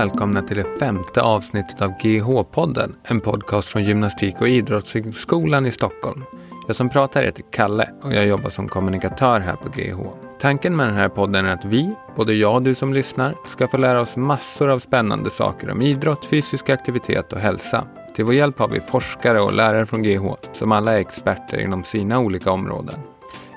välkomna 0.00 0.42
till 0.42 0.56
det 0.56 0.78
femte 0.78 1.22
avsnittet 1.22 1.82
av 1.82 1.90
GH-podden, 1.90 2.94
en 3.02 3.20
podcast 3.20 3.68
från 3.68 3.84
Gymnastik 3.84 4.40
och 4.40 4.48
idrottshögskolan 4.48 5.66
i 5.66 5.72
Stockholm. 5.72 6.24
Jag 6.66 6.76
som 6.76 6.88
pratar 6.88 7.22
heter 7.22 7.44
Kalle 7.50 7.90
och 8.02 8.14
jag 8.14 8.26
jobbar 8.26 8.50
som 8.50 8.68
kommunikatör 8.68 9.40
här 9.40 9.56
på 9.56 9.68
GH. 9.68 9.98
Tanken 10.40 10.76
med 10.76 10.86
den 10.86 10.96
här 10.96 11.08
podden 11.08 11.46
är 11.46 11.54
att 11.54 11.64
vi, 11.64 11.94
både 12.16 12.34
jag 12.34 12.54
och 12.54 12.62
du 12.62 12.74
som 12.74 12.94
lyssnar, 12.94 13.34
ska 13.46 13.68
få 13.68 13.76
lära 13.76 14.00
oss 14.00 14.16
massor 14.16 14.68
av 14.68 14.78
spännande 14.78 15.30
saker 15.30 15.70
om 15.70 15.82
idrott, 15.82 16.24
fysisk 16.24 16.70
aktivitet 16.70 17.32
och 17.32 17.40
hälsa. 17.40 17.84
Till 18.16 18.24
vår 18.24 18.34
hjälp 18.34 18.58
har 18.58 18.68
vi 18.68 18.80
forskare 18.80 19.40
och 19.40 19.52
lärare 19.52 19.86
från 19.86 20.02
GH 20.02 20.34
som 20.52 20.72
alla 20.72 20.94
är 20.94 21.00
experter 21.00 21.60
inom 21.60 21.84
sina 21.84 22.18
olika 22.18 22.50
områden. 22.50 23.00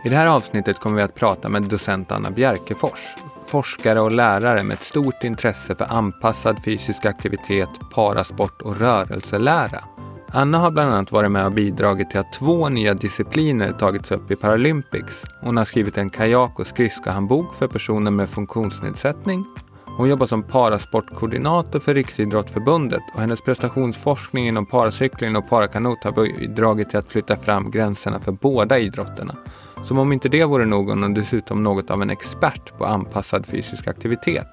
I 0.05 0.09
det 0.09 0.15
här 0.15 0.27
avsnittet 0.27 0.79
kommer 0.79 0.95
vi 0.95 1.01
att 1.01 1.15
prata 1.15 1.49
med 1.49 1.63
docent 1.63 2.11
Anna 2.11 2.31
Bjerkefors, 2.31 3.15
forskare 3.53 3.99
och 4.01 4.11
lärare 4.11 4.63
med 4.63 4.73
ett 4.73 4.83
stort 4.83 5.23
intresse 5.23 5.75
för 5.75 5.93
anpassad 5.93 6.63
fysisk 6.65 7.05
aktivitet, 7.05 7.69
parasport 7.91 8.61
och 8.61 8.77
rörelselära. 8.79 9.83
Anna 10.27 10.57
har 10.57 10.71
bland 10.71 10.93
annat 10.93 11.11
varit 11.11 11.31
med 11.31 11.45
och 11.45 11.51
bidragit 11.51 12.09
till 12.09 12.19
att 12.19 12.33
två 12.33 12.69
nya 12.69 12.93
discipliner 12.93 13.71
tagits 13.71 14.11
upp 14.11 14.31
i 14.31 14.35
Paralympics. 14.35 15.23
Hon 15.41 15.57
har 15.57 15.65
skrivit 15.65 15.97
en 15.97 16.09
kajak 16.09 16.59
och 16.59 16.67
skridskohandbok 16.67 17.55
för 17.55 17.67
personer 17.67 18.11
med 18.11 18.29
funktionsnedsättning. 18.29 19.45
Hon 19.85 20.09
jobbar 20.09 20.27
som 20.27 20.43
parasportkoordinator 20.43 21.79
för 21.79 21.93
Riksidrottsförbundet 21.93 23.03
och 23.13 23.21
hennes 23.21 23.41
prestationsforskning 23.41 24.47
inom 24.47 24.65
paracykling 24.65 25.35
och 25.35 25.49
parakanot 25.49 26.03
har 26.03 26.11
bidragit 26.11 26.89
till 26.89 26.99
att 26.99 27.11
flytta 27.11 27.35
fram 27.35 27.71
gränserna 27.71 28.19
för 28.19 28.31
båda 28.31 28.79
idrotterna. 28.79 29.35
Som 29.83 29.97
om 29.97 30.11
inte 30.11 30.29
det 30.29 30.45
vore 30.45 30.65
nog, 30.65 30.89
hon 30.89 31.13
dessutom 31.13 31.63
något 31.63 31.89
av 31.89 32.01
en 32.01 32.09
expert 32.09 32.77
på 32.77 32.85
anpassad 32.85 33.45
fysisk 33.45 33.87
aktivitet. 33.87 34.47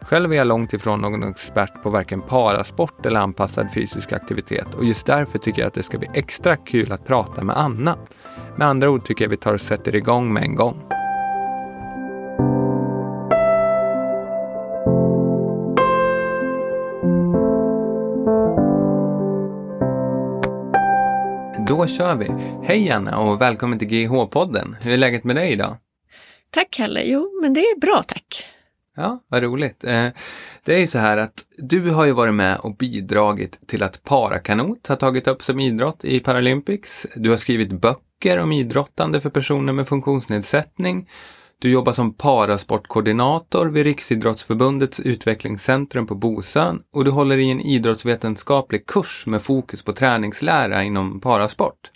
Själv 0.00 0.32
är 0.32 0.36
jag 0.36 0.46
långt 0.46 0.72
ifrån 0.72 1.00
någon 1.00 1.22
expert 1.22 1.82
på 1.82 1.90
varken 1.90 2.20
parasport 2.20 3.06
eller 3.06 3.20
anpassad 3.20 3.72
fysisk 3.74 4.12
aktivitet 4.12 4.74
och 4.74 4.84
just 4.84 5.06
därför 5.06 5.38
tycker 5.38 5.62
jag 5.62 5.68
att 5.68 5.74
det 5.74 5.82
ska 5.82 5.98
bli 5.98 6.08
extra 6.14 6.56
kul 6.56 6.92
att 6.92 7.06
prata 7.06 7.44
med 7.44 7.56
Anna. 7.58 7.96
Med 8.56 8.68
andra 8.68 8.90
ord 8.90 9.04
tycker 9.04 9.24
jag 9.24 9.30
vi 9.30 9.36
tar 9.36 9.54
och 9.54 9.60
sätter 9.60 9.94
igång 9.94 10.32
med 10.32 10.42
en 10.42 10.54
gång. 10.54 10.76
Då 21.72 21.86
kör 21.86 22.14
vi! 22.14 22.26
Hej 22.64 22.90
Anna 22.90 23.18
och 23.18 23.40
välkommen 23.40 23.78
till 23.78 23.88
GH-podden. 23.88 24.76
Hur 24.80 24.92
är 24.92 24.96
läget 24.96 25.24
med 25.24 25.36
dig 25.36 25.52
idag? 25.52 25.76
Tack 26.50 26.70
Kalle! 26.70 27.02
Jo, 27.04 27.40
men 27.42 27.54
det 27.54 27.60
är 27.60 27.80
bra 27.80 28.02
tack. 28.02 28.44
Ja, 28.96 29.18
vad 29.28 29.42
roligt. 29.42 29.84
Eh, 29.84 30.06
det 30.64 30.74
är 30.74 30.78
ju 30.78 30.86
så 30.86 30.98
här 30.98 31.16
att 31.16 31.34
du 31.58 31.90
har 31.90 32.04
ju 32.04 32.12
varit 32.12 32.34
med 32.34 32.58
och 32.58 32.76
bidragit 32.76 33.66
till 33.66 33.82
att 33.82 34.02
parakanot 34.04 34.86
har 34.86 34.96
tagit 34.96 35.28
upp 35.28 35.42
som 35.42 35.60
idrott 35.60 36.04
i 36.04 36.20
Paralympics. 36.20 37.06
Du 37.16 37.30
har 37.30 37.36
skrivit 37.36 37.72
böcker 37.72 38.38
om 38.38 38.52
idrottande 38.52 39.20
för 39.20 39.30
personer 39.30 39.72
med 39.72 39.88
funktionsnedsättning. 39.88 41.08
Du 41.62 41.70
jobbar 41.70 41.92
som 41.92 42.14
parasportkoordinator 42.14 43.66
vid 43.66 43.84
Riksidrottsförbundets 43.84 45.00
utvecklingscentrum 45.00 46.06
på 46.06 46.14
Bosön 46.14 46.82
och 46.92 47.04
du 47.04 47.10
håller 47.10 47.38
i 47.38 47.50
en 47.50 47.60
idrottsvetenskaplig 47.60 48.86
kurs 48.86 49.26
med 49.26 49.42
fokus 49.42 49.82
på 49.82 49.92
träningslära 49.92 50.82
inom 50.82 51.20
parasport. 51.20 51.90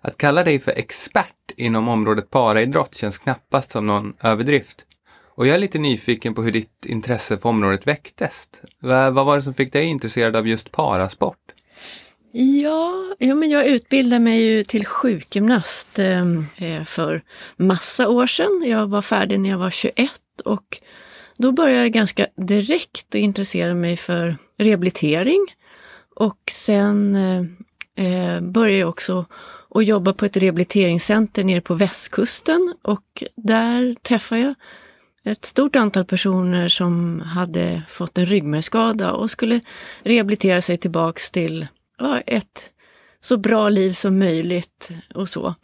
Att 0.00 0.16
kalla 0.16 0.44
dig 0.44 0.60
för 0.60 0.72
expert 0.72 1.50
inom 1.56 1.88
området 1.88 2.30
paraidrott 2.30 2.94
känns 2.94 3.18
knappast 3.18 3.70
som 3.70 3.86
någon 3.86 4.14
överdrift. 4.20 4.86
Och 5.34 5.46
jag 5.46 5.54
är 5.54 5.58
lite 5.58 5.78
nyfiken 5.78 6.34
på 6.34 6.42
hur 6.42 6.52
ditt 6.52 6.86
intresse 6.86 7.38
för 7.38 7.48
området 7.48 7.86
väcktes. 7.86 8.48
Vad 8.80 9.26
var 9.26 9.36
det 9.36 9.42
som 9.42 9.54
fick 9.54 9.72
dig 9.72 9.84
intresserad 9.84 10.36
av 10.36 10.48
just 10.48 10.72
parasport? 10.72 11.49
Ja, 12.32 13.14
ja 13.18 13.34
men 13.34 13.50
jag 13.50 13.66
utbildade 13.66 14.20
mig 14.20 14.42
ju 14.42 14.64
till 14.64 14.86
sjukgymnast 14.86 15.98
eh, 15.98 16.24
eh, 16.56 16.84
för 16.84 17.22
massa 17.56 18.08
år 18.08 18.26
sedan. 18.26 18.62
Jag 18.66 18.86
var 18.86 19.02
färdig 19.02 19.40
när 19.40 19.50
jag 19.50 19.58
var 19.58 19.70
21 19.70 20.10
och 20.44 20.78
då 21.36 21.52
började 21.52 21.80
jag 21.80 21.92
ganska 21.92 22.26
direkt 22.36 23.06
att 23.08 23.14
intressera 23.14 23.74
mig 23.74 23.96
för 23.96 24.36
rehabilitering. 24.58 25.46
Och 26.16 26.38
sen 26.52 27.14
eh, 27.14 27.44
eh 28.06 28.40
började 28.40 28.78
jag 28.78 28.88
också 28.88 29.24
att 29.70 29.86
jobba 29.86 30.12
på 30.12 30.24
ett 30.24 30.36
rehabiliteringscenter 30.36 31.44
nere 31.44 31.60
på 31.60 31.74
västkusten 31.74 32.74
och 32.82 33.24
där 33.36 33.96
träffade 34.02 34.40
jag 34.40 34.54
ett 35.24 35.44
stort 35.44 35.76
antal 35.76 36.04
personer 36.04 36.68
som 36.68 37.20
hade 37.20 37.82
fått 37.88 38.18
en 38.18 38.26
ryggmärgsskada 38.26 39.12
och 39.12 39.30
skulle 39.30 39.60
rehabilitera 40.02 40.60
sig 40.60 40.78
tillbaks 40.78 41.30
till 41.30 41.66
ja, 42.00 42.20
ett 42.20 42.70
så 43.20 43.36
bra 43.36 43.68
liv 43.68 43.92
som 43.92 44.18
möjligt 44.18 44.90
och 45.14 45.28
så. 45.28 45.54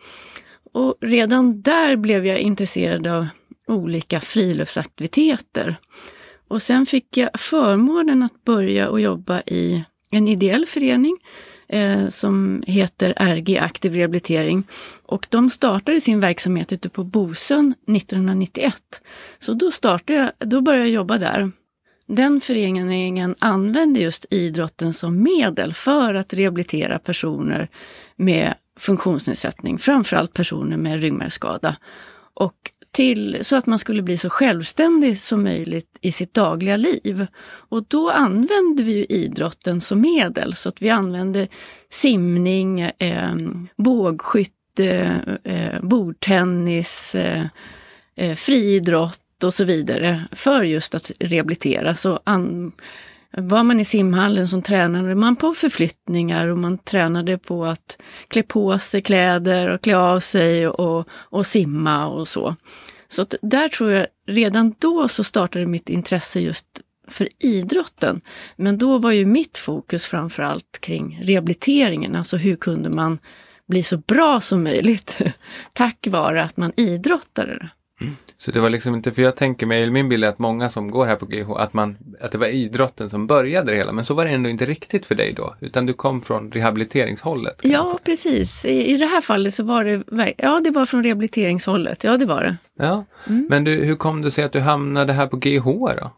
Och 0.72 0.94
redan 1.00 1.62
där 1.62 1.97
blev 1.97 2.26
jag 2.26 2.38
intresserad 2.38 3.06
av 3.06 3.26
olika 3.66 4.20
friluftsaktiviteter. 4.20 5.76
Och 6.48 6.62
sen 6.62 6.86
fick 6.86 7.16
jag 7.16 7.30
förmånen 7.34 8.22
att 8.22 8.44
börja 8.44 8.88
och 8.88 9.00
jobba 9.00 9.41
i 9.41 9.84
en 10.10 10.28
ideell 10.28 10.66
förening 10.66 11.16
eh, 11.69 12.08
som 12.08 12.62
heter 12.66 13.14
RG 13.18 13.58
Aktiv 13.58 13.94
Rehabilitering. 13.94 14.64
Och 15.03 15.26
de 15.30 15.50
startade 15.50 16.00
sin 16.00 16.20
verksamhet 16.20 16.72
ute 16.72 16.88
på 16.88 17.04
Bosön 17.04 17.74
1991. 17.97 18.74
Så 19.38 19.54
då, 19.54 19.70
startade 19.70 20.18
jag, 20.18 20.48
då 20.50 20.60
började 20.60 20.84
jag 20.84 20.94
jobba 20.94 21.18
där. 21.18 21.50
Den 22.06 22.41
föreningen 22.41 23.34
använder 23.39 24.00
just 24.00 24.27
idrotten 24.31 24.93
som 24.93 25.22
medel 25.22 25.75
för 25.75 26.15
att 26.15 26.34
rehabilitera 26.34 26.99
personer 26.99 27.69
med 28.17 28.55
funktionsnedsättning, 28.78 29.78
framförallt 29.78 30.33
personer 30.33 30.77
med 30.77 31.00
ryggmärgsskada. 31.00 31.77
Och 32.34 32.71
till, 32.91 33.39
så 33.43 33.56
att 33.56 33.66
man 33.66 33.78
skulle 33.78 34.03
bli 34.03 34.19
så 34.19 34.31
självständig 34.31 35.19
som 35.19 35.43
möjligt 35.43 35.99
i 36.00 36.12
sitt 36.12 36.34
dagliga 36.34 36.77
liv. 36.77 37.27
Och 37.45 37.84
då 37.89 38.11
använde 38.11 38.83
vi 38.83 39.06
idrotten 39.09 39.81
som 39.81 40.00
medel, 40.00 40.55
så 40.55 40.69
att 40.69 40.83
vi 40.83 40.91
använde 40.91 41.49
simning, 41.91 42.81
eh, 42.81 43.34
bågskytte, 43.77 45.21
eh, 45.45 45.81
bordtennis, 45.83 47.15
eh, 47.15 47.47
eh 48.16 48.34
friidrott 48.34 49.25
och 49.44 49.54
så 49.54 49.64
vidare 49.64 50.24
för 50.32 50.62
just 50.62 50.94
att 50.94 51.10
rehabilitera. 51.19 51.94
Så 51.94 52.20
an, 52.24 52.72
var 53.30 53.62
man 53.62 53.80
i 53.80 53.84
simhallen 53.84 54.48
så 54.48 54.60
tränade 54.60 55.14
man 55.14 55.36
på 55.36 55.54
förflyttningar 55.54 56.48
och 56.48 56.58
man 56.58 56.78
tränade 56.78 57.38
på 57.38 57.64
att 57.66 57.98
klä 58.28 58.42
på 58.42 58.78
sig 58.78 59.02
kläder 59.02 59.69
och 59.69 59.80
klä 59.80 59.97
av 59.97 60.20
sig 60.20 60.69
och, 60.69 61.08
och 61.10 61.47
simma 61.47 62.06
och 62.06 62.28
så. 62.28 62.56
Så 63.08 63.26
där 63.42 63.69
tror 63.69 63.91
jag 63.91 64.06
redan 64.26 64.74
då 64.78 65.08
så 65.08 65.24
startade 65.24 65.66
mitt 65.66 65.88
intresse 65.88 66.41
just 66.41 66.66
för 67.08 67.28
idrotten. 67.38 68.20
Men 68.56 68.78
då 68.78 68.98
var 68.98 69.10
ju 69.10 69.26
mitt 69.26 69.58
fokus 69.58 70.06
framförallt 70.06 70.78
kring 70.80 71.20
rehabiliteringen, 71.22 72.16
alltså 72.16 72.36
hur 72.36 72.56
kunde 72.56 72.91
man 72.91 73.18
bli 73.68 73.82
så 73.82 73.98
bra 73.98 74.41
som 74.41 74.62
möjligt 74.62 75.18
tack 75.72 76.06
vare 76.10 76.42
att 76.42 76.56
man 76.56 76.72
idrottade. 76.76 77.68
Mm. 78.00 78.16
Så 78.38 78.50
det 78.50 78.60
var 78.60 78.70
liksom 78.70 78.94
inte, 78.94 79.12
för 79.12 79.22
jag 79.22 79.36
tänker 79.36 79.66
mig, 79.66 79.91
min 79.91 80.08
bild 80.08 80.24
är 80.24 80.28
att 80.28 80.38
många 80.38 80.70
som 80.70 80.91
går 80.91 81.06
här 81.06 81.16
på 81.16 81.26
GH, 81.26 81.50
att, 81.50 81.72
man, 81.72 81.97
att 82.20 82.32
det 82.32 82.38
var 82.38 82.47
idrotten 82.47 83.10
som 83.10 83.26
började 83.26 83.72
det 83.72 83.76
hela. 83.76 83.92
Men 83.92 84.04
så 84.04 84.14
var 84.14 84.24
det 84.24 84.30
ändå 84.30 84.50
inte 84.50 84.66
riktigt 84.66 85.06
för 85.06 85.14
dig 85.14 85.32
då, 85.36 85.54
utan 85.60 85.86
du 85.86 85.92
kom 85.92 86.22
från 86.22 86.52
rehabiliteringshållet? 86.52 87.60
Ja, 87.62 87.98
precis. 88.04 88.64
I, 88.64 88.94
I 88.94 88.97
det 88.97 89.06
här 89.06 89.21
fallet 89.21 89.54
så 89.54 89.62
var 89.62 89.84
det, 89.84 90.34
ja 90.38 90.60
det 90.65 90.71
var 90.71 90.86
från 90.86 91.03
rehabiliteringshållet, 91.03 92.04
ja 92.04 92.16
det 92.16 92.27
var 92.27 92.42
det. 92.42 92.56
Ja, 92.78 93.04
mm. 93.27 93.47
men 93.50 93.65
du, 93.65 93.84
hur 93.84 93.97
kom 93.97 94.22
det 94.22 94.30
sig 94.30 94.44
att 94.44 94.53
du 94.53 94.60
hamnade 94.60 95.12
här 95.12 95.27
på 95.27 95.36
GH 95.36 95.65
då? 96.00 96.10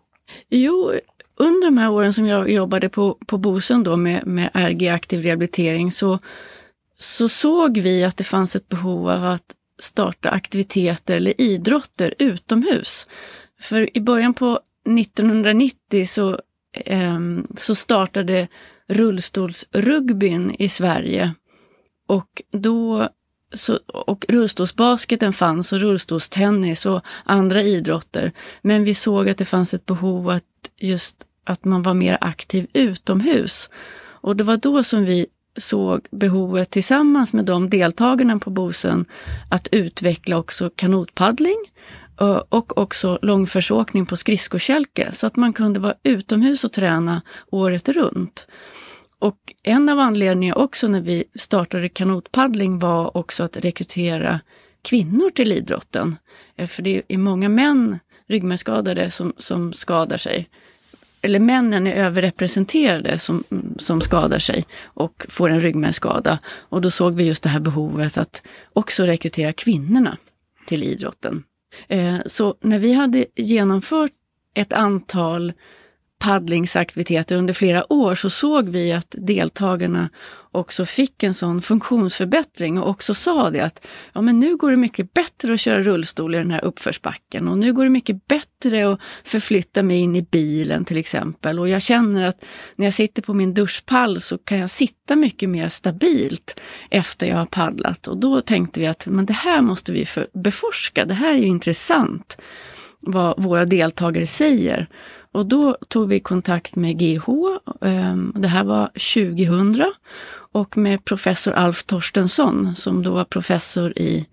Jo, 0.48 0.92
under 1.36 1.66
de 1.66 1.78
här 1.78 1.90
åren 1.90 2.12
som 2.12 2.26
jag 2.26 2.50
jobbade 2.50 2.88
på, 2.88 3.18
på 3.26 3.38
Bosön 3.38 3.82
då 3.82 3.96
med, 3.96 4.26
med 4.26 4.50
RG 4.54 4.88
aktiv 4.88 5.22
rehabilitering 5.22 5.92
så, 5.92 6.18
så 6.98 7.28
såg 7.28 7.78
vi 7.78 8.04
att 8.04 8.16
det 8.16 8.24
fanns 8.24 8.56
ett 8.56 8.68
behov 8.68 9.08
av 9.08 9.24
att 9.24 9.54
starta 9.78 10.30
aktiviteter 10.30 11.16
eller 11.16 11.40
idrotter 11.40 12.14
utomhus. 12.18 13.06
För 13.60 13.96
i 13.96 14.00
början 14.00 14.34
på 14.34 14.60
1990 14.98 16.06
så, 16.06 16.40
eh, 16.72 17.18
så 17.56 17.74
startade 17.74 18.48
rullstolsrugbyn 18.86 20.56
i 20.58 20.68
Sverige. 20.68 21.34
Och 22.06 22.42
då 22.50 23.08
så, 23.52 23.78
och 23.86 24.26
rullstolsbasketen 24.28 25.32
fanns 25.32 25.72
och 25.72 25.80
rullstolstennis 25.80 26.86
och 26.86 27.00
andra 27.24 27.62
idrotter. 27.62 28.32
Men 28.62 28.84
vi 28.84 28.94
såg 28.94 29.28
att 29.28 29.38
det 29.38 29.44
fanns 29.44 29.74
ett 29.74 29.86
behov 29.86 30.30
att 30.30 30.44
just 30.76 31.26
att 31.44 31.64
man 31.64 31.82
var 31.82 31.94
mer 31.94 32.18
aktiv 32.20 32.66
utomhus. 32.72 33.70
Och 34.20 34.36
det 34.36 34.44
var 34.44 34.56
då 34.56 34.82
som 34.82 35.04
vi 35.04 35.26
såg 35.58 36.06
behovet 36.10 36.70
tillsammans 36.70 37.32
med 37.32 37.44
de 37.44 37.70
deltagarna 37.70 38.38
på 38.38 38.50
Bosön 38.50 39.04
att 39.50 39.68
utveckla 39.72 40.38
också 40.38 40.70
kanotpaddling 40.76 41.56
eh, 42.20 42.42
och 42.48 42.78
också 42.78 43.18
långförsåkning 43.22 44.06
på 44.06 44.16
skridskokälke 44.16 45.10
så 45.12 45.26
att 45.26 45.36
man 45.36 45.52
kunde 45.52 45.80
vara 45.80 45.94
utomhus 46.02 46.64
och 46.64 46.72
träna 46.72 47.22
året 47.50 47.88
runt. 47.88 48.46
Och 49.18 49.54
en 49.62 49.88
av 49.88 49.98
anledningarna 49.98 50.60
också 50.60 50.88
när 50.88 51.00
vi 51.00 51.24
startade 51.34 51.88
kanotpaddling 51.88 52.78
var 52.78 53.16
också 53.16 53.44
att 53.44 53.56
rekrytera 53.56 54.40
kvinnor 54.82 55.30
till 55.30 55.52
idrotten. 55.52 56.16
Eh, 56.56 56.66
för 56.66 56.82
det 56.82 57.02
är 57.08 57.18
många 57.18 57.48
män 57.48 57.98
ryggmärgsskadade 58.28 59.10
som, 59.10 59.32
som 59.36 59.72
skadar 59.72 60.16
sig. 60.16 60.48
Eller 61.22 61.40
männen 61.40 61.86
är 61.86 61.94
överrepresenterade 61.94 63.18
som, 63.18 63.44
som 63.78 64.00
skadar 64.00 64.38
sig 64.38 64.66
och 64.82 65.26
får 65.28 65.50
en 65.50 65.60
ryggmärgsskada. 65.60 66.38
Och 66.46 66.80
då 66.80 66.90
såg 66.90 67.14
vi 67.14 67.24
just 67.24 67.42
det 67.42 67.48
här 67.48 67.60
behovet 67.60 68.18
att 68.18 68.42
också 68.72 69.04
rekrytera 69.04 69.52
kvinnorna 69.52 70.16
till 70.66 70.82
idrotten. 70.82 71.44
Eh, 71.88 72.16
så 72.26 72.54
när 72.60 72.78
vi 72.78 72.92
hade 72.92 73.26
genomfört 73.34 74.10
ett 74.54 74.72
antal 74.72 75.52
paddlingsaktiviteter 76.18 77.36
under 77.36 77.54
flera 77.54 77.92
år 77.92 78.14
så 78.14 78.30
såg 78.30 78.68
vi 78.68 78.92
att 78.92 79.14
deltagarna 79.18 80.08
också 80.50 80.86
fick 80.86 81.22
en 81.22 81.34
sån 81.34 81.62
funktionsförbättring 81.62 82.78
och 82.78 82.88
också 82.88 83.14
sa 83.14 83.50
det 83.50 83.60
att 83.60 83.86
ja, 84.12 84.20
men 84.20 84.40
nu 84.40 84.56
går 84.56 84.70
det 84.70 84.76
mycket 84.76 85.14
bättre 85.14 85.54
att 85.54 85.60
köra 85.60 85.82
rullstol 85.82 86.34
i 86.34 86.38
den 86.38 86.50
här 86.50 86.64
uppförsbacken 86.64 87.48
och 87.48 87.58
nu 87.58 87.72
går 87.72 87.84
det 87.84 87.90
mycket 87.90 88.26
bättre 88.26 88.92
att 88.92 89.00
förflytta 89.24 89.82
mig 89.82 89.96
in 89.98 90.16
i 90.16 90.22
bilen 90.22 90.84
till 90.84 90.96
exempel. 90.96 91.58
Och 91.58 91.68
jag 91.68 91.82
känner 91.82 92.26
att 92.26 92.44
när 92.76 92.86
jag 92.86 92.94
sitter 92.94 93.22
på 93.22 93.34
min 93.34 93.54
duschpall 93.54 94.20
så 94.20 94.38
kan 94.38 94.58
jag 94.58 94.70
sitta 94.70 95.16
mycket 95.16 95.48
mer 95.48 95.68
stabilt 95.68 96.60
efter 96.90 97.26
jag 97.26 97.36
har 97.36 97.46
paddlat. 97.46 98.06
Och 98.06 98.16
då 98.16 98.40
tänkte 98.40 98.80
vi 98.80 98.86
att 98.86 99.06
men 99.06 99.26
det 99.26 99.32
här 99.32 99.60
måste 99.60 99.92
vi 99.92 100.06
beforska, 100.34 101.04
det 101.04 101.14
här 101.14 101.32
är 101.32 101.38
ju 101.38 101.46
intressant 101.46 102.38
vad 103.00 103.42
våra 103.42 103.64
deltagare 103.64 104.26
säger. 104.26 104.88
Och 105.32 105.46
då 105.46 105.76
tog 105.88 106.08
vi 106.08 106.20
kontakt 106.20 106.76
med 106.76 106.98
GH, 106.98 107.28
ehm, 107.80 108.32
det 108.36 108.48
här 108.48 108.64
var 108.64 108.86
2000, 108.86 109.84
och 110.52 110.76
med 110.76 111.04
professor 111.04 111.52
Alf 111.52 111.84
Torstensson 111.84 112.74
som 112.76 113.02
då 113.02 113.10
var 113.10 113.24
professor 113.24 113.98
i, 113.98 114.26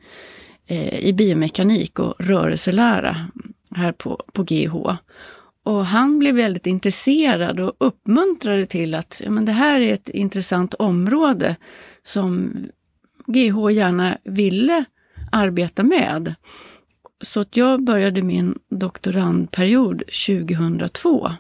eh, 0.68 1.00
i 1.00 1.14
biomekanik 1.14 2.00
och 2.00 2.14
rörelselära 2.20 3.16
här 3.72 3.92
på, 3.92 4.24
på 4.34 4.44
GH. 4.44 4.76
Och 5.64 5.86
han 5.86 6.20
blev 6.20 6.36
väldigt 6.36 6.66
intresserad 6.66 7.60
och 7.60 7.74
uppmuntrade 7.78 8.66
till 8.66 8.94
att 8.96 9.22
ja, 9.24 9.32
men 9.32 9.46
det 9.46 9.52
här 9.52 9.80
är 9.80 9.94
ett 9.94 10.10
intressant 10.10 10.74
område 10.74 11.56
som 12.04 12.52
GH 13.28 13.72
gärna 13.72 14.18
ville 14.24 14.86
arbeta 15.32 15.84
med. 15.84 16.36
Så 17.22 17.40
att 17.40 17.58
jag 17.58 17.84
började 17.84 18.22
min 18.22 18.60
doktorandperiod 18.70 20.04
2002 20.28 21.32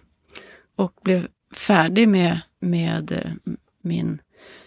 och 0.75 0.93
blev 1.03 1.27
färdig 1.55 2.09
med, 2.09 2.41
med 2.59 3.11
eh, 3.11 3.53
min, 3.81 4.21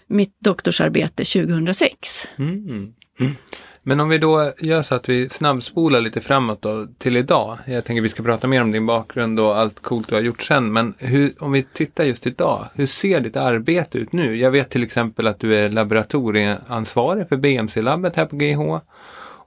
mitt 0.06 0.40
doktorsarbete 0.40 1.24
2006. 1.24 2.28
Mm. 2.36 2.92
Mm. 3.20 3.34
Men 3.82 4.00
om 4.00 4.08
vi 4.08 4.18
då 4.18 4.52
gör 4.58 4.82
så 4.82 4.94
att 4.94 5.08
vi 5.08 5.28
snabbspolar 5.28 6.00
lite 6.00 6.20
framåt 6.20 6.62
då, 6.62 6.86
till 6.98 7.16
idag. 7.16 7.58
Jag 7.66 7.84
tänker 7.84 8.02
vi 8.02 8.08
ska 8.08 8.22
prata 8.22 8.46
mer 8.46 8.62
om 8.62 8.72
din 8.72 8.86
bakgrund 8.86 9.40
och 9.40 9.58
allt 9.58 9.82
coolt 9.82 10.08
du 10.08 10.14
har 10.14 10.22
gjort 10.22 10.42
sen. 10.42 10.72
Men 10.72 10.94
hur, 10.98 11.32
om 11.38 11.52
vi 11.52 11.62
tittar 11.62 12.04
just 12.04 12.26
idag, 12.26 12.64
hur 12.74 12.86
ser 12.86 13.20
ditt 13.20 13.36
arbete 13.36 13.98
ut 13.98 14.12
nu? 14.12 14.36
Jag 14.36 14.50
vet 14.50 14.70
till 14.70 14.82
exempel 14.82 15.26
att 15.26 15.40
du 15.40 15.56
är 15.56 15.68
laboratorieansvarig 15.68 17.28
för 17.28 17.36
BMC-labbet 17.36 18.16
här 18.16 18.26
på 18.26 18.36
GH. 18.36 18.80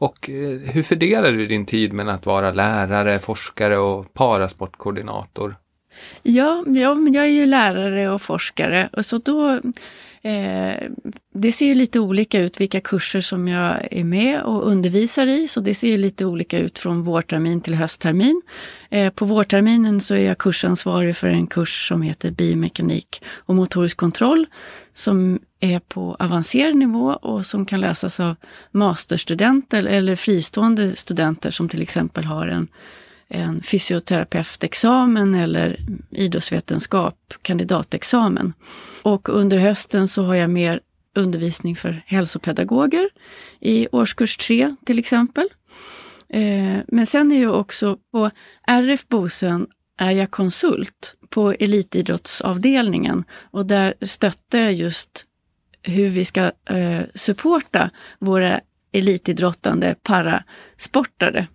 Och 0.01 0.29
eh, 0.29 0.59
hur 0.59 0.83
fördelar 0.83 1.31
du 1.31 1.47
din 1.47 1.65
tid 1.65 1.93
mellan 1.93 2.15
att 2.15 2.25
vara 2.25 2.51
lärare, 2.51 3.19
forskare 3.19 3.77
och 3.77 4.13
parasportkoordinator? 4.13 5.55
Ja, 6.23 6.63
ja 6.67 6.97
jag 7.13 7.25
är 7.25 7.29
ju 7.29 7.45
lärare 7.45 8.09
och 8.09 8.21
forskare 8.21 8.89
och 8.93 9.05
så 9.05 9.17
då 9.17 9.61
Eh, 10.23 10.75
det 11.33 11.51
ser 11.51 11.65
ju 11.65 11.75
lite 11.75 11.99
olika 11.99 12.39
ut 12.39 12.61
vilka 12.61 12.81
kurser 12.81 13.21
som 13.21 13.47
jag 13.47 13.87
är 13.91 14.03
med 14.03 14.41
och 14.41 14.67
undervisar 14.67 15.27
i, 15.27 15.47
så 15.47 15.59
det 15.59 15.73
ser 15.73 15.87
ju 15.87 15.97
lite 15.97 16.25
olika 16.25 16.59
ut 16.59 16.79
från 16.79 17.03
vårtermin 17.03 17.61
till 17.61 17.75
hösttermin. 17.75 18.41
Eh, 18.89 19.13
på 19.13 19.25
vårterminen 19.25 20.01
så 20.01 20.15
är 20.15 20.21
jag 20.21 20.37
kursansvarig 20.37 21.17
för 21.17 21.27
en 21.27 21.47
kurs 21.47 21.87
som 21.87 22.01
heter 22.01 22.31
biomekanik 22.31 23.21
och 23.25 23.55
motorisk 23.55 23.97
kontroll 23.97 24.45
som 24.93 25.39
är 25.61 25.79
på 25.79 26.15
avancerad 26.19 26.75
nivå 26.75 27.13
och 27.13 27.45
som 27.45 27.65
kan 27.65 27.81
läsas 27.81 28.19
av 28.19 28.35
masterstudenter 28.71 29.83
eller 29.83 30.15
fristående 30.15 30.95
studenter 30.95 31.49
som 31.49 31.69
till 31.69 31.81
exempel 31.81 32.25
har 32.25 32.47
en 32.47 32.67
en 33.33 33.63
fysioterapeutexamen 33.63 35.35
eller 35.35 35.77
idrottsvetenskap, 36.09 37.33
kandidatexamen. 37.41 38.53
Och 39.01 39.29
under 39.29 39.57
hösten 39.57 40.07
så 40.07 40.23
har 40.23 40.35
jag 40.35 40.49
mer 40.49 40.79
undervisning 41.15 41.75
för 41.75 42.03
hälsopedagoger 42.05 43.09
i 43.59 43.87
årskurs 43.91 44.37
3 44.37 44.75
till 44.85 44.99
exempel. 44.99 45.47
Eh, 46.29 46.77
men 46.87 47.05
sen 47.05 47.31
är 47.31 47.41
jag 47.41 47.59
också 47.59 47.97
på 48.11 48.29
RF 48.67 49.07
Bosön 49.07 49.67
är 49.97 50.11
jag 50.11 50.31
konsult 50.31 51.15
på 51.29 51.51
elitidrottsavdelningen 51.51 53.23
och 53.51 53.65
där 53.65 53.93
stöttar 54.01 54.59
jag 54.59 54.73
just 54.73 55.25
hur 55.83 56.09
vi 56.09 56.25
ska 56.25 56.51
eh, 56.69 57.01
supporta 57.15 57.89
våra 58.19 58.61
elitidrottande 58.91 59.95
parasportare 60.03 61.47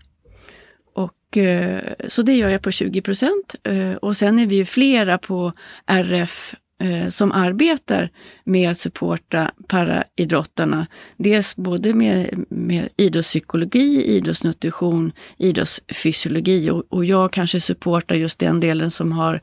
Eh, 1.37 1.93
så 2.09 2.23
det 2.23 2.35
gör 2.35 2.49
jag 2.49 2.63
på 2.63 2.71
20 2.71 3.03
procent. 3.03 3.55
Eh, 3.63 3.93
och 3.93 4.17
sen 4.17 4.39
är 4.39 4.47
vi 4.47 4.57
ju 4.57 4.65
flera 4.65 5.19
på 5.19 5.53
RF 5.87 6.55
eh, 6.83 7.09
som 7.09 7.33
arbetar 7.33 8.11
med 8.45 8.71
att 8.71 8.79
supporta 8.79 9.51
paraidrottarna. 9.69 10.87
Dels 11.17 11.57
både 11.57 11.95
med, 11.95 12.45
med 12.49 12.89
idrottspsykologi, 12.97 14.05
idrottsnutrition, 14.17 15.13
idrottsfysiologi 15.39 16.71
och, 16.71 16.85
och 16.89 17.05
jag 17.05 17.33
kanske 17.33 17.61
supportar 17.61 18.15
just 18.15 18.39
den 18.39 18.61
delen 18.61 18.91
som 18.91 19.13
har 19.13 19.35
eh, 19.35 19.41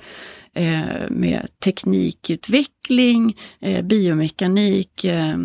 med 1.09 1.47
teknikutveckling, 1.59 3.37
eh, 3.59 3.85
biomekanik, 3.85 5.05
eh, 5.05 5.37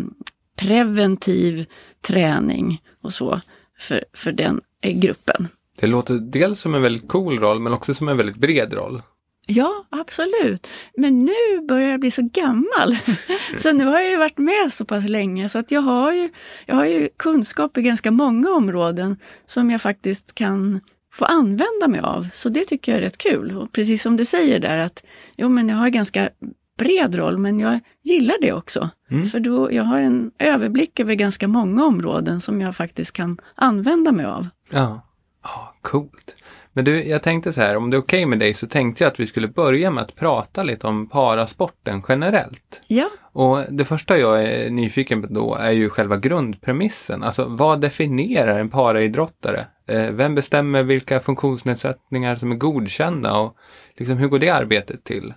preventiv 0.55 1.65
träning 2.01 2.81
och 3.01 3.13
så 3.13 3.41
för, 3.79 4.05
för 4.13 4.31
den 4.31 4.61
gruppen. 4.81 5.47
Det 5.79 5.87
låter 5.87 6.13
dels 6.13 6.59
som 6.59 6.75
en 6.75 6.81
väldigt 6.81 7.07
cool 7.07 7.39
roll 7.39 7.59
men 7.59 7.73
också 7.73 7.93
som 7.93 8.09
en 8.09 8.17
väldigt 8.17 8.37
bred 8.37 8.73
roll. 8.73 9.01
Ja, 9.47 9.85
absolut. 9.89 10.67
Men 10.97 11.25
nu 11.25 11.67
börjar 11.67 11.89
jag 11.89 11.99
bli 11.99 12.11
så 12.11 12.29
gammal. 12.33 12.97
så 13.57 13.71
nu 13.71 13.85
har 13.85 13.99
jag 13.99 14.11
ju 14.11 14.17
varit 14.17 14.37
med 14.37 14.73
så 14.73 14.85
pass 14.85 15.07
länge 15.07 15.49
så 15.49 15.59
att 15.59 15.71
jag 15.71 15.81
har 15.81 16.13
ju, 16.13 16.29
jag 16.65 16.75
har 16.75 16.85
ju 16.85 17.09
kunskap 17.17 17.77
i 17.77 17.81
ganska 17.81 18.11
många 18.11 18.49
områden 18.49 19.17
som 19.45 19.71
jag 19.71 19.81
faktiskt 19.81 20.35
kan 20.35 20.79
få 21.11 21.25
använda 21.25 21.87
mig 21.87 21.99
av. 21.99 22.27
Så 22.33 22.49
det 22.49 22.65
tycker 22.65 22.91
jag 22.91 22.99
är 22.99 23.01
rätt 23.01 23.17
kul. 23.17 23.57
Och 23.57 23.71
precis 23.71 24.01
som 24.01 24.17
du 24.17 24.25
säger 24.25 24.59
där 24.59 24.77
att 24.77 25.03
jo, 25.37 25.49
men 25.49 25.69
jag 25.69 25.75
har 25.75 25.89
ganska 25.89 26.29
bred 26.77 27.15
roll, 27.15 27.37
men 27.37 27.59
jag 27.59 27.79
gillar 28.03 28.35
det 28.41 28.53
också. 28.53 28.89
Mm. 29.11 29.25
För 29.25 29.39
då, 29.39 29.71
jag 29.73 29.83
har 29.83 29.99
en 29.99 30.31
överblick 30.39 30.99
över 30.99 31.13
ganska 31.13 31.47
många 31.47 31.85
områden 31.85 32.41
som 32.41 32.61
jag 32.61 32.75
faktiskt 32.75 33.11
kan 33.11 33.37
använda 33.55 34.11
mig 34.11 34.25
av. 34.25 34.47
Ja. 34.71 35.01
Ja, 35.43 35.75
coolt. 35.81 36.43
Men 36.73 36.85
du, 36.85 37.03
jag 37.03 37.23
tänkte 37.23 37.53
så 37.53 37.61
här, 37.61 37.75
om 37.75 37.89
det 37.89 37.97
är 37.97 38.01
okej 38.01 38.17
okay 38.17 38.25
med 38.25 38.39
dig 38.39 38.53
så 38.53 38.67
tänkte 38.67 39.03
jag 39.03 39.11
att 39.11 39.19
vi 39.19 39.27
skulle 39.27 39.47
börja 39.47 39.91
med 39.91 40.03
att 40.03 40.15
prata 40.15 40.63
lite 40.63 40.87
om 40.87 41.09
parasporten 41.09 42.03
generellt. 42.07 42.81
Ja. 42.87 43.09
Och 43.31 43.63
det 43.69 43.85
första 43.85 44.17
jag 44.17 44.43
är 44.43 44.69
nyfiken 44.69 45.21
på 45.21 45.27
då 45.27 45.55
är 45.55 45.71
ju 45.71 45.89
själva 45.89 46.17
grundpremissen. 46.17 47.23
Alltså 47.23 47.45
vad 47.45 47.81
definierar 47.81 48.59
en 48.59 48.69
paraidrottare? 48.69 49.65
Eh, 49.89 50.11
vem 50.11 50.35
bestämmer 50.35 50.83
vilka 50.83 51.19
funktionsnedsättningar 51.19 52.35
som 52.35 52.51
är 52.51 52.55
godkända 52.55 53.37
och 53.37 53.55
liksom, 53.97 54.17
hur 54.17 54.27
går 54.27 54.39
det 54.39 54.49
arbetet 54.49 55.03
till? 55.03 55.33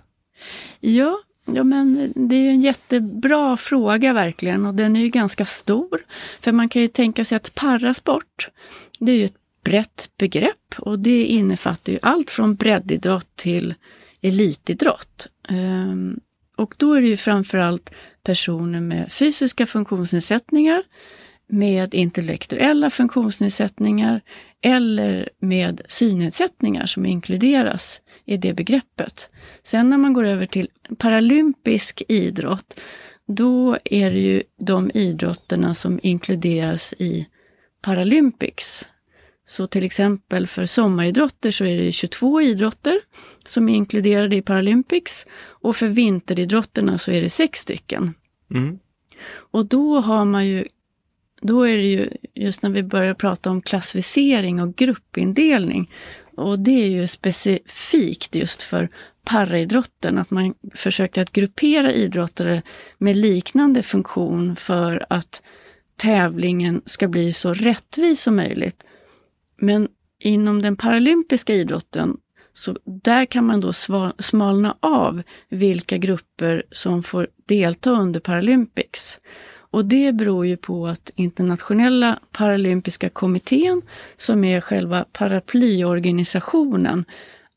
Ja, 0.79 1.19
Ja, 1.45 1.63
men 1.63 2.13
det 2.15 2.35
är 2.35 2.49
en 2.49 2.61
jättebra 2.61 3.57
fråga 3.57 4.13
verkligen 4.13 4.65
och 4.65 4.73
den 4.73 4.95
är 4.95 4.99
ju 4.99 5.09
ganska 5.09 5.45
stor. 5.45 6.05
För 6.39 6.51
man 6.51 6.69
kan 6.69 6.81
ju 6.81 6.87
tänka 6.87 7.25
sig 7.25 7.35
att 7.35 7.55
parasport, 7.55 8.49
det 8.99 9.11
är 9.11 9.15
ju 9.15 9.25
ett 9.25 9.37
brett 9.63 10.09
begrepp 10.17 10.75
och 10.77 10.99
det 10.99 11.23
innefattar 11.25 11.93
ju 11.93 11.99
allt 12.01 12.31
från 12.31 12.55
breddidrott 12.55 13.35
till 13.35 13.73
elitidrott. 14.21 15.27
Ehm, 15.49 16.19
och 16.55 16.75
då 16.77 16.93
är 16.93 17.01
det 17.01 17.07
ju 17.07 17.17
framförallt 17.17 17.89
personer 18.23 18.81
med 18.81 19.11
fysiska 19.11 19.65
funktionsnedsättningar, 19.65 20.83
med 21.53 21.93
intellektuella 21.93 22.89
funktionsnedsättningar 22.89 24.21
eller 24.61 25.29
med 25.39 25.81
synnedsättningar 25.87 26.85
som 26.85 27.05
inkluderas 27.05 28.01
i 28.25 28.37
det 28.37 28.53
begreppet. 28.53 29.29
Sen 29.63 29.89
när 29.89 29.97
man 29.97 30.13
går 30.13 30.23
över 30.23 30.45
till 30.45 30.69
paralympisk 30.97 32.01
idrott, 32.07 32.79
då 33.27 33.77
är 33.85 34.11
det 34.11 34.19
ju 34.19 34.43
de 34.59 34.91
idrotterna 34.93 35.73
som 35.73 35.99
inkluderas 36.03 36.93
i 36.97 37.27
Paralympics 37.81 38.87
Så 39.45 39.67
till 39.67 39.83
exempel 39.83 40.47
för 40.47 40.65
sommaridrotter 40.65 41.51
så 41.51 41.65
är 41.65 41.77
det 41.77 41.91
22 41.91 42.41
idrotter 42.41 42.99
som 43.45 43.69
är 43.69 43.75
inkluderade 43.75 44.35
i 44.35 44.41
Paralympics 44.41 45.25
och 45.43 45.75
för 45.75 45.87
vinteridrotterna 45.87 46.97
så 46.97 47.11
är 47.11 47.21
det 47.21 47.29
sex 47.29 47.59
stycken. 47.59 48.13
Mm. 48.51 48.79
Och 49.51 49.65
då 49.65 49.99
har 49.99 50.25
man 50.25 50.47
ju, 50.47 50.65
då 51.43 51.67
är 51.67 51.77
det 51.77 51.83
ju 51.83 52.09
just 52.33 52.61
när 52.61 52.69
vi 52.69 52.83
börjar 52.83 53.13
prata 53.13 53.49
om 53.49 53.61
klassificering 53.61 54.61
och 54.61 54.75
gruppindelning. 54.75 55.91
Och 56.35 56.59
det 56.59 56.83
är 56.83 56.87
ju 56.87 57.07
specifikt 57.07 58.35
just 58.35 58.63
för 58.63 58.89
paraidrotten, 59.25 60.17
att 60.17 60.31
man 60.31 60.53
försöker 60.75 61.21
att 61.21 61.31
gruppera 61.31 61.93
idrottare 61.93 62.61
med 62.97 63.17
liknande 63.17 63.83
funktion 63.83 64.55
för 64.55 65.05
att 65.09 65.41
tävlingen 65.97 66.81
ska 66.85 67.07
bli 67.07 67.33
så 67.33 67.53
rättvis 67.53 68.21
som 68.21 68.35
möjligt. 68.35 68.83
Men 69.57 69.87
inom 70.19 70.61
den 70.61 70.75
paralympiska 70.75 71.53
idrotten, 71.53 72.17
så 72.53 72.77
där 72.85 73.25
kan 73.25 73.45
man 73.45 73.61
då 73.61 73.73
smalna 74.19 74.77
av 74.79 75.23
vilka 75.49 75.97
grupper 75.97 76.63
som 76.71 77.03
får 77.03 77.27
delta 77.45 77.91
under 77.91 78.19
Paralympics. 78.19 79.19
Och 79.73 79.85
det 79.85 80.11
beror 80.11 80.45
ju 80.47 80.57
på 80.57 80.87
att 80.87 81.11
internationella 81.15 82.19
paralympiska 82.31 83.09
kommittén, 83.09 83.81
som 84.17 84.43
är 84.43 84.61
själva 84.61 85.05
paraplyorganisationen, 85.11 87.05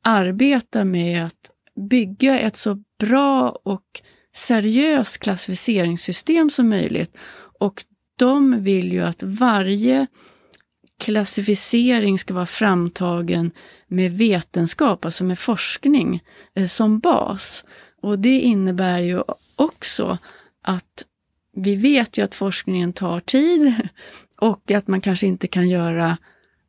arbetar 0.02 0.84
med 0.84 1.26
att 1.26 1.50
bygga 1.90 2.38
ett 2.38 2.56
så 2.56 2.82
bra 2.98 3.58
och 3.62 3.82
seriöst 4.34 5.18
klassificeringssystem 5.18 6.50
som 6.50 6.68
möjligt. 6.68 7.16
Och 7.60 7.84
de 8.18 8.62
vill 8.62 8.92
ju 8.92 9.02
att 9.02 9.22
varje 9.22 10.06
klassificering 11.00 12.18
ska 12.18 12.34
vara 12.34 12.46
framtagen 12.46 13.50
med 13.88 14.12
vetenskap, 14.12 15.04
alltså 15.04 15.24
med 15.24 15.38
forskning 15.38 16.22
eh, 16.54 16.66
som 16.66 16.98
bas. 16.98 17.64
Och 18.02 18.18
det 18.18 18.40
innebär 18.40 18.98
ju 18.98 19.22
också 19.56 20.18
att 20.62 21.04
vi 21.56 21.76
vet 21.76 22.18
ju 22.18 22.22
att 22.22 22.34
forskningen 22.34 22.92
tar 22.92 23.20
tid 23.20 23.74
och 24.40 24.70
att 24.70 24.88
man 24.88 25.00
kanske 25.00 25.26
inte 25.26 25.46
kan 25.46 25.68
göra, 25.68 26.16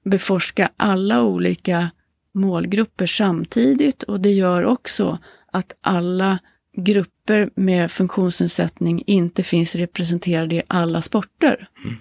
beforska 0.06 0.70
alla 0.78 1.24
olika 1.24 1.90
målgrupper 2.34 3.06
samtidigt 3.06 4.04
och 4.04 4.20
det 4.20 4.32
gör 4.32 4.66
också 4.66 5.18
att 5.52 5.74
alla 5.82 6.40
grupper 6.78 7.50
med 7.56 7.92
funktionsnedsättning 7.92 9.04
inte 9.08 9.44
finns 9.44 9.76
representerade 9.76 10.56
i 10.56 10.62
alla 10.68 11.02
sporter. 11.02 11.70
Mm. 11.86 11.98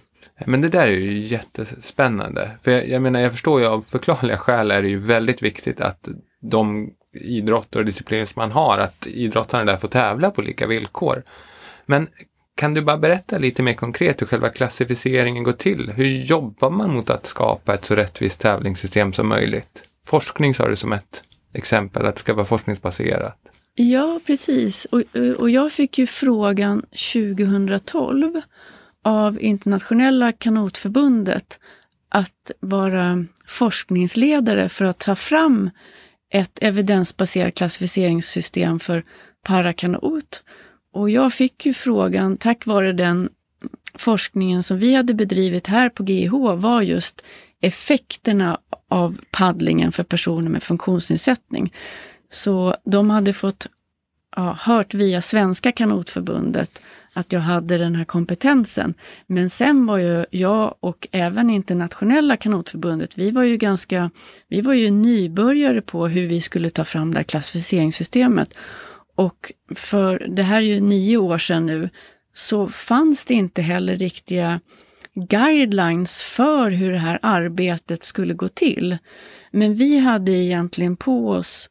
Men 0.47 0.61
det 0.61 0.69
där 0.69 0.87
är 0.87 0.91
ju 0.91 1.27
jättespännande. 1.27 2.51
För 2.63 2.71
jag, 2.71 2.89
jag, 2.89 3.03
menar, 3.03 3.21
jag 3.21 3.33
förstår 3.33 3.61
ju 3.61 3.67
av 3.67 3.83
förklarliga 3.83 4.39
skäl 4.39 4.71
är 4.71 4.83
det 4.83 4.89
ju 4.89 4.99
väldigt 4.99 5.43
viktigt 5.43 5.81
att 5.81 6.09
de 6.41 6.91
idrotter 7.13 7.79
och 7.79 7.85
discipliner 7.85 8.27
som 8.27 8.41
man 8.41 8.53
har, 8.53 8.79
att 8.79 9.07
idrottarna 9.07 9.65
där 9.65 9.77
får 9.77 9.89
tävla 9.89 10.31
på 10.31 10.43
lika 10.43 10.67
villkor. 10.67 11.23
Men 11.87 12.09
kan 12.57 12.75
du 12.75 12.83
bara 12.83 12.99
berätta 12.99 13.39
lite 13.39 13.63
mer 13.63 13.75
konkret 13.75 14.23
hur 14.23 14.27
själva 14.27 14.49
klassificeringen 14.49 15.45
går 15.45 15.53
till? 15.53 15.91
Hur 15.91 16.07
jobbar 16.07 16.71
man 16.71 16.91
mot 16.91 17.11
att 17.11 17.27
skapa 17.27 17.75
ett 17.75 17.85
så 17.85 17.95
rättvist 17.95 18.41
tävlingssystem 18.41 19.13
som 19.13 19.29
möjligt? 19.29 19.91
Forskning 20.07 20.55
sa 20.55 20.69
du 20.69 20.77
som 20.77 20.93
ett 20.93 21.23
exempel, 21.53 22.07
att 22.07 22.15
det 22.15 22.21
ska 22.21 22.35
vara 22.35 22.47
forskningsbaserat. 22.47 23.39
Ja, 23.75 24.21
precis. 24.27 24.85
Och, 24.85 25.03
och 25.39 25.51
jag 25.51 25.73
fick 25.73 25.99
ju 25.99 26.07
frågan 26.07 26.83
2012 27.13 28.41
av 29.03 29.43
Internationella 29.43 30.33
kanotförbundet 30.33 31.59
att 32.09 32.51
vara 32.61 33.25
forskningsledare 33.47 34.69
för 34.69 34.85
att 34.85 34.99
ta 34.99 35.15
fram 35.15 35.71
ett 36.31 36.59
evidensbaserat 36.61 37.55
klassificeringssystem 37.55 38.81
för 38.81 39.05
parakanot. 39.47 40.43
Och 40.97 41.11
jag 41.11 41.33
fick 41.33 41.67
ju 41.67 41.75
frågan, 41.75 42.37
tack 42.37 42.67
vare 42.67 42.93
den 42.93 43.29
forskningen 43.95 44.63
som 44.63 44.79
vi 44.79 44.95
hade 44.95 45.15
bedrivit 45.15 45.67
här 45.67 45.89
på 45.89 46.03
GH, 46.03 46.33
var 46.57 46.83
just 46.83 47.23
effekterna 47.61 48.59
av 48.89 49.21
paddlingen 49.31 49.93
för 49.93 50.03
personer 50.03 50.51
med 50.51 50.63
funktionsnedsättning. 50.63 51.73
Så 52.31 52.77
de 52.85 53.11
hade 53.11 53.33
fått 53.33 53.67
ja, 54.37 54.59
hört 54.61 54.95
via 54.95 55.23
Svenska 55.23 55.73
kanotförbundet 55.73 56.83
att 57.13 57.33
jag 57.33 57.41
hade 57.41 57.79
den 57.79 57.95
här 57.95 58.05
kompetensen. 58.05 58.95
Men 59.27 59.51
sen 59.51 59.87
var 59.87 59.99
ju 59.99 60.25
jag 60.31 60.75
och 60.81 61.09
även 61.11 61.51
internationella 61.51 62.37
kanotförbundet, 62.37 63.19
vi 63.19 63.31
var 63.31 63.43
ju 63.43 63.57
ganska, 63.57 64.11
vi 64.49 64.61
var 64.61 64.75
ju 64.75 64.91
nybörjare 64.91 65.81
på 65.81 66.07
hur 66.07 66.27
vi 66.27 66.41
skulle 66.41 66.71
ta 66.71 66.85
fram 66.85 67.13
det 67.13 67.19
här 67.19 67.25
klassificeringssystemet. 67.25 68.55
Och 69.17 69.53
för 69.75 70.27
det 70.29 70.43
här 70.43 70.57
är 70.57 70.61
ju 70.61 70.81
nio 70.81 71.17
år 71.17 71.39
sedan 71.39 71.67
nu, 71.67 71.91
så 72.33 72.69
fanns 72.69 73.25
det 73.25 73.35
inte 73.35 73.63
heller 73.63 73.97
riktiga 73.97 74.61
guidelines 75.15 76.23
för 76.23 76.71
hur 76.71 76.93
det 76.93 76.99
här 76.99 77.19
arbetet 77.23 78.05
skulle 78.05 78.35
gå 78.35 78.49
till. 78.49 78.99
Men 79.51 79.75
vi 79.75 79.99
hade 79.99 80.33
egentligen 80.33 80.97
på 80.97 81.31
oss 81.31 81.71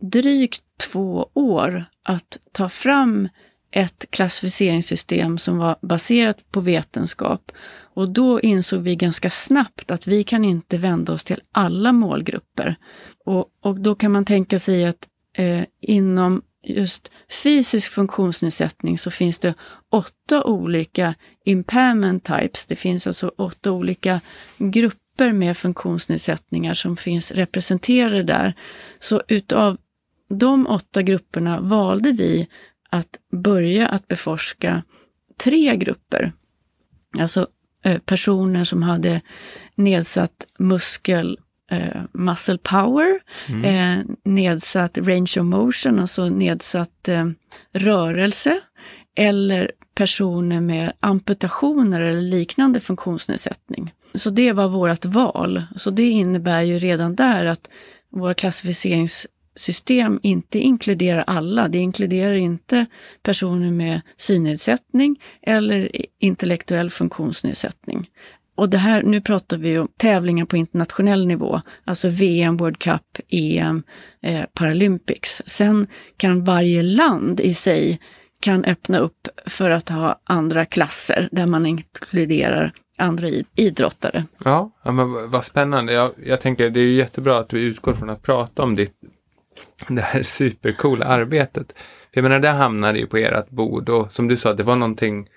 drygt 0.00 0.62
två 0.92 1.30
år 1.34 1.84
att 2.02 2.38
ta 2.52 2.68
fram 2.68 3.28
ett 3.70 4.06
klassificeringssystem 4.10 5.38
som 5.38 5.58
var 5.58 5.76
baserat 5.82 6.52
på 6.52 6.60
vetenskap. 6.60 7.52
Och 7.94 8.08
då 8.08 8.40
insåg 8.40 8.82
vi 8.82 8.96
ganska 8.96 9.30
snabbt 9.30 9.90
att 9.90 10.06
vi 10.06 10.24
kan 10.24 10.44
inte 10.44 10.78
vända 10.78 11.12
oss 11.12 11.24
till 11.24 11.40
alla 11.52 11.92
målgrupper. 11.92 12.76
Och, 13.24 13.46
och 13.60 13.80
då 13.80 13.94
kan 13.94 14.12
man 14.12 14.24
tänka 14.24 14.58
sig 14.58 14.84
att 14.84 15.08
eh, 15.32 15.64
inom 15.80 16.42
just 16.66 17.10
fysisk 17.42 17.92
funktionsnedsättning 17.92 18.98
så 18.98 19.10
finns 19.10 19.38
det 19.38 19.54
åtta 19.90 20.44
olika 20.44 21.14
impairment 21.44 22.24
types. 22.24 22.66
Det 22.66 22.76
finns 22.76 23.06
alltså 23.06 23.32
åtta 23.36 23.72
olika 23.72 24.20
grupper 24.58 25.32
med 25.32 25.56
funktionsnedsättningar 25.56 26.74
som 26.74 26.96
finns 26.96 27.30
representerade 27.30 28.22
där. 28.22 28.54
Så 28.98 29.22
utav 29.28 29.76
de 30.28 30.66
åtta 30.66 31.02
grupperna 31.02 31.60
valde 31.60 32.12
vi 32.12 32.48
att 32.90 33.18
börja 33.32 33.88
att 33.88 34.08
beforska 34.08 34.82
tre 35.36 35.76
grupper. 35.76 36.32
Alltså 37.18 37.46
eh, 37.84 37.98
personer 37.98 38.64
som 38.64 38.82
hade 38.82 39.20
nedsatt 39.74 40.46
muskel 40.58 41.38
eh, 41.70 42.02
muscle 42.12 42.58
power, 42.58 43.20
mm. 43.48 43.64
eh, 43.64 44.04
nedsatt 44.24 44.98
range 44.98 45.32
of 45.36 45.44
motion, 45.44 45.98
alltså 45.98 46.28
nedsatt 46.28 47.08
eh, 47.08 47.26
rörelse, 47.72 48.60
eller 49.16 49.70
personer 49.94 50.60
med 50.60 50.92
amputationer 51.00 52.00
eller 52.00 52.22
liknande 52.22 52.80
funktionsnedsättning. 52.80 53.92
Så 54.14 54.30
det 54.30 54.52
var 54.52 54.68
vårt 54.68 55.04
val. 55.04 55.62
Så 55.76 55.90
det 55.90 56.10
innebär 56.10 56.62
ju 56.62 56.78
redan 56.78 57.14
där 57.14 57.44
att 57.44 57.68
våra 58.10 58.34
klassificeringssystem 58.34 60.20
inte 60.22 60.58
inkluderar 60.58 61.24
alla. 61.26 61.68
Det 61.68 61.78
inkluderar 61.78 62.34
inte 62.34 62.86
personer 63.22 63.70
med 63.70 64.00
synnedsättning 64.16 65.22
eller 65.42 65.90
intellektuell 66.18 66.90
funktionsnedsättning. 66.90 68.10
Och 68.56 68.68
det 68.68 68.78
här, 68.78 69.02
nu 69.02 69.20
pratar 69.20 69.56
vi 69.56 69.78
om 69.78 69.88
tävlingar 69.96 70.44
på 70.44 70.56
internationell 70.56 71.26
nivå, 71.26 71.60
alltså 71.84 72.08
VM, 72.08 72.56
World 72.56 72.78
Cup, 72.78 73.02
EM, 73.28 73.82
eh, 74.22 74.44
Paralympics. 74.54 75.42
Sen 75.46 75.86
kan 76.16 76.44
varje 76.44 76.82
land 76.82 77.40
i 77.40 77.54
sig 77.54 78.00
kan 78.40 78.64
öppna 78.64 78.98
upp 78.98 79.28
för 79.46 79.70
att 79.70 79.88
ha 79.88 80.20
andra 80.24 80.64
klasser 80.64 81.28
där 81.32 81.46
man 81.46 81.66
inkluderar 81.66 82.72
andra 82.98 83.28
idrottare. 83.54 84.24
Ja, 84.44 84.70
ja 84.82 84.92
men 84.92 85.30
vad 85.30 85.44
spännande. 85.44 85.92
Jag, 85.92 86.12
jag 86.24 86.40
tänker 86.40 86.70
det 86.70 86.80
är 86.80 86.90
jättebra 86.90 87.38
att 87.38 87.52
vi 87.52 87.60
utgår 87.60 87.94
från 87.94 88.10
att 88.10 88.22
prata 88.22 88.62
om 88.62 88.74
ditt, 88.74 88.94
det 89.88 90.02
här 90.02 90.22
supercoola 90.22 91.06
arbetet. 91.06 91.72
För 92.14 92.20
jag 92.20 92.22
menar, 92.22 92.38
det 92.38 92.48
hamnade 92.48 92.98
ju 92.98 93.06
på 93.06 93.16
ert 93.16 93.50
bord 93.50 93.88
och 93.88 94.12
som 94.12 94.28
du 94.28 94.36
sa, 94.36 94.54
det 94.54 94.62
var 94.62 94.76
någonting 94.76 95.28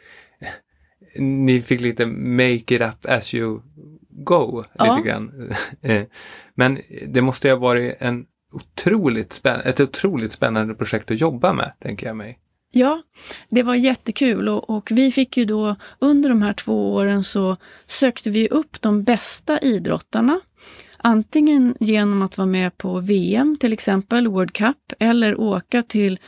ni 1.15 1.61
fick 1.61 1.81
lite 1.81 2.05
make 2.05 2.75
it 2.75 2.81
up 2.81 3.05
as 3.05 3.33
you 3.33 3.61
go. 4.09 4.63
Ja. 4.73 4.95
lite 4.95 5.09
grann. 5.09 5.53
Men 6.55 6.79
det 7.07 7.21
måste 7.21 7.47
ju 7.47 7.53
ha 7.53 7.59
varit 7.59 7.95
en 7.99 8.25
otroligt 8.51 9.33
spänn 9.33 9.61
ett 9.65 9.79
otroligt 9.79 10.31
spännande 10.31 10.73
projekt 10.73 11.11
att 11.11 11.21
jobba 11.21 11.53
med, 11.53 11.71
tänker 11.79 12.07
jag 12.07 12.17
mig. 12.17 12.39
Ja, 12.71 13.01
det 13.49 13.63
var 13.63 13.75
jättekul 13.75 14.49
och, 14.49 14.69
och, 14.69 14.91
vi 14.91 15.11
fick 15.11 15.37
ju 15.37 15.45
då 15.45 15.75
under 15.99 16.29
de 16.29 16.41
här 16.41 16.53
två 16.53 16.93
åren 16.93 17.23
så 17.23 17.57
sökte 17.85 18.29
vi 18.29 18.47
upp 18.47 18.81
de 18.81 19.03
bästa 19.03 19.59
idrottarna. 19.59 20.39
Antingen 20.97 21.75
genom 21.79 22.21
att 22.21 22.37
vara 22.37 22.47
med 22.47 22.77
på 22.77 22.99
VM 22.99 23.57
till 23.59 23.73
exempel, 23.73 24.27
World 24.27 24.53
Cup, 24.53 24.77
eller 24.99 25.39
åka 25.39 25.83
till 25.83 26.19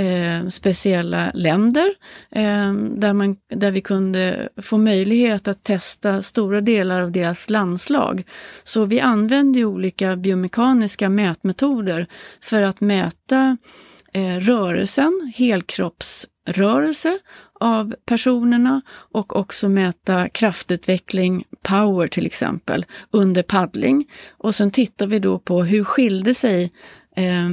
eh, 0.00 0.48
speciella 0.48 1.30
länder 1.34 1.94
eh, 2.30 2.72
där, 2.72 3.12
man, 3.12 3.36
där 3.54 3.70
vi 3.70 3.80
kunde 3.80 4.48
få 4.56 4.78
möjlighet 4.78 5.48
att 5.48 5.64
testa 5.64 6.22
stora 6.22 6.60
delar 6.60 7.00
av 7.00 7.12
deras 7.12 7.50
landslag. 7.50 8.24
Så 8.64 8.84
vi 8.84 9.00
använde 9.00 9.64
olika 9.64 10.16
biomekaniska 10.16 11.08
mätmetoder 11.08 12.06
för 12.40 12.62
att 12.62 12.80
mäta 12.80 13.56
eh, 14.12 14.36
rörelsen, 14.36 15.32
helkroppsrörelse 15.36 17.18
av 17.60 17.94
personerna 18.04 18.82
och 18.90 19.36
också 19.36 19.68
mäta 19.68 20.28
kraftutveckling, 20.28 21.44
power 21.62 22.06
till 22.06 22.26
exempel, 22.26 22.86
under 23.10 23.42
paddling. 23.42 24.10
Och 24.30 24.54
sen 24.54 24.70
tittar 24.70 25.06
vi 25.06 25.18
då 25.18 25.38
på 25.38 25.62
hur 25.62 25.84
skilde 25.84 26.34
sig 26.34 26.72
eh, 27.16 27.50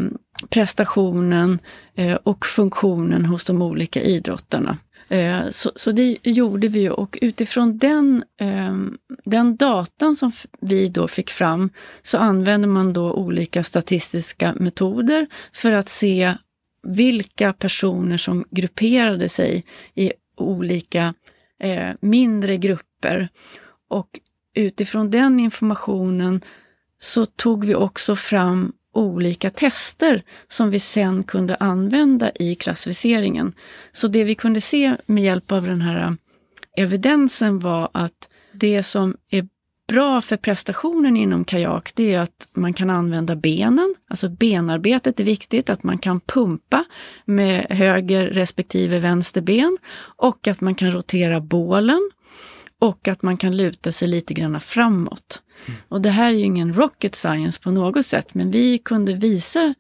prestationen 0.49 1.59
eh, 1.95 2.15
och 2.23 2.45
funktionen 2.45 3.25
hos 3.25 3.45
de 3.45 3.61
olika 3.61 4.01
idrottarna. 4.01 4.77
Eh, 5.09 5.49
så, 5.49 5.71
så, 5.75 5.91
det 5.91 6.17
gjorde 6.23 6.67
vi 6.67 6.89
och 6.89 7.17
utifrån 7.21 7.77
den, 7.77 8.23
ehm, 8.39 8.97
den 9.25 9.55
datan 9.55 10.15
som 10.15 10.31
vi 10.61 10.89
då 10.89 11.07
fick 11.07 11.29
fram 11.29 11.69
så 12.01 12.17
använde 12.17 12.67
man 12.67 12.93
då 12.93 13.13
olika 13.13 13.63
statistiska 13.63 14.53
metoder 14.53 15.27
för 15.53 15.71
att 15.71 15.89
se 15.89 16.33
vilka 16.83 17.53
personer 17.53 18.17
som 18.17 18.45
grupperade 18.51 19.29
sig 19.29 19.65
i 19.95 20.11
olika 20.37 21.13
eh, 21.59 21.89
mindre 21.99 22.57
grupper. 22.57 23.29
Och 23.89 24.19
utifrån 24.55 25.11
den 25.11 25.39
informationen 25.39 26.41
så 26.99 27.25
tog 27.25 27.65
vi 27.65 27.75
också 27.75 28.15
fram 28.15 28.73
olika 28.97 29.49
tester 29.49 30.23
som 30.47 30.69
vi 30.69 30.79
sen 30.79 31.23
kunde 31.23 31.55
använda 31.55 32.31
i 32.31 32.55
klassificeringen. 32.55 33.53
Så 33.91 34.07
det 34.07 34.23
vi 34.23 34.35
kunde 34.35 34.61
se 34.61 34.95
med 35.05 35.23
hjälp 35.23 35.51
av 35.51 35.67
den 35.67 35.81
här 35.81 36.07
eh, 36.07 36.13
evidensen 36.83 37.59
var 37.59 37.89
att 37.91 38.29
det 38.51 38.83
som 38.83 39.17
är 39.29 39.47
bra 39.87 40.21
för 40.21 40.37
prestationen 40.37 41.17
inom 41.17 41.45
kajak, 41.45 41.91
det 41.95 42.13
är 42.13 42.19
att 42.19 42.47
man 42.53 42.73
kan 42.73 42.89
använda 42.89 43.35
benen. 43.35 43.95
Alltså 44.07 44.29
benarbetet 44.29 45.19
är 45.19 45.23
viktigt, 45.23 45.69
att 45.69 45.83
man 45.83 45.97
kan 45.97 46.19
pumpa 46.19 46.85
med 47.25 47.67
höger 47.69 48.27
respektive 48.27 48.99
vänster 48.99 49.41
ben 49.41 49.77
och 49.99 50.47
att 50.47 50.61
man 50.61 50.75
kan 50.75 50.91
rotera 50.91 51.41
bålen 51.41 52.11
och 52.79 53.07
att 53.07 53.21
man 53.21 53.37
kan 53.37 53.57
luta 53.57 53.91
sig 53.91 54.07
lite 54.07 54.33
grann 54.33 54.61
framåt. 54.61 55.41
Mm. 55.65 55.79
Och 55.89 56.01
det 56.01 56.09
här 56.09 56.29
är 56.29 56.37
ju 56.37 56.43
ingen 56.43 56.73
rocket 56.73 57.15
science 57.15 57.61
på 57.61 57.71
något 57.71 58.05
sätt, 58.05 58.33
men 58.33 58.51
vi 58.51 58.77
kunde 58.77 59.13
visa 59.13 59.73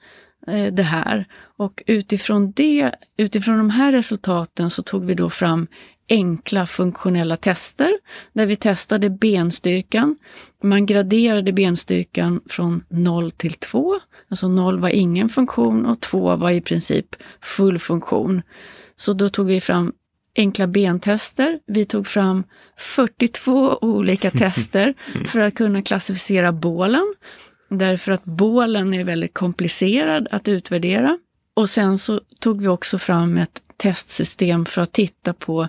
eh, 0.47 0.73
det 0.73 0.83
här. 0.83 1.25
Och 1.57 1.83
utifrån, 1.85 2.51
det, 2.51 2.91
utifrån 3.17 3.57
de 3.57 3.69
här 3.69 3.91
resultaten 3.91 4.69
så 4.69 4.83
tog 4.83 5.05
vi 5.05 5.13
då 5.13 5.29
fram 5.29 5.67
enkla 6.09 6.67
funktionella 6.67 7.37
tester 7.37 7.97
där 8.33 8.45
vi 8.45 8.55
testade 8.55 9.09
benstyrkan. 9.09 10.17
Man 10.63 10.85
graderade 10.85 11.53
benstyrkan 11.53 12.41
från 12.49 12.83
0 12.89 13.31
till 13.31 13.53
2. 13.53 13.99
Alltså 14.29 14.47
0 14.47 14.79
var 14.79 14.89
ingen 14.89 15.29
funktion 15.29 15.85
och 15.85 16.01
2 16.01 16.35
var 16.35 16.51
i 16.51 16.61
princip 16.61 17.15
full 17.41 17.79
funktion. 17.79 18.41
Så 18.95 19.13
då 19.13 19.29
tog 19.29 19.47
vi 19.47 19.61
fram 19.61 19.93
enkla 20.37 20.67
bentester. 20.67 21.59
Vi 21.67 21.85
tog 21.85 22.07
fram 22.07 22.43
42 22.77 23.77
olika 23.81 24.31
tester 24.31 24.93
för 25.27 25.39
att 25.39 25.55
kunna 25.55 25.81
klassificera 25.81 26.51
bålen. 26.51 27.15
Därför 27.69 28.11
att 28.11 28.23
bålen 28.23 28.93
är 28.93 29.03
väldigt 29.03 29.33
komplicerad 29.33 30.27
att 30.31 30.47
utvärdera. 30.47 31.19
Och 31.53 31.69
sen 31.69 31.97
så 31.97 32.21
tog 32.39 32.61
vi 32.61 32.67
också 32.67 32.97
fram 32.97 33.37
ett 33.37 33.61
testsystem 33.77 34.65
för 34.65 34.81
att 34.81 34.93
titta 34.93 35.33
på 35.33 35.67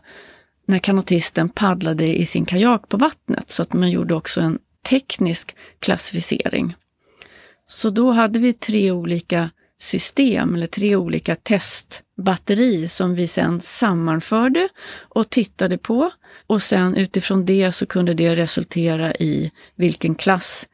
när 0.66 0.78
kanotisten 0.78 1.48
paddlade 1.48 2.16
i 2.16 2.26
sin 2.26 2.46
kajak 2.46 2.88
på 2.88 2.96
vattnet. 2.96 3.50
Så 3.50 3.62
att 3.62 3.72
man 3.72 3.90
gjorde 3.90 4.14
också 4.14 4.40
en 4.40 4.58
teknisk 4.88 5.56
klassificering. 5.78 6.74
Så 7.66 7.90
då 7.90 8.10
hade 8.10 8.38
vi 8.38 8.52
tre 8.52 8.90
olika 8.90 9.50
system 9.78 10.54
eller 10.54 10.66
tre 10.66 10.96
olika 10.96 11.34
testbatteri 11.34 12.88
som 12.88 13.14
vi 13.14 13.28
sen 13.28 13.60
sammanförde 13.60 14.68
och 14.98 15.30
tittade 15.30 15.78
på. 15.78 16.10
Och 16.46 16.62
sen 16.62 16.96
utifrån 16.96 17.46
det 17.46 17.72
så 17.72 17.86
kunde 17.86 18.14
det 18.14 18.36
resultera 18.36 19.14
i 19.14 19.50
vilken 19.74 20.14
klass 20.14 20.68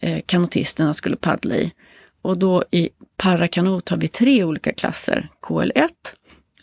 eh, 0.00 0.20
kanotisterna 0.26 0.94
skulle 0.94 1.16
paddla 1.16 1.56
i. 1.56 1.72
Och 2.22 2.38
då 2.38 2.64
i 2.70 2.90
parakanot 3.16 3.88
har 3.88 3.96
vi 3.96 4.08
tre 4.08 4.44
olika 4.44 4.72
klasser. 4.72 5.28
KL1, 5.42 5.88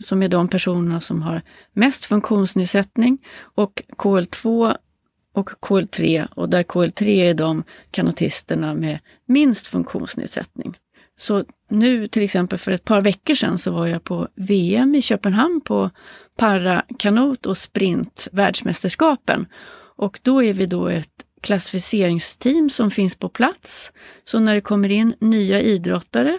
som 0.00 0.22
är 0.22 0.28
de 0.28 0.48
personerna 0.48 1.00
som 1.00 1.22
har 1.22 1.42
mest 1.72 2.04
funktionsnedsättning 2.04 3.18
och 3.40 3.82
KL2 3.96 4.76
och 5.32 5.50
KL3 5.50 6.28
och 6.34 6.48
där 6.48 6.62
KL3 6.62 7.02
är 7.02 7.34
de 7.34 7.62
kanotisterna 7.90 8.74
med 8.74 8.98
minst 9.26 9.66
funktionsnedsättning. 9.66 10.76
Så 11.16 11.44
nu 11.70 12.08
till 12.08 12.22
exempel 12.22 12.58
för 12.58 12.72
ett 12.72 12.84
par 12.84 13.00
veckor 13.00 13.34
sedan 13.34 13.58
så 13.58 13.70
var 13.70 13.86
jag 13.86 14.04
på 14.04 14.28
VM 14.34 14.94
i 14.94 15.02
Köpenhamn 15.02 15.60
på 15.60 15.90
parakanot 16.36 17.46
och 17.46 17.56
sprint 17.56 18.28
världsmästerskapen. 18.32 19.46
Och 19.96 20.20
då 20.22 20.42
är 20.42 20.52
vi 20.52 20.66
då 20.66 20.88
ett 20.88 21.26
klassificeringsteam 21.40 22.70
som 22.70 22.90
finns 22.90 23.16
på 23.16 23.28
plats. 23.28 23.92
Så 24.24 24.40
när 24.40 24.54
det 24.54 24.60
kommer 24.60 24.88
in 24.88 25.14
nya 25.20 25.60
idrottare 25.60 26.38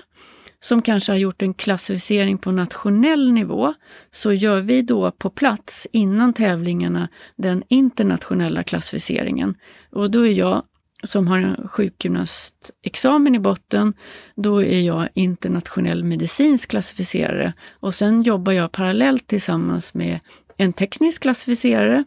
som 0.59 0.81
kanske 0.81 1.11
har 1.11 1.17
gjort 1.17 1.41
en 1.41 1.53
klassificering 1.53 2.37
på 2.37 2.51
nationell 2.51 3.31
nivå, 3.31 3.73
så 4.11 4.33
gör 4.33 4.61
vi 4.61 4.81
då 4.81 5.11
på 5.11 5.29
plats 5.29 5.87
innan 5.91 6.33
tävlingarna 6.33 7.09
den 7.35 7.63
internationella 7.67 8.63
klassificeringen. 8.63 9.55
Och 9.91 10.11
då 10.11 10.27
är 10.27 10.31
jag 10.31 10.63
som 11.07 11.27
har 11.27 11.37
en 11.37 11.67
sjukgymnastexamen 11.67 13.35
i 13.35 13.39
botten, 13.39 13.93
då 14.35 14.63
är 14.63 14.81
jag 14.81 15.09
internationell 15.13 16.03
medicinsk 16.03 16.69
klassificerare. 16.69 17.53
Och 17.79 17.93
sen 17.93 18.23
jobbar 18.23 18.53
jag 18.53 18.71
parallellt 18.71 19.27
tillsammans 19.27 19.93
med 19.93 20.19
en 20.57 20.73
teknisk 20.73 21.21
klassificerare 21.21 22.03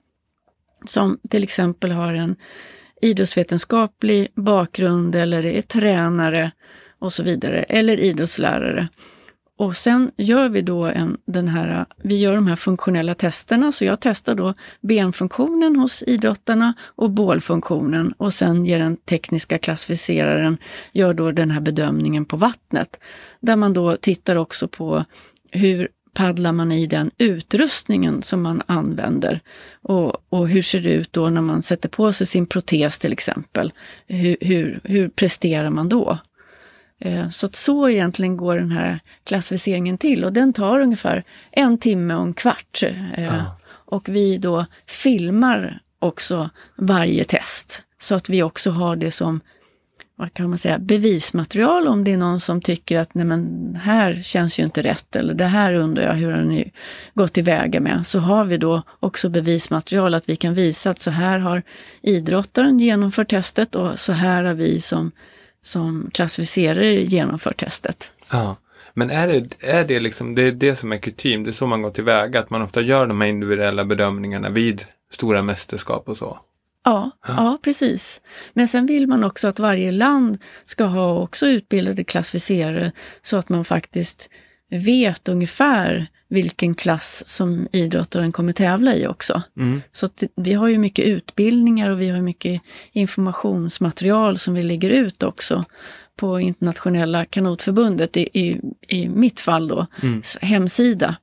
som 0.87 1.19
till 1.31 1.43
exempel 1.43 1.93
har 1.93 2.15
en 2.15 2.37
idrottsvetenskaplig 3.03 4.29
bakgrund 4.35 5.15
eller 5.15 5.47
är 5.47 5.63
tränare 5.63 6.51
och 6.99 7.13
så 7.13 7.23
vidare, 7.23 7.63
eller 7.63 8.01
idrottslärare. 8.01 8.89
Och 9.61 9.77
sen 9.77 10.11
gör 10.17 10.49
vi 10.49 10.63
då 10.63 10.85
en, 10.85 11.17
den 11.25 11.49
här, 11.49 11.87
vi 11.97 12.17
gör 12.17 12.35
de 12.35 12.47
här 12.47 12.57
funktionella 12.57 13.15
testerna, 13.15 13.73
så 13.73 13.85
jag 13.85 14.01
testar 14.01 14.35
då 14.35 14.55
benfunktionen 14.81 15.77
hos 15.77 16.03
idrottarna 16.07 16.75
och 16.83 17.11
bålfunktionen 17.11 18.13
och 18.13 18.35
sen 18.35 18.67
ger 18.67 18.79
den 18.79 18.97
tekniska 18.97 19.59
klassificeraren, 19.59 20.59
gör 20.93 21.15
då 21.15 21.33
den 21.33 21.51
här 21.51 21.61
bedömningen 21.61 22.25
på 22.25 22.37
vattnet. 22.37 23.01
Där 23.41 23.57
man 23.57 23.73
då 23.73 23.97
tittar 23.97 24.37
också 24.37 24.69
på 24.69 25.05
hur 25.51 25.89
paddlar 26.15 26.53
man 26.53 26.73
i 26.73 26.87
den 26.87 27.11
utrustningen 27.19 28.23
som 28.23 28.43
man 28.43 28.63
använder? 28.67 29.41
Och, 29.83 30.17
och 30.29 30.49
hur 30.49 30.63
ser 30.63 30.81
det 30.81 30.93
ut 30.93 31.13
då 31.13 31.31
när 31.31 31.41
man 31.41 31.63
sätter 31.63 31.89
på 31.89 32.13
sig 32.13 32.27
sin 32.27 32.47
protes 32.47 32.99
till 32.99 33.13
exempel? 33.13 33.73
Hur, 34.07 34.37
hur, 34.41 34.81
hur 34.85 35.09
presterar 35.09 35.71
man 35.71 35.89
då? 35.89 36.19
Eh, 37.01 37.29
så 37.29 37.47
att 37.47 37.55
så 37.55 37.89
egentligen 37.89 38.37
går 38.37 38.57
den 38.57 38.71
här 38.71 39.01
klassificeringen 39.25 39.99
till 39.99 40.25
och 40.25 40.33
den 40.33 40.53
tar 40.53 40.81
ungefär 40.81 41.25
en 41.51 41.79
timme 41.79 42.15
och 42.15 42.23
en 42.23 42.35
kvart. 42.35 42.83
Eh, 42.83 43.25
ja. 43.25 43.57
Och 43.67 44.09
vi 44.09 44.39
då 44.39 44.67
filmar 44.87 45.81
också 45.99 46.51
varje 46.77 47.25
test 47.25 47.83
så 47.99 48.15
att 48.15 48.29
vi 48.29 48.43
också 48.43 48.71
har 48.71 48.97
det 48.97 49.11
som 49.11 49.41
vad 50.21 50.35
kan 50.35 50.49
man 50.49 50.59
säga, 50.59 50.79
bevismaterial 50.79 51.89
om 51.89 52.05
det 52.05 52.13
är 52.13 52.17
någon 52.17 52.41
som 52.41 52.61
tycker 52.61 52.99
att 52.99 53.15
nej 53.15 53.25
men 53.25 53.75
här 53.83 54.23
känns 54.23 54.59
ju 54.59 54.65
inte 54.65 54.83
rätt 54.83 55.17
eller 55.17 55.35
det 55.35 55.45
här 55.45 55.75
undrar 55.75 56.03
jag 56.03 56.15
hur 56.15 56.33
har 56.33 56.43
ni 56.43 56.73
gått 57.15 57.33
tillväga 57.33 57.81
med. 57.81 58.07
Så 58.07 58.19
har 58.19 58.45
vi 58.45 58.57
då 58.57 58.83
också 59.01 59.29
bevismaterial 59.29 60.15
att 60.15 60.29
vi 60.29 60.37
kan 60.37 60.55
visa 60.55 60.91
att 60.91 61.01
så 61.01 61.11
här 61.11 61.39
har 61.39 61.63
idrottaren 62.03 62.79
genomfört 62.79 63.31
testet 63.31 63.75
och 63.75 63.99
så 63.99 64.13
här 64.13 64.45
har 64.45 64.55
vi 64.55 64.81
som 64.81 65.13
som 65.63 66.11
klassificerare 66.13 66.95
genomför 66.95 67.53
testet. 67.53 68.13
Ja. 68.33 68.57
Men 68.95 69.11
är 69.11 69.29
det, 69.29 69.49
är 69.61 69.85
det 69.85 70.01
liksom, 70.01 70.35
det 70.35 70.43
är 70.43 70.53
det 70.53 70.77
som 70.77 70.93
är 70.93 70.99
kutym, 70.99 71.45
det 71.45 71.51
är 71.51 71.53
så 71.53 71.67
man 71.67 71.83
går 71.83 71.91
tillväga, 71.91 72.41
att 72.41 72.51
man 72.51 72.63
ofta 72.63 72.81
gör 72.81 73.07
de 73.07 73.21
här 73.21 73.29
individuella 73.29 73.85
bedömningarna 73.85 74.51
vid 74.51 74.85
stora 75.13 75.43
mästerskap 75.43 76.09
och 76.09 76.17
så? 76.17 76.39
Ja, 76.85 77.11
ja, 77.27 77.35
ja. 77.37 77.59
precis. 77.63 78.21
Men 78.53 78.69
sen 78.69 78.87
vill 78.87 79.07
man 79.07 79.25
också 79.25 79.49
att 79.49 79.59
varje 79.59 79.93
land 79.93 80.39
ska 80.65 80.85
ha 80.85 81.19
också 81.19 81.47
utbildade 81.47 82.05
klassificerare 82.05 82.93
så 83.23 83.37
att 83.37 83.49
man 83.49 83.65
faktiskt 83.65 84.31
vet 84.71 85.29
ungefär 85.29 86.07
vilken 86.31 86.75
klass 86.75 87.25
som 87.27 87.69
idrottaren 87.73 88.33
kommer 88.33 88.53
tävla 88.53 88.95
i 88.95 89.07
också. 89.07 89.43
Mm. 89.57 89.83
Så 89.93 90.09
vi 90.37 90.53
har 90.53 90.69
ju 90.69 90.79
mycket 90.79 91.05
utbildningar 91.05 91.91
och 91.91 92.01
vi 92.01 92.09
har 92.09 92.21
mycket 92.21 92.63
informationsmaterial 92.93 94.39
som 94.39 94.55
vi 94.55 94.63
lägger 94.63 94.91
ut 94.91 95.23
också 95.23 95.65
på 96.17 96.41
internationella 96.41 97.25
kanotförbundet, 97.25 98.17
i, 98.17 98.21
i, 98.21 98.61
i 98.89 99.09
mitt 99.09 99.41
fall 99.41 99.69
då, 99.69 99.87
Mm. 100.03 100.23
hemsida. 100.41 101.17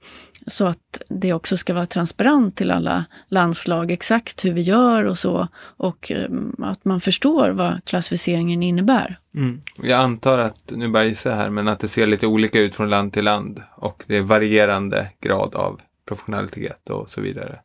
Så 0.48 0.68
att 0.68 1.02
det 1.08 1.34
också 1.34 1.58
ska 1.58 1.74
vara 1.74 1.86
transparent 1.86 2.56
till 2.56 2.72
alla 2.72 3.06
landslag 3.28 3.92
exakt 3.92 4.46
hur 4.46 4.54
vi 4.54 4.62
gör 4.62 5.04
och 5.04 5.18
så. 5.18 5.48
Och 5.58 6.12
eh, 6.12 6.30
att 6.58 6.86
man 6.86 7.02
förstår 7.02 7.50
vad 7.50 7.86
klassificeringen 7.86 8.64
innebär. 8.64 9.20
Mm. 9.36 9.60
Jag 9.82 10.00
antar 10.00 10.38
att, 10.38 10.72
nu 10.76 10.88
bara 10.88 11.06
gissar 11.06 11.36
här, 11.36 11.50
men 11.50 11.68
att 11.68 11.80
det 11.80 11.88
ser 11.88 12.08
lite 12.08 12.28
olika 12.28 12.60
ut 12.60 12.76
från 12.76 12.90
land 12.90 13.14
till 13.14 13.26
land 13.26 13.62
och 13.76 14.04
det 14.08 14.18
är 14.18 14.22
varierande 14.22 15.08
grad 15.22 15.56
av 15.56 15.82
professionalitet 16.08 16.90
och 16.90 17.10
så 17.10 17.22
vidare. 17.22 17.60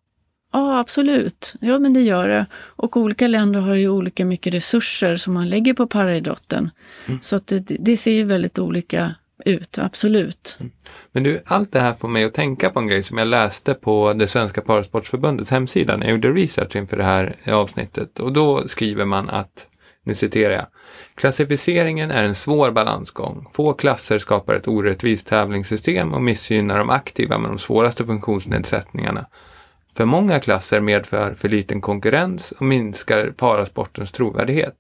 Ja, 0.53 0.79
absolut. 0.79 1.55
Ja, 1.61 1.79
men 1.79 1.93
det 1.93 2.01
gör 2.01 2.29
det. 2.29 2.47
Och 2.55 2.97
olika 2.97 3.29
länder 3.29 3.61
har 3.61 3.75
ju 3.75 3.89
olika 3.89 4.25
mycket 4.25 4.55
resurser 4.55 5.17
som 5.17 5.35
man 5.35 5.49
lägger 5.49 5.75
på 5.75 5.87
paraidrotten. 5.87 6.71
Mm. 7.07 7.21
Så 7.21 7.37
att 7.37 7.47
det, 7.47 7.59
det 7.59 7.97
ser 7.97 8.13
ju 8.13 8.25
väldigt 8.25 8.59
olika 8.59 9.15
ut, 9.45 9.79
absolut. 9.79 10.57
Mm. 10.61 10.73
Men 11.13 11.23
du, 11.23 11.43
allt 11.47 11.73
det 11.73 11.81
här 11.81 11.95
får 11.95 12.09
mig 12.09 12.25
att 12.25 12.35
tänka 12.35 12.71
på 12.71 12.79
en 12.81 12.87
grej 12.87 13.03
som 13.03 13.19
jag 13.19 13.29
läste 13.29 13.75
på 13.75 14.13
det 14.13 14.29
svenska 14.29 14.61
parasportsförbundets 14.61 15.51
hemsida 15.51 15.97
när 15.97 16.07
jag 16.07 16.13
gjorde 16.13 16.33
research 16.33 16.77
inför 16.77 16.97
det 16.97 17.05
här 17.05 17.35
avsnittet. 17.49 18.21
Och 18.21 18.33
då 18.33 18.69
skriver 18.69 19.05
man 19.05 19.31
att, 19.31 19.69
nu 20.05 20.15
citerar 20.15 20.55
jag, 20.55 20.67
klassificeringen 21.15 22.11
är 22.11 22.25
en 22.25 22.35
svår 22.35 22.71
balansgång. 22.71 23.47
Få 23.53 23.73
klasser 23.73 24.19
skapar 24.19 24.55
ett 24.55 24.69
orättvist 24.69 25.27
tävlingssystem 25.27 26.15
och 26.15 26.23
missgynnar 26.23 26.79
de 26.79 26.91
aktiva 26.91 27.39
med 27.39 27.51
de 27.51 27.59
svåraste 27.59 28.07
funktionsnedsättningarna. 28.07 29.27
För 29.97 30.05
många 30.05 30.41
klasser 30.41 30.81
medför 30.81 31.35
för 31.35 31.49
liten 31.49 31.81
konkurrens 31.81 32.53
och 32.53 32.63
minskar 32.63 33.31
parasportens 33.37 34.13
trovärdighet. 34.13 34.77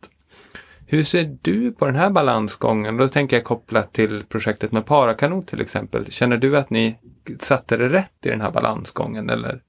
Hur 0.93 1.03
ser 1.03 1.39
du 1.43 1.73
på 1.73 1.87
den 1.87 1.95
här 1.95 2.11
balansgången? 2.11 2.97
Då 2.97 3.09
tänker 3.09 3.37
jag 3.37 3.45
kopplat 3.45 3.93
till 3.93 4.25
projektet 4.29 4.73
med 4.73 4.87
Parakanot 4.87 5.47
till 5.47 5.61
exempel. 5.61 6.11
Känner 6.11 6.37
du 6.37 6.57
att 6.57 6.71
ni 6.71 6.97
satte 7.41 7.77
det 7.77 7.89
rätt 7.89 8.27
i 8.27 8.29
den 8.29 8.41
här 8.41 8.51
balansgången 8.51 9.31
eller? 9.31 9.61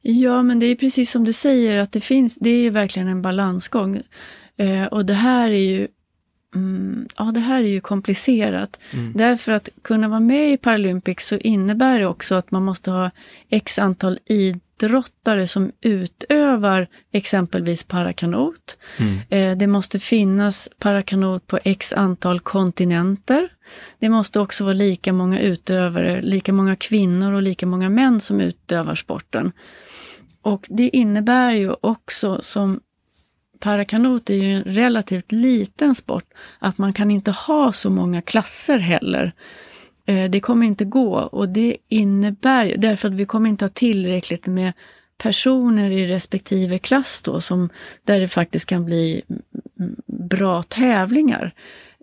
Ja, 0.00 0.42
men 0.42 0.58
det 0.58 0.66
är 0.66 0.76
precis 0.76 1.10
som 1.10 1.24
du 1.24 1.32
säger 1.32 1.76
att 1.76 1.92
det 1.92 2.00
finns, 2.00 2.34
det 2.34 2.50
är 2.50 2.70
verkligen 2.70 3.08
en 3.08 3.22
balansgång. 3.22 4.02
Eh, 4.56 4.84
och 4.84 5.06
det 5.06 5.14
här 5.14 5.48
är 5.48 5.70
ju 5.70 5.88
Mm, 6.54 7.08
ja, 7.18 7.24
det 7.24 7.40
här 7.40 7.60
är 7.60 7.68
ju 7.68 7.80
komplicerat. 7.80 8.80
Mm. 8.92 9.12
Därför 9.16 9.52
att 9.52 9.68
kunna 9.82 10.08
vara 10.08 10.20
med 10.20 10.52
i 10.52 10.56
Paralympics 10.56 11.26
så 11.26 11.36
innebär 11.36 11.98
det 11.98 12.06
också 12.06 12.34
att 12.34 12.50
man 12.50 12.64
måste 12.64 12.90
ha 12.90 13.10
x 13.50 13.78
antal 13.78 14.18
idrottare 14.82 15.46
som 15.46 15.72
utövar 15.80 16.86
exempelvis 17.12 17.84
parakanot. 17.84 18.76
Mm. 18.96 19.18
Eh, 19.30 19.58
det 19.58 19.66
måste 19.66 19.98
finnas 19.98 20.68
parakanot 20.78 21.46
på 21.46 21.58
x 21.64 21.92
antal 21.92 22.40
kontinenter. 22.40 23.48
Det 23.98 24.08
måste 24.08 24.40
också 24.40 24.64
vara 24.64 24.74
lika 24.74 25.12
många 25.12 25.40
utövare, 25.40 26.22
lika 26.22 26.52
många 26.52 26.76
kvinnor 26.76 27.32
och 27.32 27.42
lika 27.42 27.66
många 27.66 27.88
män 27.88 28.20
som 28.20 28.40
utövar 28.40 28.94
sporten. 28.94 29.52
Och 30.42 30.66
det 30.68 30.88
innebär 30.88 31.52
ju 31.52 31.74
också 31.80 32.42
som 32.42 32.80
parakanot 33.58 34.30
är 34.30 34.34
ju 34.34 34.54
en 34.54 34.64
relativt 34.64 35.32
liten 35.32 35.94
sport, 35.94 36.24
att 36.58 36.78
man 36.78 36.92
kan 36.92 37.10
inte 37.10 37.30
ha 37.30 37.72
så 37.72 37.90
många 37.90 38.22
klasser 38.22 38.78
heller. 38.78 39.32
Eh, 40.06 40.30
Det 40.30 40.40
kommer 40.40 40.66
inte 40.66 40.84
gå 40.84 41.14
och 41.14 41.48
det 41.48 41.76
innebär 41.88 42.64
ju, 42.64 42.76
därför 42.76 43.08
att 43.08 43.14
vi 43.14 43.24
kommer 43.24 43.50
inte 43.50 43.64
ha 43.64 43.70
tillräckligt 43.70 44.46
med 44.46 44.72
personer 45.18 45.90
i 45.90 46.06
respektive 46.06 46.78
klass 46.78 47.22
då, 47.24 47.40
som, 47.40 47.68
där 48.04 48.20
det 48.20 48.28
faktiskt 48.28 48.66
kan 48.66 48.84
bli 48.84 49.22
mm, 49.78 49.96
bra 50.06 50.62
tävlingar. 50.62 51.54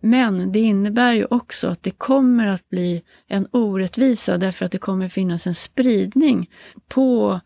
Men 0.01 0.51
det 0.51 0.59
innebär 0.59 1.13
ju 1.13 1.25
också 1.29 1.67
att 1.67 1.83
det 1.83 1.91
kommer 1.91 2.47
att 2.47 2.69
bli 2.69 3.01
en 3.27 3.47
orättvisa 3.51 4.37
därför 4.37 4.65
att 4.65 4.71
det 4.71 4.77
kommer 4.77 5.09
finnas 5.09 5.47
en 5.47 5.53
spridning 5.53 6.49
på 6.87 7.39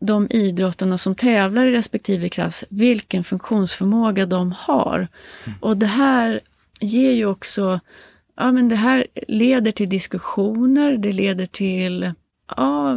de 0.00 0.26
idrottarna 0.30 0.98
som 0.98 1.14
tävlar 1.14 1.66
i 1.66 1.72
respektive 1.72 2.28
klass, 2.28 2.64
vilken 2.68 3.24
funktionsförmåga 3.24 4.26
de 4.26 4.52
har. 4.52 5.08
Och 5.60 5.76
det 5.76 5.86
här 5.86 6.40
ger 6.80 7.12
ju 7.12 7.26
också, 7.26 7.80
ja 8.40 8.52
men 8.52 8.68
det 8.68 8.76
här 8.76 9.06
leder 9.28 9.72
till 9.72 9.88
diskussioner, 9.88 10.96
det 10.96 11.12
leder 11.12 11.46
till 11.46 12.12
ja, 12.56 12.96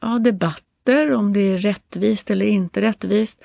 ja, 0.00 0.18
debatter 0.18 1.12
om 1.12 1.32
det 1.32 1.40
är 1.40 1.58
rättvist 1.58 2.30
eller 2.30 2.46
inte 2.46 2.80
rättvist. 2.80 3.40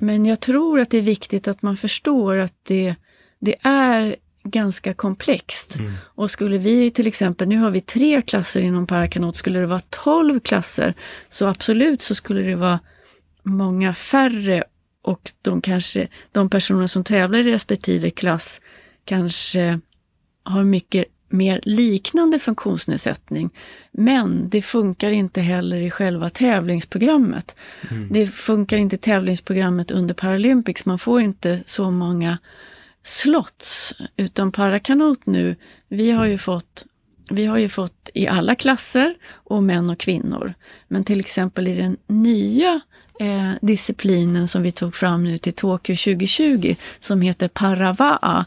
Men 0.00 0.26
jag 0.26 0.40
tror 0.40 0.80
att 0.80 0.90
det 0.90 0.98
är 0.98 1.02
viktigt 1.02 1.48
att 1.48 1.62
man 1.62 1.76
förstår 1.76 2.36
att 2.36 2.54
det, 2.62 2.94
det 3.38 3.56
är 3.62 4.16
ganska 4.44 4.94
komplext. 4.94 5.76
Mm. 5.76 5.92
Och 6.04 6.30
skulle 6.30 6.58
vi 6.58 6.90
till 6.90 7.06
exempel, 7.06 7.48
nu 7.48 7.56
har 7.56 7.70
vi 7.70 7.80
tre 7.80 8.22
klasser 8.22 8.60
inom 8.60 8.86
parakanot, 8.86 9.36
skulle 9.36 9.58
det 9.58 9.66
vara 9.66 9.82
tolv 9.90 10.40
klasser 10.40 10.94
så 11.28 11.46
absolut 11.46 12.02
så 12.02 12.14
skulle 12.14 12.42
det 12.42 12.56
vara 12.56 12.80
många 13.42 13.94
färre 13.94 14.64
och 15.02 15.32
de, 15.42 15.60
kanske, 15.60 16.08
de 16.32 16.50
personer 16.50 16.86
som 16.86 17.04
tävlar 17.04 17.38
i 17.38 17.52
respektive 17.52 18.10
klass 18.10 18.60
kanske 19.04 19.80
har 20.42 20.64
mycket 20.64 21.04
mer 21.28 21.60
liknande 21.62 22.38
funktionsnedsättning. 22.38 23.50
Men 23.92 24.48
det 24.48 24.62
funkar 24.62 25.10
inte 25.10 25.40
heller 25.40 25.76
i 25.76 25.90
själva 25.90 26.30
tävlingsprogrammet. 26.30 27.56
Det 28.10 28.26
funkar 28.26 28.76
inte 28.76 28.96
i 28.96 28.98
tävlingsprogrammet 28.98 29.90
under 29.90 30.14
Paralympics. 30.14 30.84
Man 30.84 30.98
får 30.98 31.20
inte 31.20 31.60
så 31.66 31.90
många 31.90 32.38
slots. 33.02 33.94
Utan 34.16 34.52
parakanot 34.52 35.26
nu, 35.26 35.56
vi 35.88 36.10
har 36.10 36.26
ju 36.26 36.38
fått 36.38 36.84
vi 37.30 37.46
har 37.46 37.58
ju 37.58 37.68
fått 37.68 38.10
i 38.14 38.26
alla 38.26 38.54
klasser 38.54 39.14
och 39.32 39.62
män 39.62 39.90
och 39.90 39.98
kvinnor. 39.98 40.54
Men 40.88 41.04
till 41.04 41.20
exempel 41.20 41.68
i 41.68 41.74
den 41.74 41.96
nya 42.06 42.80
eh, 43.20 43.52
disciplinen 43.60 44.48
som 44.48 44.62
vi 44.62 44.72
tog 44.72 44.94
fram 44.94 45.24
nu 45.24 45.38
till 45.38 45.52
Tokyo 45.52 45.96
2020 45.96 46.74
som 47.00 47.20
heter 47.22 47.48
Paravaa, 47.48 48.44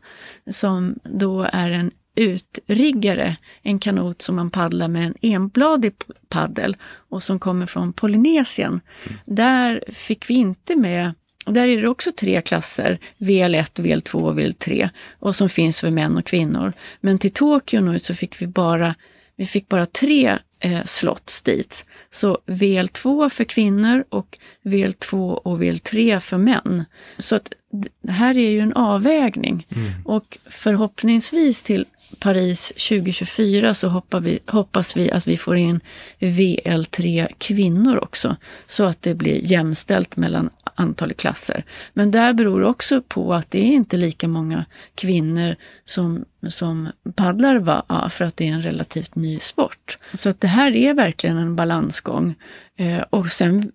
som 0.51 0.99
då 1.03 1.47
är 1.53 1.69
en 1.69 1.91
utriggare, 2.15 3.35
en 3.61 3.79
kanot 3.79 4.21
som 4.21 4.35
man 4.35 4.49
paddlar 4.49 4.87
med 4.87 5.05
en 5.05 5.15
enbladig 5.21 5.93
paddel 6.29 6.77
och 7.09 7.23
som 7.23 7.39
kommer 7.39 7.65
från 7.65 7.93
Polynesien. 7.93 8.81
Där 9.25 9.83
fick 9.87 10.29
vi 10.29 10.33
inte 10.33 10.75
med 10.75 11.13
där 11.45 11.67
är 11.67 11.81
det 11.81 11.87
också 11.87 12.11
tre 12.11 12.41
klasser, 12.41 12.99
VL1, 13.17 13.81
VL2 13.81 14.15
och 14.15 14.39
VL3, 14.39 14.89
och 15.19 15.35
som 15.35 15.49
finns 15.49 15.79
för 15.79 15.91
män 15.91 16.17
och 16.17 16.25
kvinnor. 16.25 16.73
Men 17.01 17.19
till 17.19 17.33
Tokyo 17.33 17.81
nu 17.81 17.99
så 17.99 18.13
fick 18.13 18.41
vi 18.41 18.47
bara, 18.47 18.95
vi 19.35 19.45
fick 19.45 19.69
bara 19.69 19.85
tre 19.85 20.37
eh, 20.65 20.83
slots 20.85 21.41
dit. 21.41 21.85
Så 22.11 22.37
VL2 22.45 23.29
för 23.29 23.43
kvinnor 23.43 24.05
och 24.09 24.37
VL2 24.63 25.33
och 25.33 25.61
VL3 25.61 26.19
för 26.19 26.37
män. 26.37 26.85
Så 27.17 27.35
att 27.35 27.53
det 28.01 28.11
här 28.11 28.37
är 28.37 28.49
ju 28.49 28.59
en 28.59 28.73
avvägning. 28.73 29.67
Och 30.05 30.37
förhoppningsvis 30.45 31.61
till 31.61 31.85
Paris 32.19 32.67
2024 32.67 33.73
så 33.73 34.03
vi, 34.19 34.39
hoppas 34.47 34.97
vi 34.97 35.11
att 35.11 35.27
vi 35.27 35.37
får 35.37 35.57
in 35.57 35.79
VL3 36.19 37.27
kvinnor 37.37 37.97
också. 37.97 38.35
Så 38.67 38.83
att 38.83 39.01
det 39.01 39.15
blir 39.15 39.51
jämställt 39.51 40.17
mellan 40.17 40.49
antal 40.75 41.13
klasser. 41.13 41.63
Men 41.93 42.11
där 42.11 42.33
beror 42.33 42.59
det 42.59 42.67
också 42.67 43.01
på 43.01 43.33
att 43.33 43.51
det 43.51 43.59
är 43.59 43.73
inte 43.73 43.97
lika 43.97 44.27
många 44.27 44.65
kvinnor 44.95 45.55
som, 45.85 46.25
som 46.47 46.89
paddlar 47.15 47.55
va, 47.59 48.09
för 48.11 48.25
att 48.25 48.37
det 48.37 48.47
är 48.47 48.53
en 48.53 48.61
relativt 48.61 49.15
ny 49.15 49.39
sport. 49.39 49.97
Så 50.13 50.29
att 50.29 50.41
det 50.41 50.47
här 50.47 50.75
är 50.75 50.93
verkligen 50.93 51.37
en 51.37 51.55
balansgång. 51.55 52.35
Eh, 52.75 53.01
och 53.09 53.27
sen 53.27 53.71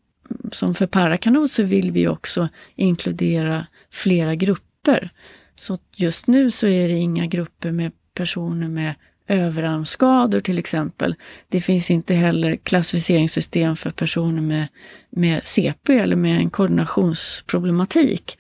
som 0.53 0.75
för 0.75 0.87
parakanot 0.87 1.53
så 1.53 1.63
vill 1.63 1.91
vi 1.91 2.09
också 2.09 2.49
inkludera 2.77 3.67
flera 3.91 4.35
grupper. 4.35 5.11
Så 5.55 5.79
just 5.95 6.27
nu 6.27 6.51
så 6.51 6.67
är 6.67 6.89
det 6.89 6.95
inga 6.95 7.27
grupper 7.27 7.71
med 7.71 7.93
personer 8.15 8.69
med 8.69 8.95
överarmsskador 9.31 10.41
till 10.41 10.59
exempel. 10.59 11.15
Det 11.49 11.61
finns 11.61 11.91
inte 11.91 12.15
heller 12.15 12.57
klassificeringssystem 12.57 13.77
för 13.77 13.91
personer 13.91 14.43
med, 14.43 14.69
med 15.11 15.41
CP 15.45 15.99
eller 15.99 16.17
med 16.17 16.37
en 16.37 16.51
koordinationsproblematik. 16.51 18.39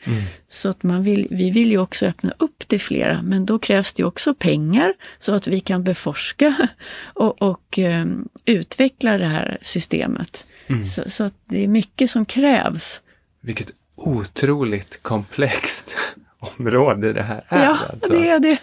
Så 0.49 0.69
att 0.69 0.83
man 0.83 1.03
vill, 1.03 1.27
vi 1.31 1.51
vill 1.51 1.71
ju 1.71 1.79
också 1.79 2.07
öppna 2.07 2.35
upp 2.39 2.69
till 2.69 2.81
flera, 2.81 3.23
men 3.23 3.47
då 3.47 3.59
krävs 3.59 3.93
det 3.93 4.05
också 4.05 4.35
pengar 4.35 4.95
så 5.19 5.35
att 5.35 5.47
vi 5.47 5.61
kan 5.61 5.85
beforska 5.85 6.69
och, 7.15 7.43
och 7.43 7.79
eh, 7.79 8.07
utveckla 8.45 9.19
det 9.19 9.27
här 9.27 9.59
systemet. 9.63 10.47
Så, 10.95 11.11
så 11.11 11.25
att 11.25 11.35
det 11.47 11.65
är 11.65 11.69
mycket 11.69 12.11
som 12.11 12.25
krävs. 12.27 13.01
Vilket 13.41 13.71
otroligt 13.97 15.03
komplext 15.03 15.97
område 16.41 17.13
det 17.13 17.23
här 17.23 17.45
är. 17.49 17.65
ja, 17.65 17.77
alltså. 17.93 18.13
det 18.13 18.29
är 18.29 18.41
det. 18.41 18.59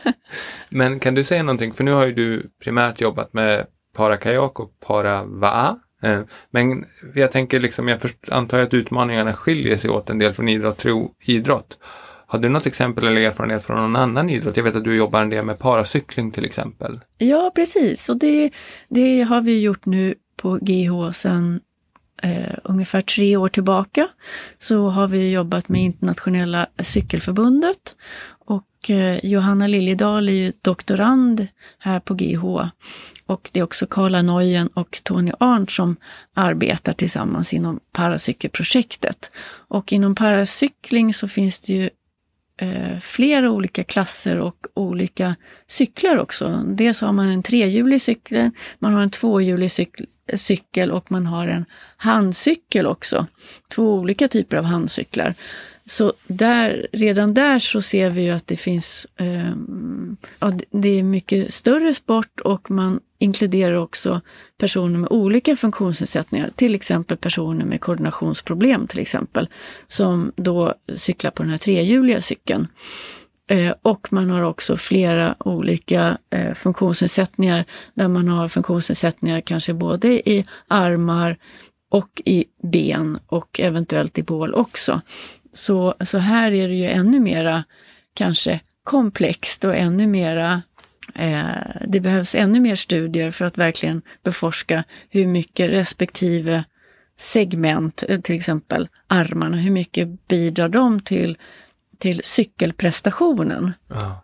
Men 0.69 0.99
kan 0.99 1.13
du 1.13 1.23
säga 1.23 1.43
någonting, 1.43 1.73
för 1.73 1.83
nu 1.83 1.91
har 1.91 2.05
ju 2.05 2.13
du 2.13 2.49
primärt 2.63 3.01
jobbat 3.01 3.33
med 3.33 3.65
parakajak 3.95 4.59
och 4.59 4.79
paravaa. 4.79 5.79
Eh, 6.03 6.19
Men 6.51 6.85
jag 7.15 7.31
tänker 7.31 7.59
liksom, 7.59 7.87
jag 7.87 8.01
först, 8.01 8.29
antar 8.29 8.59
att 8.59 8.73
utmaningarna 8.73 9.33
skiljer 9.33 9.77
sig 9.77 9.89
åt 9.89 10.09
en 10.09 10.19
del 10.19 10.33
från 10.33 10.49
idrott 10.49 10.77
till 10.77 11.07
idrott. 11.25 11.77
Har 12.29 12.39
du 12.39 12.49
något 12.49 12.65
exempel 12.65 13.07
eller 13.07 13.21
erfarenhet 13.21 13.63
från 13.63 13.77
någon 13.77 13.95
annan 13.95 14.29
idrott? 14.29 14.57
Jag 14.57 14.63
vet 14.63 14.75
att 14.75 14.83
du 14.83 14.95
jobbar 14.95 15.21
en 15.21 15.29
del 15.29 15.45
med 15.45 15.59
paracykling 15.59 16.31
till 16.31 16.45
exempel. 16.45 16.99
Ja, 17.17 17.51
precis. 17.55 18.09
Och 18.09 18.17
det, 18.17 18.51
det 18.89 19.21
har 19.21 19.41
vi 19.41 19.61
gjort 19.61 19.85
nu 19.85 20.15
på 20.41 20.59
GH 20.61 21.11
sedan 21.13 21.59
eh, 22.23 22.55
ungefär 22.63 23.01
tre 23.01 23.37
år 23.37 23.47
tillbaka. 23.47 24.07
Så 24.59 24.89
har 24.89 25.07
vi 25.07 25.31
jobbat 25.31 25.69
med 25.69 25.81
Internationella 25.81 26.67
cykelförbundet 26.79 27.95
och 28.47 28.89
eh, 28.89 29.25
Johanna 29.25 29.67
Liljedahl 29.67 30.29
är 30.29 30.33
ju 30.33 30.53
doktorand 30.61 31.47
här 31.79 31.99
på 31.99 32.13
GH. 32.13 32.69
Och 33.25 33.49
det 33.53 33.59
är 33.59 33.63
också 33.63 33.87
Karla 33.87 34.21
Neuen 34.21 34.67
och 34.67 34.99
Tony 35.03 35.31
Arndt 35.39 35.71
som 35.71 35.95
arbetar 36.33 36.93
tillsammans 36.93 37.53
inom 37.53 37.79
paracykelprojektet. 37.91 39.31
Och 39.67 39.93
inom 39.93 40.15
paracykling 40.15 41.13
så 41.13 41.27
finns 41.27 41.59
det 41.59 41.73
ju 41.73 41.89
eh, 42.57 42.99
flera 42.99 43.51
olika 43.51 43.83
klasser 43.83 44.39
och 44.39 44.67
olika 44.73 45.35
cyklar 45.67 46.17
också. 46.17 46.63
Dels 46.65 47.01
har 47.01 47.11
man 47.11 47.27
en 47.27 47.43
trehjulig 47.43 48.01
cykel, 48.01 48.51
man 48.79 48.93
har 48.93 49.01
en 49.01 49.09
tvåhjulig 49.09 49.71
cykel, 49.71 50.07
cykel 50.33 50.91
och 50.91 51.11
man 51.11 51.25
har 51.25 51.47
en 51.47 51.65
handcykel 51.97 52.85
också. 52.85 53.27
Två 53.67 53.93
olika 53.93 54.27
typer 54.27 54.57
av 54.57 54.63
handcyklar. 54.63 55.35
Så 55.85 56.13
där, 56.27 56.87
redan 56.91 57.33
där 57.33 57.59
så 57.59 57.81
ser 57.81 58.09
vi 58.09 58.21
ju 58.21 58.31
att 58.31 58.47
det 58.47 58.57
finns, 58.57 59.07
eh, 59.15 59.51
ja, 60.39 60.53
det 60.71 60.89
är 60.89 61.03
mycket 61.03 61.53
större 61.53 61.93
sport 61.93 62.39
och 62.39 62.71
man 62.71 62.99
inkluderar 63.19 63.73
också 63.73 64.21
personer 64.57 64.99
med 64.99 65.11
olika 65.11 65.55
funktionsnedsättningar, 65.55 66.49
till 66.55 66.75
exempel 66.75 67.17
personer 67.17 67.65
med 67.65 67.81
koordinationsproblem 67.81 68.87
till 68.87 68.99
exempel, 68.99 69.49
som 69.87 70.31
då 70.35 70.73
cyklar 70.95 71.31
på 71.31 71.43
den 71.43 71.49
här 71.49 71.57
trehjuliga 71.57 72.21
cykeln. 72.21 72.67
Eh, 73.47 73.73
och 73.81 74.13
man 74.13 74.29
har 74.29 74.41
också 74.41 74.77
flera 74.77 75.35
olika 75.39 76.17
eh, 76.29 76.53
funktionsnedsättningar 76.53 77.65
där 77.93 78.07
man 78.07 78.27
har 78.27 78.47
funktionsnedsättningar 78.47 79.41
kanske 79.41 79.73
både 79.73 80.29
i 80.29 80.45
armar 80.67 81.37
och 81.89 82.21
i 82.25 82.45
ben 82.63 83.19
och 83.27 83.59
eventuellt 83.59 84.17
i 84.17 84.23
bål 84.23 84.53
också. 84.53 85.01
Så, 85.53 85.93
så 86.01 86.17
här 86.17 86.51
är 86.51 86.67
det 86.67 86.75
ju 86.75 86.89
ännu 86.89 87.19
mera 87.19 87.63
kanske 88.13 88.59
komplext 88.83 89.63
och 89.63 89.75
ännu 89.75 90.07
mera 90.07 90.61
eh, 91.15 91.47
det 91.87 91.99
behövs 91.99 92.35
ännu 92.35 92.59
mer 92.59 92.75
studier 92.75 93.31
för 93.31 93.45
att 93.45 93.57
verkligen 93.57 94.01
beforska 94.23 94.83
hur 95.09 95.27
mycket 95.27 95.71
respektive 95.71 96.63
segment, 97.17 98.03
eh, 98.09 98.19
till 98.21 98.35
exempel 98.35 98.87
armarna, 99.07 99.57
hur 99.57 99.71
mycket 99.71 100.27
bidrar 100.27 100.69
de 100.69 101.01
till, 101.01 101.37
till 101.99 102.21
cykelprestationen? 102.23 103.73
Ja. 103.87 104.23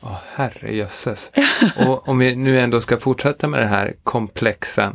Åh, 0.00 0.18
herrejösses. 0.34 1.32
Och 1.76 2.08
om 2.08 2.18
vi 2.18 2.36
nu 2.36 2.60
ändå 2.60 2.80
ska 2.80 2.96
fortsätta 2.98 3.48
med 3.48 3.60
den 3.60 3.68
här 3.68 3.94
komplexa 4.02 4.92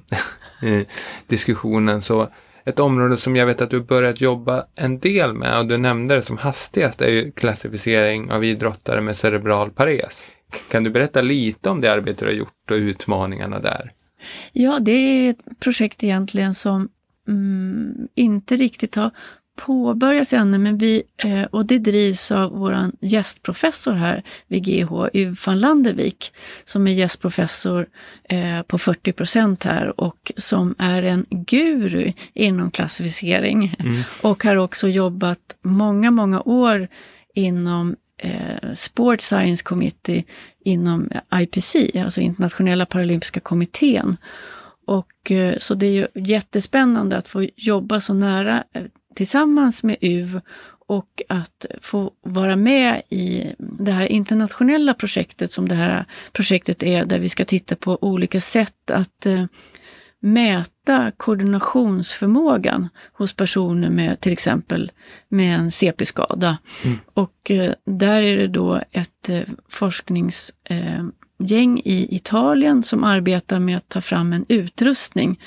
diskussionen 1.28 2.02
så 2.02 2.28
ett 2.66 2.80
område 2.80 3.18
som 3.18 3.36
jag 3.36 3.46
vet 3.46 3.62
att 3.62 3.70
du 3.70 3.82
börjat 3.82 4.22
jobba 4.22 4.66
en 4.76 5.00
del 5.00 5.34
med 5.34 5.60
och 5.60 5.66
du 5.66 5.78
nämnde 5.78 6.16
det 6.16 6.22
som 6.22 6.38
hastigast 6.38 7.02
är 7.02 7.10
ju 7.10 7.32
klassificering 7.32 8.32
av 8.32 8.44
idrottare 8.44 9.02
med 9.02 9.18
cerebral 9.18 9.72
pares. 9.72 10.28
Kan 10.72 10.84
du 10.84 10.90
berätta 10.90 11.22
lite 11.22 11.70
om 11.70 11.82
det 11.82 11.92
arbete 11.92 12.26
du 12.26 12.32
har 12.32 12.38
gjort 12.38 12.72
och 12.72 12.76
utmaningarna 12.76 13.60
där? 13.60 13.92
Ja, 14.52 14.80
det 14.80 14.92
är 14.92 15.30
ett 15.30 15.60
projekt 15.60 16.04
egentligen 16.04 16.54
som 16.54 16.90
mm, 17.28 18.08
inte 18.16 18.56
riktigt 18.56 18.96
har 18.96 19.12
påbörjats 19.66 20.34
ännu, 20.34 20.58
men 20.58 20.78
vi, 20.78 21.04
eh, 21.18 21.44
och 21.44 21.66
det 21.66 21.78
drivs 21.78 22.32
av 22.32 22.52
vår 22.52 22.92
gästprofessor 23.00 23.94
här 23.94 24.24
vid 24.48 24.64
GH, 24.64 25.08
Uv 25.14 25.40
van 25.46 25.60
Landevik, 25.60 26.34
som 26.66 26.88
är 26.88 26.92
gästprofessor 26.92 27.88
eh, 28.30 28.62
på 28.62 28.78
40 28.78 29.12
procent 29.12 29.64
här 29.64 30.00
och 30.02 30.32
som 30.38 30.76
är 30.78 31.04
en 31.04 31.26
guru 31.30 32.14
inom 32.34 32.72
klassificering. 32.72 33.76
Mm. 33.80 34.02
Och 34.22 34.44
har 34.44 34.56
också 34.56 34.88
jobbat 34.88 35.58
många, 35.62 36.12
många 36.12 36.42
år 36.42 36.88
inom 37.36 37.96
eh, 38.18 38.74
Sport 38.74 39.22
Science 39.22 39.64
Committee 39.64 40.24
inom 40.64 41.10
IPC, 41.36 41.76
alltså 42.04 42.22
Internationella 42.22 42.86
Paralympiska 42.86 43.40
kommittén. 43.40 44.18
Och, 44.88 45.32
eh, 45.32 45.58
så 45.58 45.76
det 45.76 45.86
är 45.86 45.92
ju 45.92 46.08
jättespännande 46.16 47.18
att 47.18 47.28
få 47.28 47.48
jobba 47.56 48.00
så 48.00 48.14
nära 48.14 48.64
tillsammans 49.16 49.84
med 49.84 49.98
UV 50.02 50.42
och 50.88 51.22
att 51.30 51.66
få 51.82 52.12
vara 52.22 52.56
med 52.56 53.02
i 53.10 53.54
det 53.58 53.92
här 53.92 54.06
internationella 54.06 54.94
projektet 54.94 55.52
som 55.52 55.70
det 55.70 55.76
här 55.76 56.06
projektet 56.32 56.84
är, 56.84 57.06
där 57.06 57.20
vi 57.20 57.30
ska 57.30 57.46
titta 57.46 57.76
på 57.76 57.98
olika 58.02 58.42
sätt 58.42 58.92
att 58.92 59.26
eh, 59.26 59.46
mäta 60.20 61.12
koordinationsförmågan 61.18 62.90
hos 63.14 63.34
personer 63.34 63.90
med 63.90 64.20
till 64.20 64.34
exempel 64.34 64.92
med 65.30 65.60
en 65.60 65.72
CP-skada. 65.72 66.58
Mm. 66.84 66.98
Och 67.14 67.52
eh, 67.52 67.74
där 67.86 68.22
är 68.22 68.38
det 68.38 68.48
då 68.48 68.82
ett 68.92 69.30
eh, 69.30 69.42
forsknings 69.70 70.54
gäng 71.46 71.82
i 71.86 72.16
Italien 72.16 72.84
som 72.84 73.04
arbetar 73.04 73.60
med 73.60 73.78
att 73.78 73.90
ta 73.90 74.02
fram 74.02 74.34
en 74.34 74.46
utrustning 74.48 75.40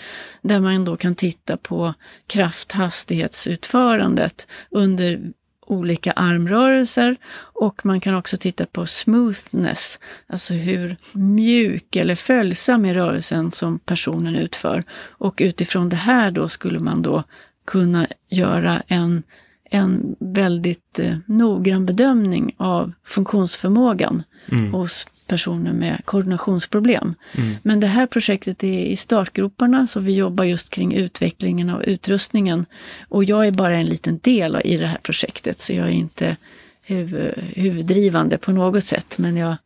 där 0.42 0.60
man 0.60 0.84
då 0.84 0.96
kan 0.96 1.14
titta 1.14 1.56
på 1.56 1.94
krafthastighetsutförandet 2.26 4.46
under 4.70 5.32
olika 5.66 6.12
armrörelser 6.12 7.16
och 7.36 7.86
man 7.86 8.00
kan 8.00 8.14
också 8.14 8.36
titta 8.36 8.66
på 8.66 8.86
smoothness, 8.86 9.98
alltså 10.26 10.54
hur 10.54 10.96
mjuk 11.12 11.96
eller 11.96 12.14
följsam 12.14 12.84
är 12.84 12.94
rörelsen 12.94 13.52
som 13.52 13.78
personen 13.78 14.36
utför. 14.36 14.84
Och 15.08 15.34
utifrån 15.38 15.88
det 15.88 15.96
här 15.96 16.30
då 16.30 16.48
skulle 16.48 16.78
man 16.78 17.02
då 17.02 17.24
kunna 17.64 18.06
göra 18.28 18.82
en, 18.86 19.22
en 19.70 20.16
väldigt 20.18 20.98
eh, 20.98 21.16
noggrann 21.26 21.86
bedömning 21.86 22.54
av 22.56 22.92
funktionsförmågan 23.04 24.22
mm. 24.52 24.72
hos 24.72 25.06
personer 25.26 25.72
med 25.72 26.00
koordinationsproblem. 26.04 27.14
Mm. 27.32 27.56
Men 27.62 27.80
det 27.80 27.86
här 27.86 28.06
projektet 28.06 28.64
är 28.64 28.84
i 28.84 28.96
startgroparna 28.96 29.86
så 29.86 30.00
vi 30.00 30.16
jobbar 30.16 30.44
just 30.44 30.70
kring 30.70 30.94
utvecklingen 30.94 31.70
av 31.70 31.84
utrustningen. 31.84 32.66
Och 33.08 33.24
jag 33.24 33.46
är 33.46 33.50
bara 33.50 33.76
en 33.76 33.86
liten 33.86 34.18
del 34.18 34.60
i 34.64 34.76
det 34.76 34.86
här 34.86 34.98
projektet 35.02 35.60
så 35.60 35.72
jag 35.72 35.86
är 35.86 35.92
inte 35.92 36.36
huvud, 36.82 37.34
huvuddrivande 37.36 38.38
på 38.38 38.52
något 38.52 38.84
sätt. 38.84 39.18
Men 39.18 39.36
jag 39.36 39.56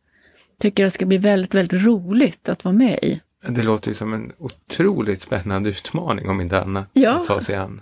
tycker 0.59 0.83
det 0.83 0.91
ska 0.91 1.05
bli 1.05 1.17
väldigt, 1.17 1.55
väldigt 1.55 1.83
roligt 1.83 2.49
att 2.49 2.63
vara 2.63 2.75
med 2.75 2.99
i. 3.01 3.19
Det 3.47 3.63
låter 3.63 3.87
ju 3.87 3.95
som 3.95 4.13
en 4.13 4.31
otroligt 4.37 5.21
spännande 5.21 5.69
utmaning 5.69 6.29
om 6.29 6.41
inte 6.41 6.61
annat 6.61 6.89
ja. 6.93 7.21
att 7.21 7.27
ta 7.27 7.41
sig 7.41 7.55
an. 7.55 7.81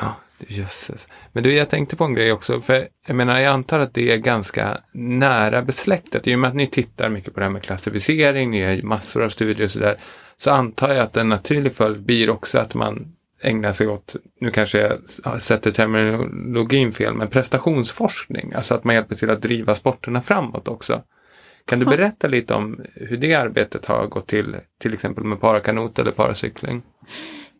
Ja. 0.00 0.16
Jösses. 0.38 1.08
Men 1.32 1.42
du, 1.42 1.54
jag 1.54 1.70
tänkte 1.70 1.96
på 1.96 2.04
en 2.04 2.14
grej 2.14 2.32
också, 2.32 2.60
för 2.60 2.88
jag 3.06 3.16
menar, 3.16 3.40
jag 3.40 3.52
antar 3.52 3.80
att 3.80 3.94
det 3.94 4.12
är 4.12 4.16
ganska 4.16 4.80
nära 4.92 5.62
besläktat. 5.62 6.26
I 6.26 6.34
och 6.34 6.38
med 6.38 6.48
att 6.48 6.56
ni 6.56 6.66
tittar 6.66 7.08
mycket 7.08 7.34
på 7.34 7.40
det 7.40 7.46
här 7.46 7.52
med 7.52 7.62
klassificering, 7.62 8.50
ni 8.50 8.62
har 8.62 8.82
massor 8.82 9.22
av 9.24 9.28
studier 9.28 9.64
och 9.64 9.70
sådär, 9.70 9.96
så 10.38 10.50
antar 10.50 10.88
jag 10.88 10.98
att 10.98 11.16
en 11.16 11.28
naturlig 11.28 11.74
följd 11.74 12.02
blir 12.02 12.30
också 12.30 12.58
att 12.58 12.74
man 12.74 13.14
ägnar 13.40 13.72
sig 13.72 13.86
åt, 13.86 14.16
nu 14.40 14.50
kanske 14.50 14.80
jag 14.80 15.42
sätter 15.42 15.70
terminologin 15.70 16.92
fel, 16.92 17.14
men 17.14 17.28
prestationsforskning. 17.28 18.52
Alltså 18.52 18.74
att 18.74 18.84
man 18.84 18.94
hjälper 18.94 19.14
till 19.14 19.30
att 19.30 19.42
driva 19.42 19.74
sporterna 19.74 20.22
framåt 20.22 20.68
också. 20.68 21.02
Kan 21.66 21.78
du 21.78 21.86
berätta 21.86 22.28
lite 22.28 22.54
om 22.54 22.80
hur 22.94 23.16
det 23.16 23.34
arbetet 23.34 23.86
har 23.86 24.06
gått 24.06 24.26
till, 24.26 24.56
till 24.80 24.94
exempel 24.94 25.24
med 25.24 25.40
parakanot 25.40 25.98
eller 25.98 26.10
paracykling? 26.10 26.82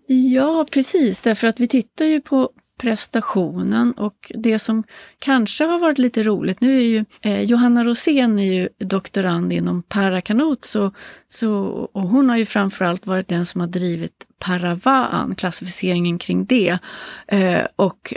Ja, 0.06 0.66
precis, 0.72 1.20
därför 1.20 1.46
att 1.46 1.60
vi 1.60 1.68
tittar 1.68 2.04
ju 2.04 2.20
på, 2.20 2.50
prestationen 2.80 3.92
och 3.92 4.32
det 4.34 4.58
som 4.58 4.84
kanske 5.18 5.64
har 5.64 5.78
varit 5.78 5.98
lite 5.98 6.22
roligt, 6.22 6.60
nu 6.60 6.76
är 6.76 6.84
ju 6.84 7.04
eh, 7.20 7.40
Johanna 7.40 7.84
Rosén 7.84 8.38
är 8.38 8.52
ju 8.52 8.68
doktorand 8.78 9.52
inom 9.52 9.82
parakanot 9.82 10.64
så, 10.64 10.90
så, 11.28 11.54
och 11.92 12.02
hon 12.02 12.30
har 12.30 12.36
ju 12.36 12.46
framförallt 12.46 13.06
varit 13.06 13.28
den 13.28 13.46
som 13.46 13.60
har 13.60 13.68
drivit 13.68 14.26
Paravaan, 14.38 15.34
klassificeringen 15.34 16.18
kring 16.18 16.44
det. 16.44 16.78
Eh, 17.26 17.66
och 17.76 18.14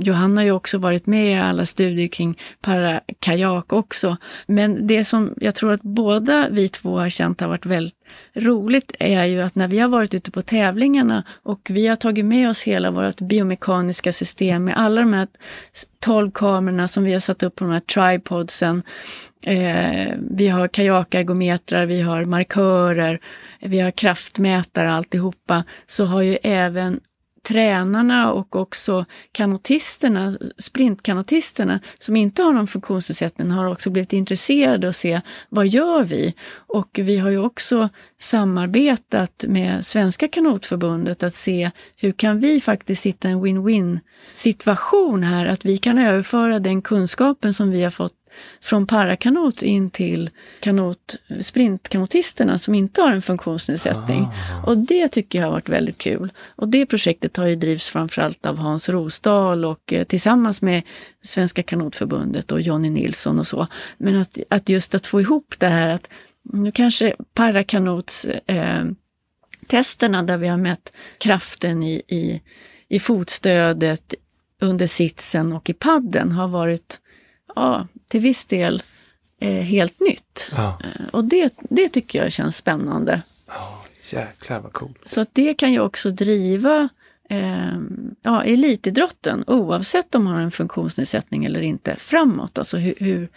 Johanna 0.00 0.40
har 0.40 0.44
ju 0.44 0.50
också 0.50 0.78
varit 0.78 1.06
med 1.06 1.30
i 1.30 1.34
alla 1.34 1.66
studier 1.66 2.08
kring 2.08 2.40
parakajak 2.60 3.72
också. 3.72 4.16
Men 4.46 4.86
det 4.86 5.04
som 5.04 5.34
jag 5.36 5.54
tror 5.54 5.72
att 5.72 5.82
båda 5.82 6.48
vi 6.50 6.68
två 6.68 6.98
har 6.98 7.08
känt 7.08 7.40
har 7.40 7.48
varit 7.48 7.66
väldigt 7.66 7.94
roligt 8.34 8.92
är 8.98 9.24
ju 9.24 9.40
att 9.40 9.54
när 9.54 9.68
vi 9.68 9.78
har 9.78 9.88
varit 9.88 10.14
ute 10.14 10.30
på 10.30 10.42
tävlingarna 10.42 11.24
och 11.42 11.68
vi 11.70 11.86
har 11.86 11.96
tagit 11.96 12.24
med 12.24 12.50
oss 12.50 12.62
hela 12.62 12.90
vårt 12.90 13.20
biomekaniska 13.20 14.12
system 14.12 14.64
med 14.64 14.76
alla 14.76 15.00
de 15.00 15.12
här 15.12 15.28
12 16.00 16.30
kamerorna 16.30 16.88
som 16.88 17.04
vi 17.04 17.12
har 17.12 17.20
satt 17.20 17.42
upp 17.42 17.54
på 17.54 17.64
de 17.64 17.72
här 17.72 17.80
tripodsen. 17.80 18.82
Eh, 19.46 20.14
vi 20.30 20.48
har 20.48 20.68
kajakergometrar, 20.68 21.86
vi 21.86 22.00
har 22.00 22.24
markörer, 22.24 23.20
vi 23.60 23.80
har 23.80 23.90
kraftmätare 23.90 24.92
alltihopa, 24.92 25.64
så 25.86 26.04
har 26.04 26.22
ju 26.22 26.38
även 26.42 27.00
tränarna 27.44 28.32
och 28.32 28.56
också 28.56 29.04
kanotisterna, 29.32 30.38
sprintkanotisterna 30.58 31.80
som 31.98 32.16
inte 32.16 32.42
har 32.42 32.52
någon 32.52 32.66
funktionsnedsättning 32.66 33.50
har 33.50 33.66
också 33.66 33.90
blivit 33.90 34.12
intresserade 34.12 34.88
och 34.88 34.96
se 34.96 35.20
vad 35.48 35.66
gör 35.66 36.04
vi? 36.04 36.34
Och 36.54 36.88
vi 37.02 37.18
har 37.18 37.30
ju 37.30 37.38
också 37.38 37.88
samarbetat 38.18 39.44
med 39.48 39.86
Svenska 39.86 40.28
kanotförbundet 40.28 41.22
att 41.22 41.34
se 41.34 41.70
hur 41.96 42.12
kan 42.12 42.40
vi 42.40 42.60
faktiskt 42.60 43.06
hitta 43.06 43.28
en 43.28 43.44
win-win 43.44 44.00
situation 44.34 45.22
här, 45.22 45.46
att 45.46 45.64
vi 45.64 45.78
kan 45.78 45.98
överföra 45.98 46.58
den 46.58 46.82
kunskapen 46.82 47.54
som 47.54 47.70
vi 47.70 47.82
har 47.82 47.90
fått 47.90 48.23
från 48.60 48.86
parakanot 48.86 49.62
in 49.62 49.90
till 49.90 50.30
kanot, 50.60 51.16
sprintkanotisterna 51.40 52.58
som 52.58 52.74
inte 52.74 53.00
har 53.00 53.12
en 53.12 53.22
funktionsnedsättning. 53.22 54.22
Ah. 54.22 54.66
Och 54.66 54.78
det 54.78 55.08
tycker 55.08 55.38
jag 55.38 55.46
har 55.46 55.52
varit 55.52 55.68
väldigt 55.68 55.98
kul. 55.98 56.32
Och 56.56 56.68
det 56.68 56.86
projektet 56.86 57.36
har 57.36 57.46
ju 57.46 57.56
drivs 57.56 57.88
framförallt 57.88 58.46
av 58.46 58.58
Hans 58.58 58.88
Rosdahl 58.88 59.64
och 59.64 59.92
eh, 59.92 60.04
tillsammans 60.04 60.62
med 60.62 60.82
Svenska 61.22 61.62
kanotförbundet 61.62 62.52
och 62.52 62.60
Jonny 62.60 62.90
Nilsson 62.90 63.38
och 63.38 63.46
så. 63.46 63.66
Men 63.98 64.16
att, 64.16 64.38
att 64.50 64.68
just 64.68 64.94
att 64.94 65.06
få 65.06 65.20
ihop 65.20 65.54
det 65.58 65.68
här 65.68 65.88
att 65.88 66.08
nu 66.52 66.72
kanske 66.72 67.14
parakanots 67.34 68.24
eh, 68.24 68.84
testerna 69.66 70.22
där 70.22 70.36
vi 70.36 70.48
har 70.48 70.56
mätt 70.56 70.92
kraften 71.18 71.82
i, 71.82 72.02
i, 72.08 72.42
i 72.88 73.00
fotstödet, 73.00 74.14
under 74.60 74.86
sitsen 74.86 75.52
och 75.52 75.70
i 75.70 75.72
padden 75.72 76.32
har 76.32 76.48
varit 76.48 77.00
ja, 77.54 77.86
till 78.08 78.20
viss 78.20 78.44
del 78.44 78.82
eh, 79.40 79.50
helt 79.50 80.00
nytt. 80.00 80.50
Ja. 80.56 80.78
Eh, 80.84 81.08
och 81.10 81.24
det, 81.24 81.54
det 81.58 81.88
tycker 81.88 82.22
jag 82.22 82.32
känns 82.32 82.56
spännande. 82.56 83.22
Ja, 83.46 83.82
jäklar 84.10 84.60
vad 84.60 84.72
coolt. 84.72 85.08
Så 85.08 85.20
att 85.20 85.28
det 85.32 85.54
kan 85.54 85.72
ju 85.72 85.80
också 85.80 86.10
driva 86.10 86.88
eh, 87.28 87.78
ja, 88.22 88.44
elitidrotten 88.44 89.44
oavsett 89.46 90.14
om 90.14 90.24
man 90.24 90.34
har 90.34 90.40
en 90.40 90.50
funktionsnedsättning 90.50 91.44
eller 91.44 91.60
inte 91.60 91.96
framåt. 91.96 92.58
Alltså 92.58 92.76
hur, 92.76 92.94
hur, 92.98 93.28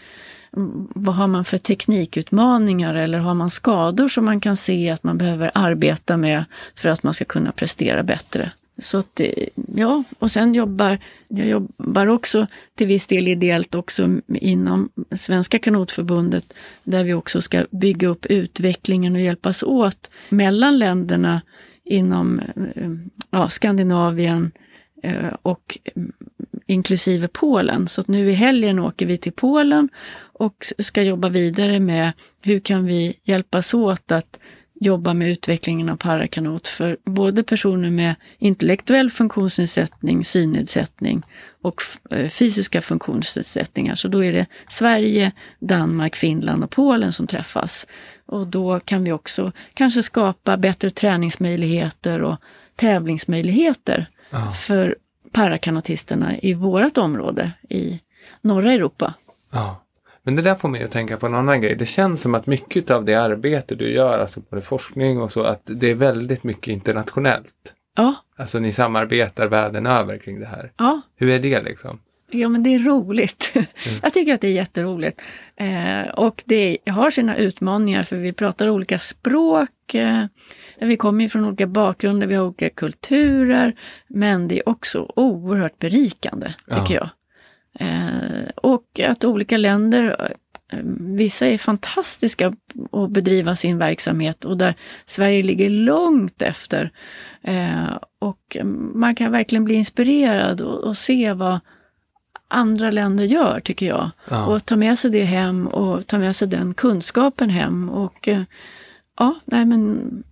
vad 0.96 1.16
har 1.16 1.28
man 1.28 1.46
för 1.46 1.58
teknikutmaningar 1.58 2.96
eller 2.96 3.20
har 3.20 3.34
man 3.34 3.50
skador 3.50 4.08
som 4.08 4.26
man 4.26 4.40
kan 4.40 4.56
se 4.56 4.90
att 4.90 5.04
man 5.04 5.18
behöver 5.18 5.52
arbeta 5.54 6.18
med 6.18 6.46
för 6.76 6.90
att 6.90 7.04
man 7.04 7.14
ska 7.14 7.26
kunna 7.26 7.52
prestera 7.52 8.04
bättre? 8.04 8.52
Så 8.80 8.98
att, 8.98 9.22
ja, 9.76 10.04
och 10.20 10.32
sen 10.32 10.54
jobbar 10.54 10.98
jag 11.28 11.48
jobbar 11.48 12.08
också 12.08 12.48
till 12.76 12.88
viss 12.88 13.08
del 13.08 13.28
ideellt 13.28 13.76
också 13.76 14.10
inom 14.28 14.90
Svenska 15.12 15.60
kanotförbundet 15.60 16.54
där 16.84 17.04
vi 17.04 17.14
också 17.14 17.42
ska 17.42 17.66
bygga 17.72 18.08
upp 18.08 18.26
utvecklingen 18.26 19.16
och 19.16 19.22
hjälpas 19.22 19.64
åt 19.64 20.10
mellan 20.30 20.80
länderna 20.80 21.42
inom 21.84 22.40
eh, 22.40 22.92
ja, 23.30 23.50
Skandinavien 23.50 24.52
eh, 25.04 25.34
och 25.42 25.78
mm, 25.96 26.12
inklusive 26.66 27.28
Polen. 27.28 27.88
Så 27.88 28.02
att 28.02 28.08
nu 28.08 28.30
i 28.30 28.34
helgen 28.34 28.80
åker 28.80 29.06
vi 29.06 29.18
till 29.18 29.32
Polen 29.32 29.90
och 30.20 30.66
ska 30.78 31.04
jobba 31.04 31.30
vidare 31.30 31.80
med 31.80 32.12
hur 32.42 32.60
kan 32.60 32.86
vi 32.86 33.20
hjälpas 33.24 33.74
åt 33.74 34.12
att 34.12 34.40
jobba 34.80 35.14
med 35.14 35.30
utvecklingen 35.32 35.90
av 35.90 35.96
parakanot 35.96 36.68
för 36.68 36.98
både 37.06 37.44
personer 37.44 37.90
med 37.90 38.16
intellektuell 38.38 39.12
funktionsnedsättning, 39.12 40.26
synnedsättning 40.26 41.24
och 41.62 41.82
eh, 42.10 42.30
fysiska 42.30 42.82
funktionsnedsättningar. 42.82 43.96
Så 43.96 44.08
då 44.08 44.24
är 44.24 44.34
det 44.34 44.46
Sverige, 44.70 45.32
Danmark, 45.60 46.16
Finland 46.16 46.64
och 46.64 46.70
Polen 46.70 47.14
som 47.14 47.28
träffas. 47.28 47.88
Och 48.26 48.48
då 48.48 48.80
kan 48.80 49.04
vi 49.04 49.12
också 49.12 49.52
kanske 49.74 50.04
skapa 50.04 50.58
bättre 50.58 50.90
träningsmöjligheter 50.90 52.22
och 52.22 52.38
tävlingsmöjligheter 52.76 54.10
ja. 54.30 54.52
för 54.52 54.98
parakanotisterna 55.32 56.38
i 56.38 56.54
vårt 56.54 56.98
område 56.98 57.52
i 57.70 58.00
norra 58.42 58.74
Europa. 58.74 59.14
Ja. 59.52 59.84
Men 60.28 60.36
det 60.36 60.42
där 60.42 60.56
får 60.56 60.70
mig 60.70 60.84
att 60.84 60.92
tänka 60.92 61.18
på 61.18 61.26
en 61.26 61.36
annan 61.36 61.62
grej. 61.62 61.76
Det 61.76 61.86
känns 61.86 62.22
som 62.22 62.36
att 62.36 62.48
mycket 62.48 62.92
av 62.92 63.06
det 63.06 63.16
arbete 63.16 63.76
du 63.76 63.90
gör, 63.90 64.20
alltså 64.20 64.42
både 64.50 64.62
forskning 64.62 65.22
och 65.22 65.32
så, 65.32 65.44
att 65.44 65.62
det 65.66 65.90
är 65.90 65.96
väldigt 65.96 66.44
mycket 66.44 66.68
internationellt. 66.68 67.76
Ja. 67.96 68.16
Alltså 68.38 68.60
ni 68.60 68.74
samarbetar 68.74 69.48
världen 69.48 69.86
över 69.86 70.18
kring 70.18 70.40
det 70.40 70.46
här. 70.46 70.72
Ja. 70.78 71.02
Hur 71.16 71.30
är 71.30 71.40
det 71.40 71.64
liksom? 71.64 72.00
Ja 72.32 72.50
men 72.50 72.64
det 72.64 72.76
är 72.76 72.80
roligt. 72.80 73.52
Mm. 73.56 73.68
Jag 74.04 74.14
tycker 74.14 74.34
att 74.34 74.42
det 74.42 74.48
är 74.48 74.52
jätteroligt. 74.52 75.22
Eh, 75.56 76.10
och 76.10 76.44
det 76.46 76.78
har 76.86 77.12
sina 77.12 77.38
utmaningar 77.38 78.04
för 78.04 78.16
vi 78.16 78.34
pratar 78.34 78.70
olika 78.70 79.00
språk. 79.00 79.94
Eh, 79.94 80.26
vi 80.80 80.98
kommer 80.98 81.28
från 81.28 81.46
olika 81.46 81.68
bakgrunder, 81.68 82.28
vi 82.28 82.36
har 82.36 82.46
olika 82.46 82.70
kulturer. 82.70 83.76
Men 84.08 84.48
det 84.48 84.60
är 84.60 84.70
också 84.70 85.12
oerhört 85.16 85.80
berikande, 85.80 86.54
tycker 86.68 86.96
ja. 86.96 87.00
jag. 87.02 87.10
Eh, 87.80 88.50
och 88.56 89.00
att 89.00 89.24
olika 89.24 89.58
länder, 89.58 90.32
eh, 90.72 90.80
vissa 91.00 91.48
är 91.48 91.58
fantastiska 91.58 92.54
att 92.92 93.10
bedriva 93.10 93.56
sin 93.56 93.78
verksamhet 93.78 94.46
och 94.46 94.58
där 94.58 94.76
Sverige 95.06 95.44
ligger 95.44 95.70
långt 95.70 96.42
efter. 96.42 96.92
Eh, 97.42 97.98
och 98.20 98.58
man 98.94 99.16
kan 99.16 99.32
verkligen 99.32 99.66
bli 99.66 99.76
inspirerad 99.76 100.62
och, 100.62 100.84
och 100.84 100.98
se 100.98 101.34
vad 101.34 101.60
andra 102.48 102.92
länder 102.92 103.24
gör, 103.24 103.60
tycker 103.60 103.86
jag. 103.86 104.10
Ja. 104.30 104.46
Och 104.46 104.66
ta 104.66 104.76
med 104.76 105.00
sig 105.00 105.12
det 105.12 105.24
hem 105.24 105.68
och 105.68 106.08
ta 106.08 106.18
med 106.18 106.36
sig 106.36 106.48
den 106.48 106.74
kunskapen 106.74 107.50
hem. 107.50 107.90
Och 107.90 108.30
ja, 109.20 109.36
nej 109.46 109.66
men 109.66 110.24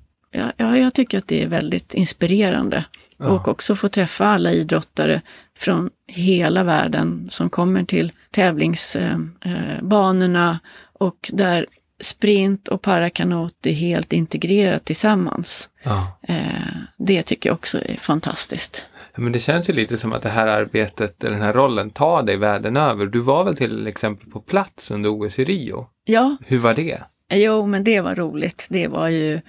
ja, 0.57 0.77
jag 0.77 0.93
tycker 0.93 1.17
att 1.17 1.27
det 1.27 1.43
är 1.43 1.47
väldigt 1.47 1.93
inspirerande. 1.93 2.85
Ja. 3.17 3.25
Och 3.25 3.47
också 3.47 3.75
få 3.75 3.89
träffa 3.89 4.25
alla 4.25 4.51
idrottare 4.51 5.21
från 5.57 5.89
hela 6.07 6.63
världen 6.63 7.27
som 7.29 7.49
kommer 7.49 7.83
till 7.83 8.11
tävlingsbanorna 8.31 10.49
eh, 10.49 10.57
och 10.93 11.29
där 11.33 11.65
sprint 11.99 12.67
och 12.67 12.81
parakanot 12.81 13.65
är 13.65 13.71
helt 13.71 14.13
integrerat 14.13 14.85
tillsammans. 14.85 15.69
Ja. 15.83 16.19
Eh, 16.27 16.45
det 16.97 17.21
tycker 17.21 17.49
jag 17.49 17.55
också 17.55 17.77
är 17.77 17.97
fantastiskt. 17.97 18.81
Men 19.15 19.31
det 19.31 19.39
känns 19.39 19.69
ju 19.69 19.73
lite 19.73 19.97
som 19.97 20.13
att 20.13 20.21
det 20.21 20.29
här 20.29 20.47
arbetet, 20.47 21.19
den 21.19 21.41
här 21.41 21.53
rollen, 21.53 21.89
tar 21.89 22.23
dig 22.23 22.37
världen 22.37 22.77
över. 22.77 23.05
Du 23.05 23.19
var 23.19 23.43
väl 23.43 23.57
till 23.57 23.87
exempel 23.87 24.29
på 24.29 24.39
plats 24.39 24.91
under 24.91 25.09
OS 25.09 25.39
i 25.39 25.45
Rio? 25.45 25.87
Ja. 26.05 26.37
Hur 26.45 26.59
var 26.59 26.73
det? 26.73 27.01
Jo, 27.29 27.65
men 27.65 27.83
det 27.83 28.01
var 28.01 28.15
roligt. 28.15 28.67
Det 28.69 28.87
var 28.87 29.09
ju 29.09 29.41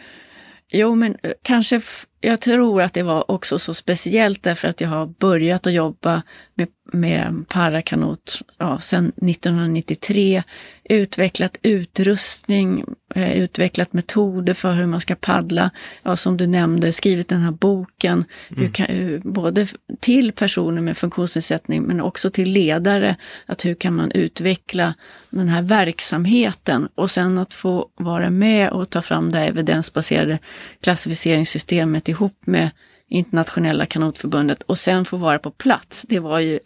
Jo, 0.73 0.95
men 0.95 1.17
eh, 1.23 1.33
kanske, 1.43 1.81
jag 2.21 2.41
tror 2.41 2.83
att 2.83 2.95
det 2.95 3.03
var 3.03 3.31
också 3.31 3.59
så 3.59 3.75
speciellt 3.75 4.43
därför 4.43 4.69
att 4.69 4.81
jag 4.81 4.89
har 4.89 5.07
börjat 5.07 5.67
att 5.67 5.73
jobba 5.73 6.23
med, 6.55 6.69
med 6.93 7.45
parakanot 7.49 8.43
ja, 8.59 8.79
sedan 8.79 9.09
1993 9.09 10.43
utvecklat 10.85 11.59
utrustning, 11.63 12.85
eh, 13.17 13.39
utvecklat 13.39 13.93
metoder 13.93 14.55
för 14.55 14.73
hur 14.73 14.87
man 14.87 15.01
ska 15.01 15.15
paddla. 15.15 15.71
Ja, 16.03 16.17
som 16.17 16.37
du 16.37 16.47
nämnde, 16.47 16.93
skrivit 16.93 17.29
den 17.29 17.41
här 17.41 17.51
boken, 17.51 18.25
mm. 18.49 18.63
hur 18.63 18.69
kan, 18.73 18.87
hur, 18.87 19.19
både 19.19 19.67
till 20.01 20.33
personer 20.33 20.83
med 20.83 20.99
funktionsnedsättning 20.99 21.83
men 21.83 22.01
också 22.01 22.31
till 22.31 22.51
ledare. 22.51 23.17
Att 23.47 23.65
hur 23.65 23.75
kan 23.75 23.95
man 23.95 24.13
utveckla 24.13 24.95
den 25.31 25.49
här 25.49 25.63
verksamheten 25.63 26.89
och 26.95 27.11
sen 27.11 27.39
att 27.39 27.55
få 27.55 27.89
vara 27.97 28.31
med 28.31 28.71
och 28.71 28.91
ta 28.91 29.03
fram 29.03 29.33
det 29.33 29.41
evidensbaserade 29.41 30.39
klassificeringssystemet 30.81 32.09
ihop 32.09 32.41
med 32.45 32.71
Internationella 33.09 33.87
kanotförbundet 33.87 34.63
och 34.63 34.79
sen 34.79 35.05
få 35.05 35.17
vara 35.17 35.39
på 35.39 35.51
plats. 35.51 36.05
Det 36.09 36.19
var 36.19 36.41
ju 36.41 36.59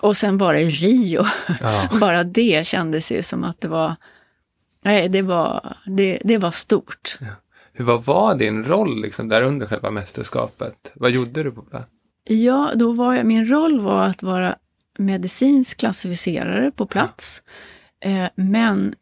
och 0.00 0.16
sen 0.16 0.38
vara 0.38 0.60
i 0.60 0.70
Rio. 0.70 1.24
Ja. 1.60 1.88
Bara 2.00 2.24
det 2.24 2.66
kändes 2.66 3.12
ju 3.12 3.22
som 3.22 3.44
att 3.44 3.60
det 3.60 3.68
var, 3.68 3.96
nej 4.84 5.08
det 5.08 5.22
var, 5.22 5.76
det, 5.86 6.18
det 6.24 6.38
var 6.38 6.50
stort. 6.50 7.18
Ja. 7.20 7.26
Hur, 7.72 7.84
vad 7.84 8.04
var 8.04 8.34
din 8.34 8.64
roll 8.64 9.02
liksom 9.02 9.28
där 9.28 9.42
under 9.42 9.66
själva 9.66 9.90
mästerskapet? 9.90 10.92
Vad 10.94 11.10
gjorde 11.10 11.42
du 11.42 11.52
på 11.52 11.62
plats? 11.62 11.88
Ja, 12.24 12.72
då 12.74 12.92
var 12.92 13.14
jag, 13.14 13.26
min 13.26 13.46
roll 13.46 13.80
var 13.80 14.06
att 14.06 14.22
vara 14.22 14.56
medicinsk 14.98 15.78
klassificerare 15.78 16.70
på 16.70 16.86
plats. 16.86 17.42
Ja. 18.00 18.08
Eh, 18.08 18.28
men 18.34 18.94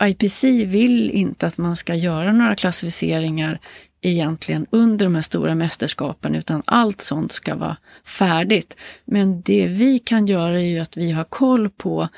IPC 0.00 0.44
vill 0.44 1.10
inte 1.10 1.46
att 1.46 1.58
man 1.58 1.76
ska 1.76 1.94
göra 1.94 2.32
några 2.32 2.54
klassificeringar 2.54 3.60
egentligen 4.00 4.66
under 4.70 5.06
de 5.06 5.14
här 5.14 5.22
stora 5.22 5.54
mästerskapen 5.54 6.34
utan 6.34 6.62
allt 6.64 7.00
sånt 7.00 7.32
ska 7.32 7.54
vara 7.54 7.76
färdigt. 8.04 8.76
Men 9.04 9.42
det 9.42 9.66
vi 9.66 9.98
kan 9.98 10.26
göra 10.26 10.60
är 10.60 10.66
ju 10.66 10.78
att 10.78 10.96
vi 10.96 11.10
har 11.10 11.24
koll 11.24 11.70
på 11.70 12.08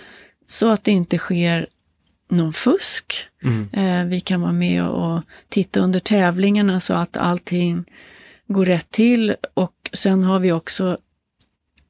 så 0.46 0.68
att 0.68 0.84
det 0.84 0.92
inte 0.92 1.18
sker 1.18 1.66
någon 2.28 2.52
fusk. 2.52 3.14
Mm. 3.42 3.68
Eh, 3.72 4.10
vi 4.10 4.20
kan 4.20 4.40
vara 4.40 4.52
med 4.52 4.88
och 4.88 5.22
titta 5.48 5.80
under 5.80 6.00
tävlingarna 6.00 6.80
så 6.80 6.94
att 6.94 7.16
allting 7.16 7.84
går 8.46 8.64
rätt 8.64 8.90
till 8.90 9.34
och 9.54 9.90
sen 9.92 10.22
har 10.22 10.38
vi 10.38 10.52
också 10.52 10.98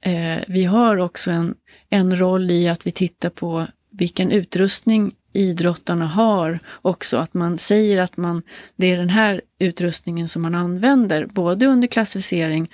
eh, 0.00 0.38
vi 0.48 0.64
har 0.64 0.96
också 0.96 1.30
en, 1.30 1.54
en 1.90 2.18
roll 2.18 2.50
i 2.50 2.68
att 2.68 2.86
vi 2.86 2.90
tittar 2.90 3.30
på 3.30 3.66
vilken 3.90 4.30
utrustning 4.30 5.14
idrottarna 5.32 6.06
har 6.06 6.58
också, 6.82 7.16
att 7.16 7.34
man 7.34 7.58
säger 7.58 8.02
att 8.02 8.16
man, 8.16 8.42
det 8.76 8.86
är 8.86 8.96
den 8.96 9.10
här 9.10 9.40
utrustningen 9.58 10.28
som 10.28 10.42
man 10.42 10.54
använder, 10.54 11.26
både 11.26 11.66
under 11.66 11.88
klassificering 11.88 12.70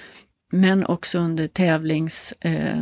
men 0.52 0.86
också 0.86 1.18
under 1.18 1.48
tävlings, 1.48 2.34
eh, 2.40 2.80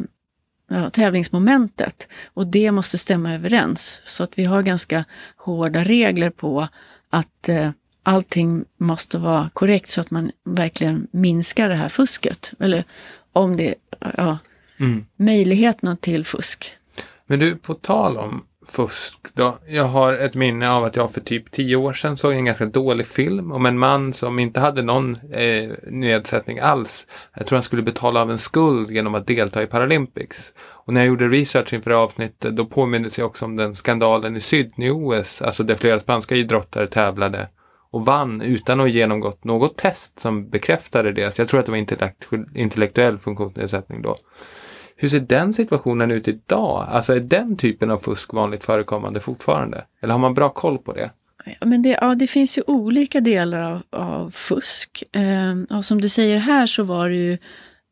ja, 0.71 0.91
tävlingsmomentet. 0.91 2.09
Och 2.35 2.47
det 2.47 2.71
måste 2.73 2.99
stämma 2.99 3.35
överens. 3.35 4.01
Så 4.05 4.23
att 4.23 4.39
vi 4.39 4.45
har 4.45 4.63
ganska 4.63 5.05
hårda 5.37 5.85
regler 5.85 6.31
på 6.31 6.69
att 7.11 7.49
eh, 7.49 7.71
allting 8.03 8.65
måste 8.77 9.19
vara 9.19 9.51
korrekt 9.53 9.91
så 9.91 10.01
att 10.01 10.11
man 10.11 10.31
verkligen 10.45 11.07
minskar 11.11 11.69
det 11.69 11.75
här 11.75 11.89
fusket. 11.89 12.53
Eller 12.59 12.85
om 13.33 13.57
det, 13.57 13.75
ja, 14.17 14.39
mm. 14.79 15.07
möjligheterna 15.17 15.97
till 15.97 16.25
fusk. 16.25 16.77
Men 17.27 17.39
du, 17.39 17.57
på 17.57 17.75
tal 17.75 18.17
om 18.17 18.45
fusk 18.71 19.27
då. 19.35 19.59
Jag 19.69 19.85
har 19.85 20.13
ett 20.13 20.35
minne 20.35 20.71
av 20.71 20.85
att 20.85 20.97
jag 20.97 21.13
för 21.13 21.21
typ 21.21 21.51
tio 21.51 21.77
år 21.77 21.93
sedan 21.93 22.17
såg 22.17 22.33
en 22.33 22.45
ganska 22.45 22.67
dålig 22.67 23.07
film 23.07 23.53
om 23.53 23.67
en 23.67 23.79
man 23.79 24.13
som 24.13 24.39
inte 24.39 24.61
hade 24.61 24.83
någon 24.83 25.19
eh, 25.33 25.71
nedsättning 25.83 26.59
alls. 26.59 27.07
Jag 27.37 27.47
tror 27.47 27.57
han 27.57 27.63
skulle 27.63 27.83
betala 27.83 28.21
av 28.21 28.31
en 28.31 28.39
skuld 28.39 28.91
genom 28.91 29.15
att 29.15 29.27
delta 29.27 29.63
i 29.63 29.67
Paralympics. 29.67 30.53
Och 30.59 30.93
när 30.95 31.01
jag 31.01 31.09
gjorde 31.09 31.29
research 31.29 31.73
inför 31.73 31.91
avsnittet 31.91 32.57
då 32.57 32.67
påmindes 32.67 33.19
jag 33.19 33.27
också 33.27 33.45
om 33.45 33.57
den 33.57 33.75
skandalen 33.75 34.37
i 34.37 34.41
Sydney-OS, 34.41 35.43
alltså 35.43 35.63
där 35.63 35.75
flera 35.75 36.01
spanska 36.01 36.35
idrottare 36.35 36.87
tävlade 36.87 37.49
och 37.93 38.07
vann 38.07 38.41
utan 38.41 38.81
att 38.81 38.85
ha 38.85 38.89
genomgått 38.89 39.45
något 39.45 39.77
test 39.77 40.21
som 40.21 40.51
bekräftade 40.51 41.13
det. 41.13 41.35
Så 41.35 41.41
jag 41.41 41.49
tror 41.49 41.61
att 41.61 41.67
det 41.67 41.73
var 41.73 42.59
intellektuell 42.59 43.19
funktionsnedsättning 43.19 44.03
då. 44.03 44.17
Hur 45.03 45.09
ser 45.09 45.21
den 45.21 45.53
situationen 45.53 46.11
ut 46.11 46.29
idag? 46.29 46.87
Alltså 46.91 47.15
är 47.15 47.21
den 47.21 47.57
typen 47.57 47.91
av 47.91 47.99
fusk 47.99 48.33
vanligt 48.33 48.65
förekommande 48.65 49.21
fortfarande? 49.21 49.85
Eller 50.01 50.13
har 50.13 50.19
man 50.19 50.35
bra 50.35 50.49
koll 50.49 50.79
på 50.79 50.93
det? 50.93 51.11
Ja, 51.45 51.67
men 51.67 51.83
det, 51.83 51.89
ja, 51.89 52.15
det 52.15 52.27
finns 52.27 52.59
ju 52.59 52.63
olika 52.67 53.21
delar 53.21 53.63
av, 53.63 53.83
av 53.91 54.31
fusk. 54.31 55.03
Eh, 55.13 55.77
och 55.79 55.85
som 55.85 56.01
du 56.01 56.09
säger 56.09 56.39
här 56.39 56.67
så 56.67 56.83
var 56.83 57.09
det 57.09 57.17
ju 57.17 57.39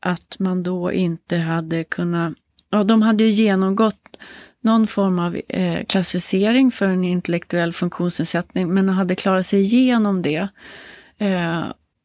att 0.01 0.37
man 0.39 0.63
då 0.63 0.93
inte 0.93 1.37
hade 1.37 1.85
kunnat... 1.85 2.35
Ja, 2.71 2.85
de 2.85 3.03
hade 3.03 3.25
ju 3.25 3.31
genomgått 3.31 4.19
någon 4.61 4.87
form 4.87 5.19
av 5.19 5.41
eh, 5.49 5.85
klassificering 5.85 6.71
för 6.71 6.87
en 6.87 7.05
intellektuell 7.05 7.73
funktionsnedsättning 7.73 8.75
men 8.75 8.89
hade 8.89 9.15
klarat 9.15 9.47
sig 9.47 9.61
igenom 9.61 10.23
det. 10.23 10.49
Eh, 11.19 11.63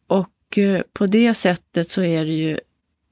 och 0.07 0.57
eh, 0.57 0.81
på 0.93 1.05
det 1.05 1.33
sättet 1.33 1.89
så 1.89 2.03
är 2.03 2.25
det 2.25 2.31
ju 2.31 2.59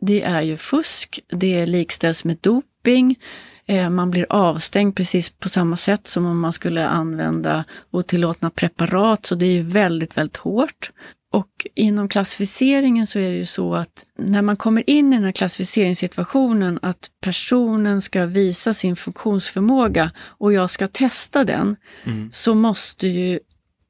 det 0.01 0.21
är 0.21 0.41
ju 0.41 0.57
fusk, 0.57 1.19
det 1.27 1.65
likställs 1.65 2.25
med 2.25 2.37
doping, 2.41 3.19
eh, 3.65 3.89
man 3.89 4.11
blir 4.11 4.25
avstängd 4.29 4.95
precis 4.95 5.29
på 5.29 5.49
samma 5.49 5.75
sätt 5.75 6.07
som 6.07 6.25
om 6.25 6.39
man 6.39 6.53
skulle 6.53 6.87
använda 6.87 7.63
otillåtna 7.91 8.49
preparat, 8.49 9.25
så 9.25 9.35
det 9.35 9.45
är 9.45 9.53
ju 9.53 9.61
väldigt, 9.61 10.17
väldigt 10.17 10.37
hårt. 10.37 10.91
Och 11.33 11.67
inom 11.75 12.09
klassificeringen 12.09 13.07
så 13.07 13.19
är 13.19 13.31
det 13.31 13.37
ju 13.37 13.45
så 13.45 13.75
att 13.75 14.05
när 14.17 14.41
man 14.41 14.57
kommer 14.57 14.89
in 14.89 15.13
i 15.13 15.15
den 15.15 15.25
här 15.25 15.31
klassificeringssituationen 15.31 16.79
att 16.81 17.11
personen 17.21 18.01
ska 18.01 18.25
visa 18.25 18.73
sin 18.73 18.95
funktionsförmåga 18.95 20.11
och 20.19 20.53
jag 20.53 20.69
ska 20.69 20.87
testa 20.87 21.43
den, 21.43 21.75
mm. 22.03 22.29
så 22.33 22.55
måste 22.55 23.07
ju 23.07 23.39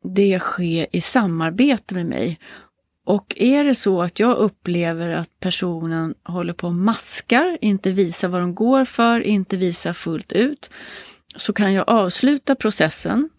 det 0.03 0.39
ske 0.39 0.87
i 0.91 1.01
samarbete 1.01 1.95
med 1.95 2.05
mig. 2.05 2.39
Och 3.05 3.33
är 3.37 3.63
det 3.63 3.75
så 3.75 4.01
att 4.01 4.19
jag 4.19 4.37
upplever 4.37 5.09
att 5.09 5.39
personen 5.39 6.15
håller 6.23 6.53
på 6.53 6.67
och 6.67 6.73
maskar, 6.73 7.57
inte 7.61 7.91
visar 7.91 8.27
vad 8.27 8.41
de 8.41 8.55
går 8.55 8.85
för, 8.85 9.21
inte 9.21 9.57
visar 9.57 9.93
fullt 9.93 10.31
ut, 10.31 10.69
så 11.35 11.53
kan 11.53 11.73
jag 11.73 11.89
avsluta 11.89 12.55
processen. 12.55 13.29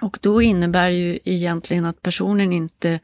Och 0.00 0.18
då 0.20 0.42
innebär 0.42 0.88
ju 0.88 1.18
egentligen 1.24 1.84
att 1.84 2.02
personen 2.02 2.52
inte 2.52 3.00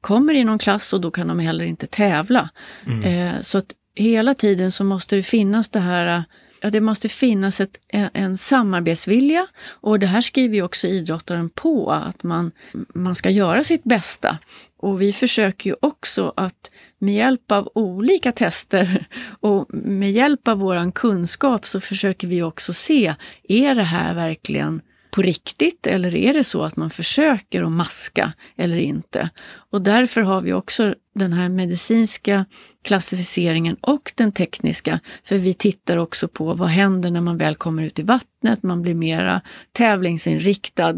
kommer 0.00 0.34
i 0.34 0.44
någon 0.44 0.58
klass 0.58 0.92
och 0.92 1.00
då 1.00 1.10
kan 1.10 1.28
de 1.28 1.38
heller 1.38 1.64
inte 1.64 1.86
tävla. 1.86 2.50
Mm. 2.86 3.02
Eh, 3.02 3.40
så 3.40 3.58
att 3.58 3.74
hela 3.94 4.34
tiden 4.34 4.72
så 4.72 4.84
måste 4.84 5.16
det 5.16 5.22
finnas 5.22 5.68
det 5.68 5.80
här 5.80 6.24
ja, 6.62 6.70
det 6.70 6.80
måste 6.80 7.08
finnas 7.08 7.60
ett, 7.60 7.80
en 7.88 8.38
samarbetsvilja 8.38 9.46
och 9.66 9.98
det 9.98 10.06
här 10.06 10.20
skriver 10.20 10.54
ju 10.54 10.62
också 10.62 10.86
idrottaren 10.86 11.50
på, 11.50 11.90
att 11.90 12.22
man, 12.22 12.52
man 12.94 13.14
ska 13.14 13.30
göra 13.30 13.64
sitt 13.64 13.84
bästa. 13.84 14.38
Och 14.78 15.02
vi 15.02 15.12
försöker 15.12 15.70
ju 15.70 15.76
också 15.80 16.32
att 16.36 16.70
med 16.98 17.14
hjälp 17.14 17.52
av 17.52 17.70
olika 17.74 18.32
tester 18.32 19.06
och 19.40 19.74
med 19.74 20.12
hjälp 20.12 20.48
av 20.48 20.58
våran 20.58 20.92
kunskap 20.92 21.66
så 21.66 21.80
försöker 21.80 22.28
vi 22.28 22.42
också 22.42 22.72
se, 22.72 23.14
är 23.48 23.74
det 23.74 23.82
här 23.82 24.14
verkligen 24.14 24.80
på 25.12 25.22
riktigt 25.22 25.86
eller 25.86 26.14
är 26.14 26.34
det 26.34 26.44
så 26.44 26.62
att 26.62 26.76
man 26.76 26.90
försöker 26.90 27.62
att 27.62 27.72
maska 27.72 28.32
eller 28.56 28.76
inte? 28.76 29.30
Och 29.70 29.82
därför 29.82 30.20
har 30.20 30.40
vi 30.40 30.52
också 30.52 30.94
den 31.14 31.32
här 31.32 31.48
medicinska 31.48 32.44
klassificeringen 32.82 33.76
och 33.80 34.12
den 34.16 34.32
tekniska, 34.32 35.00
för 35.24 35.38
vi 35.38 35.54
tittar 35.54 35.96
också 35.96 36.28
på 36.28 36.54
vad 36.54 36.68
händer 36.68 37.10
när 37.10 37.20
man 37.20 37.38
väl 37.38 37.54
kommer 37.54 37.82
ut 37.82 37.98
i 37.98 38.02
vattnet, 38.02 38.62
man 38.62 38.82
blir 38.82 38.94
mera 38.94 39.40
tävlingsinriktad. 39.72 40.96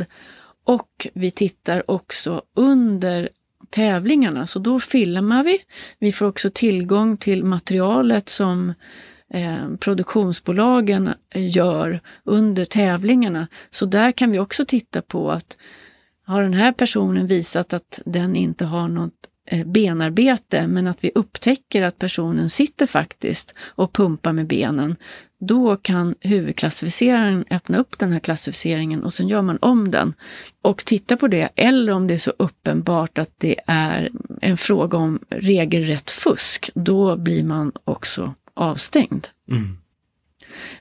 Och 0.64 1.06
vi 1.14 1.30
tittar 1.30 1.90
också 1.90 2.42
under 2.56 3.28
tävlingarna, 3.70 4.46
så 4.46 4.58
då 4.58 4.80
filmar 4.80 5.44
vi. 5.44 5.58
Vi 5.98 6.12
får 6.12 6.26
också 6.26 6.50
tillgång 6.54 7.16
till 7.16 7.44
materialet 7.44 8.28
som 8.28 8.74
eh, 9.34 9.76
produktionsbolagen 9.80 11.10
gör 11.34 12.00
under 12.24 12.64
tävlingarna. 12.64 13.46
Så 13.70 13.86
där 13.86 14.12
kan 14.12 14.30
vi 14.30 14.38
också 14.38 14.64
titta 14.64 15.02
på 15.02 15.30
att 15.30 15.56
har 16.26 16.42
den 16.42 16.54
här 16.54 16.72
personen 16.72 17.26
visat 17.26 17.72
att 17.72 18.00
den 18.04 18.36
inte 18.36 18.64
har 18.64 18.88
något 18.88 19.12
eh, 19.46 19.66
benarbete, 19.66 20.66
men 20.66 20.86
att 20.86 21.04
vi 21.04 21.10
upptäcker 21.14 21.82
att 21.82 21.98
personen 21.98 22.50
sitter 22.50 22.86
faktiskt 22.86 23.54
och 23.60 23.92
pumpar 23.92 24.32
med 24.32 24.46
benen, 24.46 24.96
då 25.40 25.76
kan 25.76 26.14
huvudklassificeraren 26.20 27.44
öppna 27.50 27.78
upp 27.78 27.98
den 27.98 28.12
här 28.12 28.20
klassificeringen 28.20 29.04
och 29.04 29.14
sen 29.14 29.28
gör 29.28 29.42
man 29.42 29.58
om 29.60 29.90
den 29.90 30.14
och 30.62 30.84
titta 30.84 31.16
på 31.16 31.28
det. 31.28 31.48
Eller 31.56 31.92
om 31.92 32.06
det 32.06 32.14
är 32.14 32.18
så 32.18 32.32
uppenbart 32.38 33.18
att 33.18 33.30
det 33.38 33.60
är 33.66 34.10
en 34.40 34.56
fråga 34.56 34.98
om 34.98 35.20
regelrätt 35.30 36.10
fusk, 36.10 36.70
då 36.74 37.16
blir 37.16 37.42
man 37.42 37.72
också 37.84 38.34
avstängd. 38.54 39.28
Mm. 39.50 39.78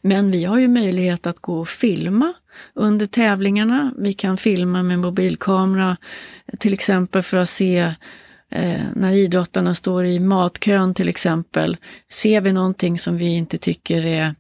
Men 0.02 0.32
vi 0.32 0.44
har 0.44 0.60
ju 0.60 0.68
möjlighet 0.68 1.28
att 1.28 1.40
gå 1.40 1.60
och 1.60 1.70
filma 1.70 2.34
under 2.74 3.06
tävlingarna. 3.06 3.94
Vi 3.98 4.14
kan 4.14 4.38
filma 4.38 4.84
med 4.84 5.00
mobilkamera 5.00 5.98
till 6.60 6.74
exempel 6.74 7.24
för 7.24 7.38
att 7.38 7.50
se 7.50 7.78
eh, 8.50 8.82
när 8.96 9.14
idrottarna 9.14 9.76
står 9.76 10.06
i 10.06 10.20
matkön 10.20 10.94
till 10.94 11.10
exempel. 11.10 11.78
Ser 12.10 12.42
vi 12.42 12.54
någonting 12.54 13.00
som 13.00 13.18
vi 13.18 13.36
inte 13.36 13.58
tycker 13.58 14.06
är, 14.06 14.36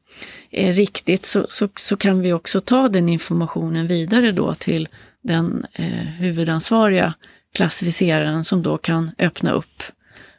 är 0.52 0.74
riktigt 0.74 1.26
så, 1.26 1.46
så, 1.50 1.70
så 1.76 1.98
kan 1.98 2.22
vi 2.22 2.34
också 2.34 2.62
ta 2.62 2.88
den 2.88 3.10
informationen 3.10 3.88
vidare 3.88 4.32
då 4.32 4.54
till 4.54 4.88
den 5.22 5.66
eh, 5.74 5.86
huvudansvariga 6.20 7.14
klassificeraren 7.54 8.44
som 8.44 8.62
då 8.62 8.78
kan 8.78 9.12
öppna 9.20 9.52
upp. 9.52 9.84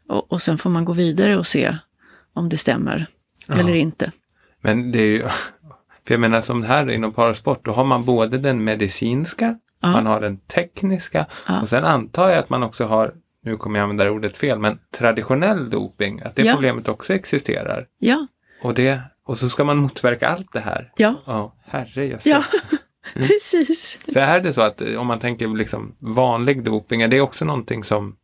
Och, 0.09 0.33
och 0.33 0.43
sen 0.43 0.59
får 0.59 0.71
man 0.71 0.85
gå 0.85 0.93
vidare 0.93 1.39
och 1.39 1.47
se 1.47 1.77
om 2.35 2.49
det 2.49 2.57
stämmer 2.57 3.07
ja. 3.47 3.55
eller 3.55 3.75
inte. 3.75 4.13
Men 4.61 4.93
det 4.93 4.99
är 4.99 5.07
ju, 5.07 5.23
för 6.07 6.15
jag 6.15 6.21
menar 6.21 6.41
som 6.41 6.63
här 6.63 6.91
inom 6.91 7.13
parasport, 7.13 7.65
då 7.65 7.73
har 7.73 7.85
man 7.85 8.05
både 8.05 8.39
den 8.39 8.65
medicinska, 8.65 9.59
ja. 9.81 9.91
man 9.91 10.07
har 10.07 10.21
den 10.21 10.37
tekniska 10.37 11.27
ja. 11.49 11.61
och 11.61 11.69
sen 11.69 11.85
antar 11.85 12.29
jag 12.29 12.39
att 12.39 12.51
man 12.51 12.63
också 12.63 12.85
har, 12.85 13.15
nu 13.43 13.57
kommer 13.57 13.79
jag 13.79 13.83
använda 13.83 14.11
ordet 14.11 14.37
fel, 14.37 14.59
men 14.59 14.79
traditionell 14.99 15.71
doping, 15.71 16.21
att 16.21 16.37
det 16.37 16.53
problemet 16.53 16.89
också 16.89 17.15
existerar. 17.15 17.87
Ja. 17.99 18.27
Och, 18.63 18.75
det, 18.75 19.01
och 19.25 19.39
så 19.39 19.49
ska 19.49 19.65
man 19.65 19.77
motverka 19.77 20.29
allt 20.29 20.53
det 20.53 20.61
här. 20.61 20.93
Ja. 20.97 21.15
Ja, 21.27 21.55
herrejösses. 21.65 22.27
Ja. 22.27 22.45
Precis. 23.15 23.99
För 24.13 24.21
är 24.21 24.41
det 24.41 24.53
så 24.53 24.63
att 24.63 24.83
om 24.99 25.07
man 25.07 25.19
tänker 25.19 25.49
liksom 25.49 25.95
vanlig 25.99 26.65
doping, 26.65 27.03
är 27.03 27.09
det 27.09 27.21
också 27.21 27.45
någonting 27.45 27.85
som 27.85 28.17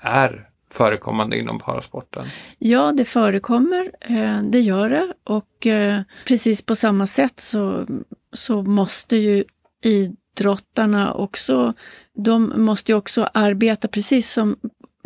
är 0.00 0.47
förekommande 0.70 1.38
inom 1.38 1.58
parasporten? 1.58 2.26
Ja, 2.58 2.92
det 2.92 3.04
förekommer, 3.04 3.92
eh, 4.00 4.42
det 4.42 4.60
gör 4.60 4.90
det 4.90 5.12
och 5.24 5.66
eh, 5.66 6.00
precis 6.26 6.62
på 6.62 6.76
samma 6.76 7.06
sätt 7.06 7.40
så, 7.40 7.86
så 8.32 8.62
måste 8.62 9.16
ju 9.16 9.44
idrottarna 9.82 11.12
också, 11.14 11.74
de 12.14 12.52
måste 12.56 12.92
ju 12.92 12.98
också 12.98 13.28
arbeta 13.34 13.88
precis 13.88 14.32
som 14.32 14.56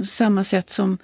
samma 0.04 0.44
sätt 0.44 0.70
som 0.70 0.98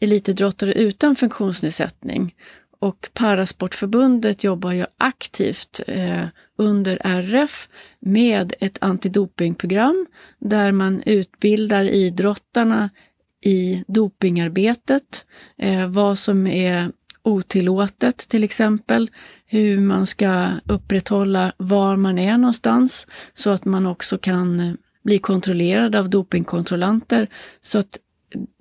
elitidrottare 0.00 0.72
utan 0.72 1.16
funktionsnedsättning. 1.16 2.34
Och 2.78 3.10
Parasportförbundet 3.12 4.44
jobbar 4.44 4.72
ju 4.72 4.86
aktivt 4.96 5.80
eh, 5.86 6.24
under 6.58 6.98
RF 7.04 7.68
med 8.00 8.54
ett 8.60 8.78
antidopingprogram 8.80 10.06
där 10.38 10.72
man 10.72 11.02
utbildar 11.06 11.84
idrottarna 11.84 12.90
i 13.44 13.84
dopingarbetet, 13.86 15.24
eh, 15.58 15.88
vad 15.88 16.18
som 16.18 16.46
är 16.46 16.92
otillåtet 17.22 18.16
till 18.28 18.44
exempel. 18.44 19.10
Hur 19.46 19.80
man 19.80 20.06
ska 20.06 20.50
upprätthålla 20.66 21.52
var 21.56 21.96
man 21.96 22.18
är 22.18 22.38
någonstans 22.38 23.06
så 23.34 23.50
att 23.50 23.64
man 23.64 23.86
också 23.86 24.18
kan 24.18 24.60
eh, 24.60 24.72
bli 25.04 25.18
kontrollerad 25.18 25.94
av 25.94 26.10
dopingkontrollanter. 26.10 27.28
Så 27.60 27.78
att 27.78 27.98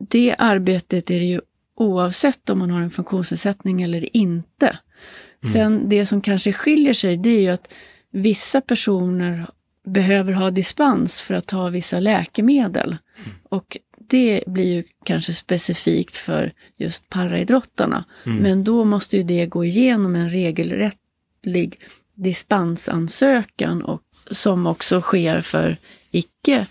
det 0.09 0.35
arbetet 0.37 1.11
är 1.11 1.19
det 1.19 1.25
ju 1.25 1.41
oavsett 1.75 2.49
om 2.49 2.59
man 2.59 2.71
har 2.71 2.81
en 2.81 2.89
funktionsnedsättning 2.89 3.81
eller 3.81 4.17
inte. 4.17 4.67
Mm. 4.67 5.53
Sen 5.53 5.89
det 5.89 6.05
som 6.05 6.21
kanske 6.21 6.53
skiljer 6.53 6.93
sig 6.93 7.17
det 7.17 7.29
är 7.29 7.41
ju 7.41 7.49
att 7.49 7.73
vissa 8.11 8.61
personer 8.61 9.47
behöver 9.85 10.33
ha 10.33 10.51
dispens 10.51 11.21
för 11.21 11.33
att 11.33 11.47
ta 11.47 11.69
vissa 11.69 11.99
läkemedel. 11.99 12.97
Mm. 13.17 13.29
Och 13.49 13.77
det 14.07 14.43
blir 14.47 14.73
ju 14.73 14.83
kanske 15.05 15.33
specifikt 15.33 16.17
för 16.17 16.53
just 16.77 17.09
paraidrottarna. 17.09 18.05
Mm. 18.25 18.37
Men 18.37 18.63
då 18.63 18.85
måste 18.85 19.17
ju 19.17 19.23
det 19.23 19.45
gå 19.45 19.65
igenom 19.65 20.15
en 20.15 20.29
regelrättlig 20.29 21.79
dispensansökan 22.15 23.81
och, 23.81 24.01
som 24.31 24.67
också 24.67 25.01
sker 25.01 25.41
för 25.41 25.77
icke 26.11 26.67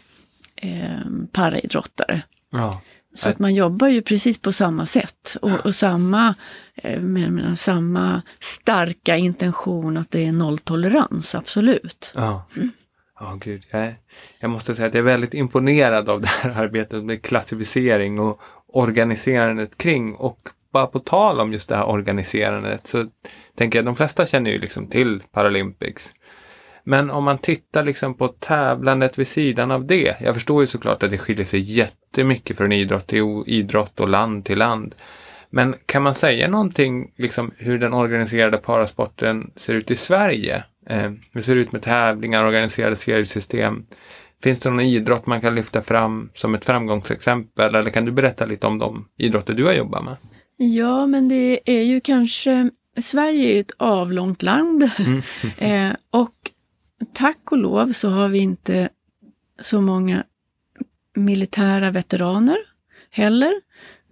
eh, 0.56 1.00
paraidrottare. 1.32 2.22
Ja. 2.50 2.80
Så 3.14 3.28
att 3.28 3.38
man 3.38 3.54
jobbar 3.54 3.88
ju 3.88 4.02
precis 4.02 4.38
på 4.38 4.52
samma 4.52 4.86
sätt 4.86 5.36
och, 5.42 5.66
och 5.66 5.74
samma, 5.74 6.34
eh, 6.74 7.00
med, 7.00 7.32
med, 7.32 7.58
samma 7.58 8.22
starka 8.40 9.16
intention 9.16 9.96
att 9.96 10.10
det 10.10 10.26
är 10.26 10.32
nolltolerans, 10.32 11.34
absolut. 11.34 12.12
Ja. 12.14 12.46
Mm. 12.56 12.70
Ja, 13.22 13.36
gud. 13.40 13.62
Jag, 13.70 13.94
jag 14.38 14.50
måste 14.50 14.74
säga 14.74 14.88
att 14.88 14.94
jag 14.94 15.00
är 15.00 15.04
väldigt 15.04 15.34
imponerad 15.34 16.10
av 16.10 16.20
det 16.20 16.28
här 16.28 16.50
arbetet 16.62 17.04
med 17.04 17.22
klassificering 17.22 18.20
och 18.20 18.40
organiserandet 18.66 19.78
kring. 19.78 20.14
Och 20.14 20.38
bara 20.72 20.86
på 20.86 20.98
tal 20.98 21.40
om 21.40 21.52
just 21.52 21.68
det 21.68 21.76
här 21.76 21.88
organiserandet 21.88 22.86
så 22.86 23.04
tänker 23.56 23.78
jag 23.78 23.82
att 23.82 23.86
de 23.86 23.96
flesta 23.96 24.26
känner 24.26 24.50
ju 24.50 24.58
liksom 24.58 24.86
till 24.86 25.22
Paralympics. 25.32 26.12
Men 26.84 27.10
om 27.10 27.24
man 27.24 27.38
tittar 27.38 27.84
liksom 27.84 28.14
på 28.14 28.28
tävlandet 28.28 29.18
vid 29.18 29.28
sidan 29.28 29.70
av 29.70 29.86
det. 29.86 30.16
Jag 30.20 30.34
förstår 30.34 30.62
ju 30.62 30.66
såklart 30.66 31.02
att 31.02 31.10
det 31.10 31.18
skiljer 31.18 31.46
sig 31.46 31.60
jättemycket 31.60 32.56
från 32.56 32.72
idrott 32.72 33.06
till 33.06 33.44
idrott 33.46 34.00
och 34.00 34.08
land 34.08 34.44
till 34.44 34.58
land. 34.58 34.94
Men 35.50 35.74
kan 35.86 36.02
man 36.02 36.14
säga 36.14 36.48
någonting 36.48 37.12
liksom 37.16 37.50
hur 37.58 37.78
den 37.78 37.94
organiserade 37.94 38.58
parasporten 38.58 39.50
ser 39.56 39.74
ut 39.74 39.90
i 39.90 39.96
Sverige? 39.96 40.64
Eh, 40.86 41.12
hur 41.32 41.42
ser 41.42 41.54
det 41.54 41.60
ut 41.60 41.72
med 41.72 41.82
tävlingar, 41.82 42.44
organiserade 42.44 42.96
seriesystem? 42.96 43.86
Finns 44.42 44.58
det 44.58 44.70
någon 44.70 44.80
idrott 44.80 45.26
man 45.26 45.40
kan 45.40 45.54
lyfta 45.54 45.82
fram 45.82 46.30
som 46.34 46.54
ett 46.54 46.64
framgångsexempel 46.64 47.74
eller 47.74 47.90
kan 47.90 48.04
du 48.04 48.12
berätta 48.12 48.46
lite 48.46 48.66
om 48.66 48.78
de 48.78 49.08
idrotter 49.16 49.54
du 49.54 49.64
har 49.64 49.72
jobbat 49.72 50.04
med? 50.04 50.16
Ja, 50.56 51.06
men 51.06 51.28
det 51.28 51.60
är 51.64 51.82
ju 51.82 52.00
kanske 52.00 52.70
Sverige 53.00 53.50
är 53.50 53.54
ju 53.54 53.60
ett 53.60 53.72
avlångt 53.76 54.42
land 54.42 54.90
mm. 54.98 55.22
eh, 55.58 55.96
och 56.10 56.34
tack 57.12 57.52
och 57.52 57.58
lov 57.58 57.92
så 57.92 58.08
har 58.08 58.28
vi 58.28 58.38
inte 58.38 58.88
så 59.60 59.80
många 59.80 60.24
militära 61.14 61.90
veteraner 61.90 62.58
heller. 63.10 63.52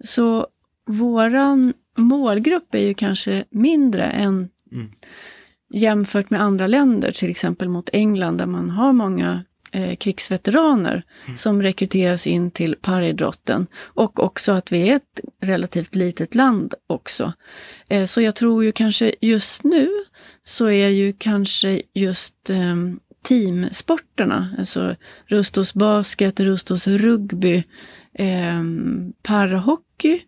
Så 0.03 0.47
våran 0.85 1.73
målgrupp 1.97 2.75
är 2.75 2.87
ju 2.87 2.93
kanske 2.93 3.45
mindre 3.49 4.03
än 4.03 4.49
mm 4.71 4.91
jämfört 5.73 6.29
med 6.29 6.41
andra 6.41 6.67
länder, 6.67 7.11
till 7.11 7.29
exempel 7.29 7.69
mot 7.69 7.89
England 7.93 8.37
där 8.37 8.45
man 8.45 8.69
har 8.69 8.93
många 8.93 9.43
eh, 9.71 9.95
krigsveteraner 9.95 11.03
mm. 11.25 11.37
som 11.37 11.61
rekryteras 11.61 12.27
in 12.27 12.51
till 12.51 12.75
paridrotten. 12.81 13.67
Och 13.83 14.23
också 14.23 14.51
att 14.51 14.71
vi 14.71 14.89
är 14.89 14.95
ett 14.95 15.19
relativt 15.41 15.95
litet 15.95 16.35
land 16.35 16.73
också. 16.87 17.33
Eh, 17.87 18.05
så 18.05 18.21
jag 18.21 18.35
tror 18.35 18.63
ju 18.63 18.71
kanske 18.71 19.15
just 19.21 19.63
nu 19.63 19.89
så 20.43 20.69
är 20.69 20.87
ju 20.87 21.13
kanske 21.13 21.81
just 21.93 22.49
eh, 22.49 22.75
teamsporterna, 23.23 24.55
alltså 24.57 24.95
Rustos 25.25 25.73
basket, 25.73 26.39
Rustos 26.39 26.87
rugby, 26.87 27.63
eh, 28.13 28.63
parahockey 29.23 30.21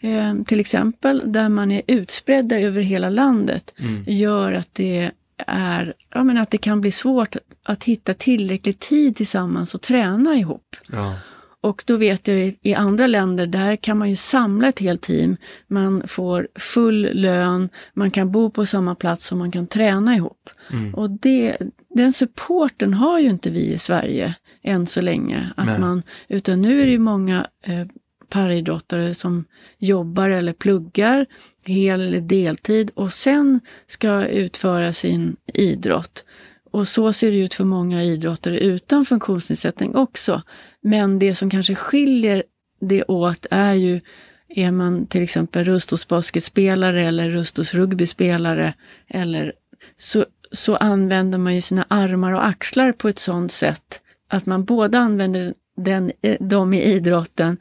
eh, 0.00 0.34
till 0.46 0.60
exempel, 0.60 1.22
där 1.26 1.48
man 1.48 1.70
är 1.70 1.82
utspridda 1.86 2.60
över 2.60 2.82
hela 2.82 3.10
landet, 3.10 3.74
mm. 3.78 4.04
gör 4.06 4.52
att 4.52 4.74
det 4.74 5.10
är, 5.46 5.94
ja, 6.14 6.24
men 6.24 6.38
att 6.38 6.50
det 6.50 6.58
kan 6.58 6.80
bli 6.80 6.90
svårt 6.90 7.36
att 7.62 7.84
hitta 7.84 8.14
tillräcklig 8.14 8.78
tid 8.78 9.16
tillsammans 9.16 9.74
och 9.74 9.82
träna 9.82 10.34
ihop. 10.34 10.76
Ja. 10.92 11.14
Och 11.62 11.84
då 11.86 11.96
vet 11.96 12.28
jag 12.28 12.36
i, 12.38 12.58
i 12.62 12.74
andra 12.74 13.06
länder, 13.06 13.46
där 13.46 13.76
kan 13.76 13.98
man 13.98 14.10
ju 14.10 14.16
samla 14.16 14.68
ett 14.68 14.78
helt 14.78 15.02
team. 15.02 15.36
Man 15.68 16.02
får 16.06 16.48
full 16.54 17.08
lön, 17.12 17.68
man 17.94 18.10
kan 18.10 18.32
bo 18.32 18.50
på 18.50 18.66
samma 18.66 18.94
plats 18.94 19.32
och 19.32 19.38
man 19.38 19.52
kan 19.52 19.66
träna 19.66 20.16
ihop. 20.16 20.50
Mm. 20.72 20.94
Och 20.94 21.10
det, 21.10 21.56
den 21.88 22.12
supporten 22.12 22.94
har 22.94 23.18
ju 23.18 23.28
inte 23.28 23.50
vi 23.50 23.72
i 23.72 23.78
Sverige 23.78 24.34
än 24.62 24.86
så 24.86 25.00
länge. 25.00 25.52
Att 25.56 25.80
man, 25.80 26.02
utan 26.28 26.62
nu 26.62 26.80
är 26.80 26.86
det 26.86 26.92
ju 26.92 26.98
många 26.98 27.46
eh, 27.62 27.86
paridrottare 28.28 29.14
som 29.14 29.44
jobbar 29.78 30.30
eller 30.30 30.52
pluggar 30.52 31.26
hel 31.64 32.00
eller 32.00 32.20
deltid 32.20 32.90
och 32.94 33.12
sen 33.12 33.60
ska 33.86 34.26
utföra 34.26 34.92
sin 34.92 35.36
idrott. 35.54 36.24
Och 36.70 36.88
så 36.88 37.12
ser 37.12 37.30
det 37.30 37.38
ut 37.38 37.54
för 37.54 37.64
många 37.64 38.02
idrottare 38.02 38.58
utan 38.58 39.04
funktionsnedsättning 39.04 39.96
också. 39.96 40.42
Men 40.80 41.18
det 41.18 41.34
som 41.34 41.50
kanske 41.50 41.74
skiljer 41.74 42.42
det 42.80 43.04
åt 43.04 43.46
är 43.50 43.74
ju, 43.74 44.00
är 44.48 44.70
man 44.70 45.06
till 45.06 45.22
exempel 45.22 45.64
Rustos 45.64 46.08
basketspelare 46.08 47.02
eller 47.02 47.30
Rustos 47.30 47.74
rugbyspelare 47.74 48.74
eller 49.08 49.52
så, 49.96 50.24
så 50.52 50.76
använder 50.76 51.38
man 51.38 51.54
ju 51.54 51.60
sina 51.60 51.86
armar 51.88 52.32
och 52.32 52.46
axlar 52.46 52.92
på 52.92 53.08
ett 53.08 53.18
sådant 53.18 53.52
sätt 53.52 54.00
att 54.30 54.46
man 54.46 54.64
både 54.64 54.98
använder 54.98 55.54
den, 55.76 56.12
dem 56.40 56.74
i 56.74 56.82
idrotten 56.82 57.58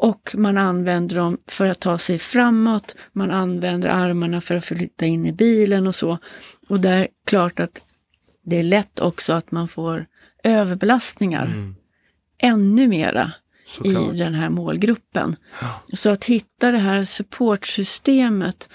och 0.00 0.34
man 0.34 0.58
använder 0.58 1.16
dem 1.16 1.38
för 1.46 1.66
att 1.66 1.80
ta 1.80 1.98
sig 1.98 2.18
framåt. 2.18 2.96
Man 3.12 3.30
använder 3.30 3.88
armarna 3.88 4.40
för 4.40 4.54
att 4.54 4.64
flytta 4.64 5.06
in 5.06 5.26
i 5.26 5.32
bilen 5.32 5.86
och 5.86 5.94
så. 5.94 6.18
Och 6.68 6.80
det 6.80 6.88
är 6.88 7.08
klart 7.26 7.60
att 7.60 7.86
det 8.42 8.56
är 8.56 8.62
lätt 8.62 9.00
också 9.00 9.32
att 9.32 9.50
man 9.50 9.68
får 9.68 10.06
överbelastningar. 10.44 11.46
Mm. 11.46 11.76
Ännu 12.38 12.88
mera 12.88 13.32
Såklart. 13.66 14.14
i 14.14 14.18
den 14.18 14.34
här 14.34 14.50
målgruppen. 14.50 15.36
Ja. 15.60 15.82
Så 15.92 16.10
att 16.10 16.24
hitta 16.24 16.70
det 16.70 16.78
här 16.78 17.04
supportsystemet, 17.04 18.70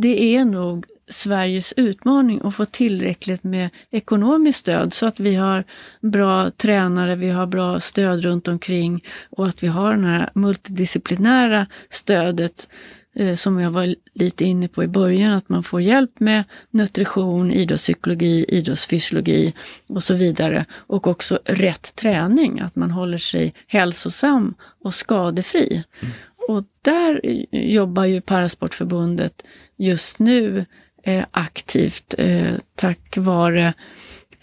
det 0.00 0.36
är 0.36 0.44
nog 0.44 0.86
Sveriges 1.08 1.74
utmaning 1.76 2.40
att 2.44 2.54
få 2.54 2.64
tillräckligt 2.64 3.44
med 3.44 3.70
ekonomiskt 3.90 4.58
stöd 4.58 4.94
så 4.94 5.06
att 5.06 5.20
vi 5.20 5.34
har 5.34 5.64
bra 6.00 6.50
tränare, 6.50 7.16
vi 7.16 7.30
har 7.30 7.46
bra 7.46 7.80
stöd 7.80 8.22
runt 8.22 8.48
omkring 8.48 9.04
och 9.30 9.46
att 9.46 9.62
vi 9.62 9.66
har 9.66 9.96
det 9.96 10.06
här 10.06 10.30
multidisciplinära 10.34 11.66
stödet 11.90 12.68
eh, 13.14 13.34
som 13.34 13.60
jag 13.60 13.70
var 13.70 13.94
lite 14.14 14.44
inne 14.44 14.68
på 14.68 14.84
i 14.84 14.88
början, 14.88 15.32
att 15.32 15.48
man 15.48 15.64
får 15.64 15.80
hjälp 15.80 16.20
med 16.20 16.44
nutrition, 16.70 17.52
idrottspsykologi, 17.52 18.44
idrottsfysiologi 18.48 19.52
och 19.86 20.02
så 20.02 20.14
vidare. 20.14 20.64
Och 20.72 21.06
också 21.06 21.38
rätt 21.44 21.94
träning, 21.94 22.60
att 22.60 22.76
man 22.76 22.90
håller 22.90 23.18
sig 23.18 23.54
hälsosam 23.66 24.54
och 24.84 24.94
skadefri. 24.94 25.84
Mm. 26.00 26.14
Och 26.48 26.64
där 26.82 27.20
jobbar 27.50 28.04
ju 28.04 28.20
Parasportförbundet 28.20 29.42
just 29.76 30.18
nu 30.18 30.64
aktivt 31.30 32.14
eh, 32.18 32.54
tack 32.76 33.16
vare 33.16 33.74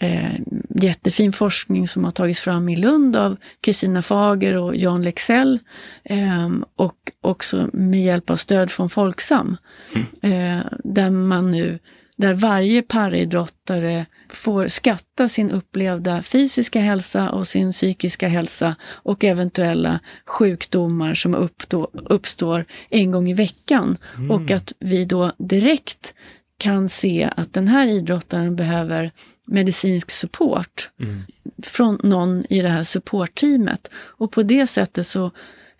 eh, 0.02 0.40
jättefin 0.68 1.32
forskning 1.32 1.88
som 1.88 2.04
har 2.04 2.10
tagits 2.10 2.40
fram 2.40 2.68
i 2.68 2.76
Lund 2.76 3.16
av 3.16 3.36
Kristina 3.60 4.02
Fager 4.02 4.56
och 4.56 4.76
Jan 4.76 5.02
Lexell 5.02 5.58
eh, 6.04 6.50
och 6.76 7.12
också 7.20 7.68
med 7.72 8.02
hjälp 8.04 8.30
av 8.30 8.36
stöd 8.36 8.70
från 8.70 8.90
Folksam. 8.90 9.56
Mm. 9.94 10.58
Eh, 10.58 10.66
där 10.84 11.10
man 11.10 11.50
nu, 11.50 11.78
där 12.16 12.34
varje 12.34 12.82
paridrottare 12.82 14.06
får 14.28 14.68
skatta 14.68 15.28
sin 15.28 15.50
upplevda 15.50 16.22
fysiska 16.22 16.80
hälsa 16.80 17.30
och 17.30 17.48
sin 17.48 17.72
psykiska 17.72 18.28
hälsa 18.28 18.76
och 18.84 19.24
eventuella 19.24 20.00
sjukdomar 20.26 21.14
som 21.14 21.34
uppstår, 21.34 21.88
uppstår 21.92 22.64
en 22.90 23.10
gång 23.10 23.30
i 23.30 23.34
veckan. 23.34 23.96
Mm. 24.16 24.30
Och 24.30 24.50
att 24.50 24.72
vi 24.78 25.04
då 25.04 25.32
direkt 25.38 26.14
kan 26.62 26.88
se 26.88 27.30
att 27.36 27.52
den 27.52 27.68
här 27.68 27.86
idrottaren 27.86 28.56
behöver 28.56 29.12
medicinsk 29.46 30.10
support 30.10 30.90
mm. 31.00 31.22
från 31.62 31.98
någon 32.02 32.44
i 32.50 32.62
det 32.62 32.68
här 32.68 32.82
supportteamet. 32.82 33.90
Och 33.94 34.32
på 34.32 34.42
det 34.42 34.66
sättet 34.66 35.06
så 35.06 35.30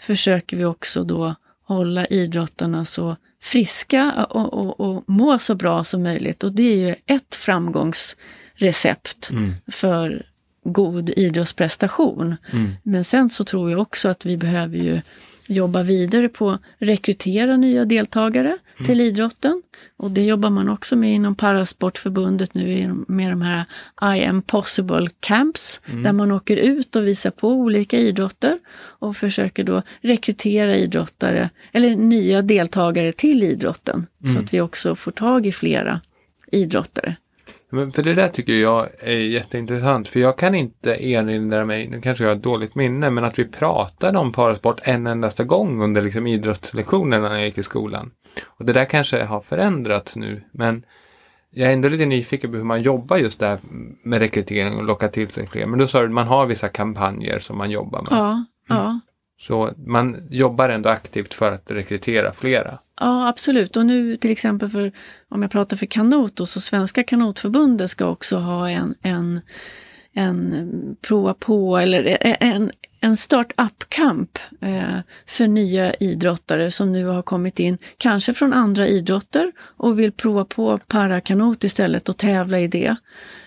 försöker 0.00 0.56
vi 0.56 0.64
också 0.64 1.04
då 1.04 1.34
hålla 1.64 2.06
idrottarna 2.06 2.84
så 2.84 3.16
friska 3.42 4.26
och, 4.30 4.54
och, 4.54 4.80
och 4.80 5.04
må 5.06 5.38
så 5.38 5.54
bra 5.54 5.84
som 5.84 6.02
möjligt. 6.02 6.44
Och 6.44 6.52
det 6.52 6.62
är 6.62 6.76
ju 6.76 6.94
ett 7.06 7.34
framgångsrecept 7.34 9.30
mm. 9.30 9.54
för 9.66 10.26
god 10.64 11.10
idrottsprestation. 11.10 12.36
Mm. 12.52 12.72
Men 12.82 13.04
sen 13.04 13.30
så 13.30 13.44
tror 13.44 13.70
jag 13.70 13.80
också 13.80 14.08
att 14.08 14.26
vi 14.26 14.36
behöver 14.36 14.76
ju 14.76 15.00
jobba 15.46 15.82
vidare 15.82 16.28
på 16.28 16.50
att 16.50 16.60
rekrytera 16.78 17.56
nya 17.56 17.84
deltagare 17.84 18.48
mm. 18.48 18.86
till 18.86 19.00
idrotten. 19.00 19.62
Och 19.96 20.10
det 20.10 20.22
jobbar 20.22 20.50
man 20.50 20.68
också 20.68 20.96
med 20.96 21.14
inom 21.14 21.34
Parasportförbundet 21.34 22.54
nu 22.54 22.94
med 23.08 23.32
de 23.32 23.42
här 23.42 23.64
I 24.16 24.24
am 24.24 24.42
possible 24.42 25.08
camps, 25.20 25.80
mm. 25.86 26.02
där 26.02 26.12
man 26.12 26.32
åker 26.32 26.56
ut 26.56 26.96
och 26.96 27.06
visar 27.06 27.30
på 27.30 27.48
olika 27.48 27.98
idrotter 27.98 28.58
och 28.74 29.16
försöker 29.16 29.64
då 29.64 29.82
rekrytera 30.00 30.76
idrottare, 30.76 31.50
eller 31.72 31.96
nya 31.96 32.42
deltagare 32.42 33.12
till 33.12 33.42
idrotten, 33.42 34.06
mm. 34.24 34.34
så 34.34 34.40
att 34.40 34.54
vi 34.54 34.60
också 34.60 34.94
får 34.94 35.10
tag 35.10 35.46
i 35.46 35.52
flera 35.52 36.00
idrottare. 36.52 37.16
Men 37.74 37.92
för 37.92 38.02
det 38.02 38.14
där 38.14 38.28
tycker 38.28 38.52
jag 38.52 38.88
är 39.00 39.16
jätteintressant. 39.16 40.08
För 40.08 40.20
jag 40.20 40.38
kan 40.38 40.54
inte 40.54 40.90
erinra 40.90 41.64
mig, 41.64 41.88
nu 41.88 42.00
kanske 42.00 42.24
jag 42.24 42.30
har 42.30 42.36
ett 42.36 42.42
dåligt 42.42 42.74
minne, 42.74 43.10
men 43.10 43.24
att 43.24 43.38
vi 43.38 43.44
pratade 43.44 44.18
om 44.18 44.32
parasport 44.32 44.80
en 44.82 45.06
endaste 45.06 45.44
gång 45.44 45.82
under 45.82 46.02
liksom 46.02 46.26
idrottslektionerna 46.26 47.28
när 47.28 47.36
jag 47.36 47.44
gick 47.44 47.58
i 47.58 47.62
skolan. 47.62 48.10
Och 48.44 48.64
det 48.64 48.72
där 48.72 48.84
kanske 48.84 49.24
har 49.24 49.40
förändrats 49.40 50.16
nu, 50.16 50.42
men 50.52 50.84
jag 51.50 51.68
är 51.68 51.72
ändå 51.72 51.88
lite 51.88 52.06
nyfiken 52.06 52.50
på 52.50 52.56
hur 52.56 52.64
man 52.64 52.82
jobbar 52.82 53.16
just 53.16 53.40
där 53.40 53.58
med 54.02 54.18
rekrytering 54.18 54.76
och 54.76 54.84
locka 54.84 55.08
till 55.08 55.28
sig 55.28 55.46
fler. 55.46 55.66
Men 55.66 55.78
då 55.78 55.86
sa 55.86 55.98
du 56.00 56.06
att 56.06 56.12
man 56.12 56.26
har 56.26 56.46
vissa 56.46 56.68
kampanjer 56.68 57.38
som 57.38 57.58
man 57.58 57.70
jobbar 57.70 58.02
med. 58.02 58.12
Ja, 58.12 58.30
mm. 58.30 58.44
ja. 58.68 59.00
Så 59.38 59.70
man 59.86 60.16
jobbar 60.30 60.68
ändå 60.68 60.88
aktivt 60.88 61.34
för 61.34 61.52
att 61.52 61.70
rekrytera 61.70 62.32
flera. 62.32 62.78
Ja, 63.02 63.28
absolut. 63.28 63.76
Och 63.76 63.86
nu 63.86 64.16
till 64.16 64.30
exempel 64.30 64.70
för, 64.70 64.92
om 65.28 65.42
jag 65.42 65.50
pratar 65.50 65.76
för 65.76 65.86
kanot, 65.86 66.36
då, 66.36 66.46
så 66.46 66.60
Svenska 66.60 67.02
kanotförbundet 67.02 67.90
ska 67.90 68.06
också 68.06 68.36
ha 68.36 68.70
en, 68.70 68.94
en, 69.02 69.40
en 70.12 70.52
mm, 70.52 70.96
prova 71.00 71.34
på 71.34 71.76
eller 71.76 72.06
e, 72.06 72.18
e, 72.20 72.36
en, 72.40 72.70
en 73.00 73.16
start-up-kamp 73.16 74.38
eh, 74.60 74.98
för 75.26 75.46
nya 75.46 75.94
idrottare 75.94 76.70
som 76.70 76.92
nu 76.92 77.06
har 77.06 77.22
kommit 77.22 77.58
in, 77.58 77.78
kanske 77.96 78.34
från 78.34 78.52
andra 78.52 78.86
idrotter 78.86 79.52
och 79.58 79.98
vill 79.98 80.12
prova 80.12 80.44
på 80.44 80.78
parakanot 80.78 81.64
istället 81.64 82.08
och 82.08 82.16
tävla 82.16 82.60
i 82.60 82.68
det. 82.68 82.96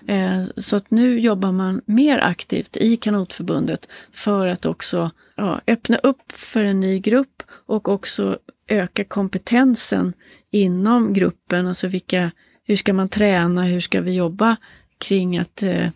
Eh, 0.06 0.44
så 0.56 0.76
att 0.76 0.90
nu 0.90 1.20
jobbar 1.20 1.52
man 1.52 1.80
mer 1.86 2.18
aktivt 2.18 2.76
i 2.76 2.96
kanotförbundet 2.96 3.88
för 4.12 4.46
att 4.46 4.66
också 4.66 5.10
ja, 5.36 5.60
öppna 5.66 5.96
upp 5.96 6.32
för 6.32 6.64
en 6.64 6.80
ny 6.80 6.98
grupp 6.98 7.42
och 7.66 7.88
också 7.88 8.38
öka 8.68 9.04
kompetensen 9.04 10.12
inom 10.50 11.12
gruppen. 11.12 11.66
Alltså 11.66 11.88
vilka, 11.88 12.30
hur 12.64 12.76
ska 12.76 12.92
man 12.92 13.08
träna, 13.08 13.64
hur 13.64 13.80
ska 13.80 14.00
vi 14.00 14.14
jobba 14.14 14.56
kring 14.98 15.38
att 15.38 15.62
eh, 15.62 15.88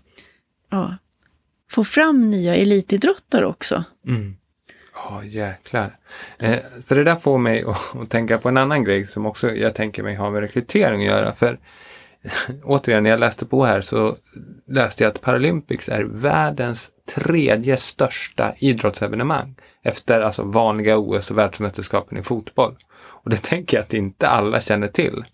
ja, 0.71 0.97
få 1.71 1.85
fram 1.85 2.31
nya 2.31 2.57
elitidrottare 2.57 3.47
också. 3.47 3.85
Mm. 4.07 4.37
Ja, 4.95 5.19
oh, 5.19 5.29
jäklar. 5.29 5.91
Eh, 6.39 6.59
för 6.87 6.95
det 6.95 7.05
där 7.05 7.17
får 7.17 7.39
mig 7.39 7.65
att, 7.67 7.97
att, 8.03 8.11
tänka 8.11 8.39
på 8.39 8.49
en 8.49 8.57
annan 8.57 8.85
grej 8.85 9.07
som 9.07 9.27
också 9.27 9.51
jag 9.51 9.75
tänker 9.75 10.03
mig 10.03 10.15
har 10.15 10.31
med 10.31 10.41
rekrytering 10.41 11.01
att 11.01 11.07
göra. 11.07 11.33
För 11.33 11.59
återigen, 12.63 13.03
när 13.03 13.11
jag 13.11 13.21
läste 13.21 13.47
på 13.47 13.65
här 13.65 13.81
så 13.81 14.17
läste 14.67 15.05
jag 15.05 15.11
att 15.11 15.21
Paralympics 15.21 15.89
är 15.89 16.03
världens 16.03 16.91
tredje 17.15 17.77
största 17.77 18.55
idrottsevenemang 18.59 19.55
efter 19.83 20.21
alltså 20.21 20.43
vanliga 20.43 20.99
OS 20.99 21.31
och 21.31 21.39
världsmästerskapen 21.39 22.19
i 22.19 22.23
fotboll. 22.23 22.77
Och 22.93 23.31
det 23.31 23.37
tänker 23.43 23.77
jag 23.77 23.85
att 23.85 23.95
inte 23.95 24.29
alla 24.29 24.61
känner 24.61 24.89
till. 24.89 25.25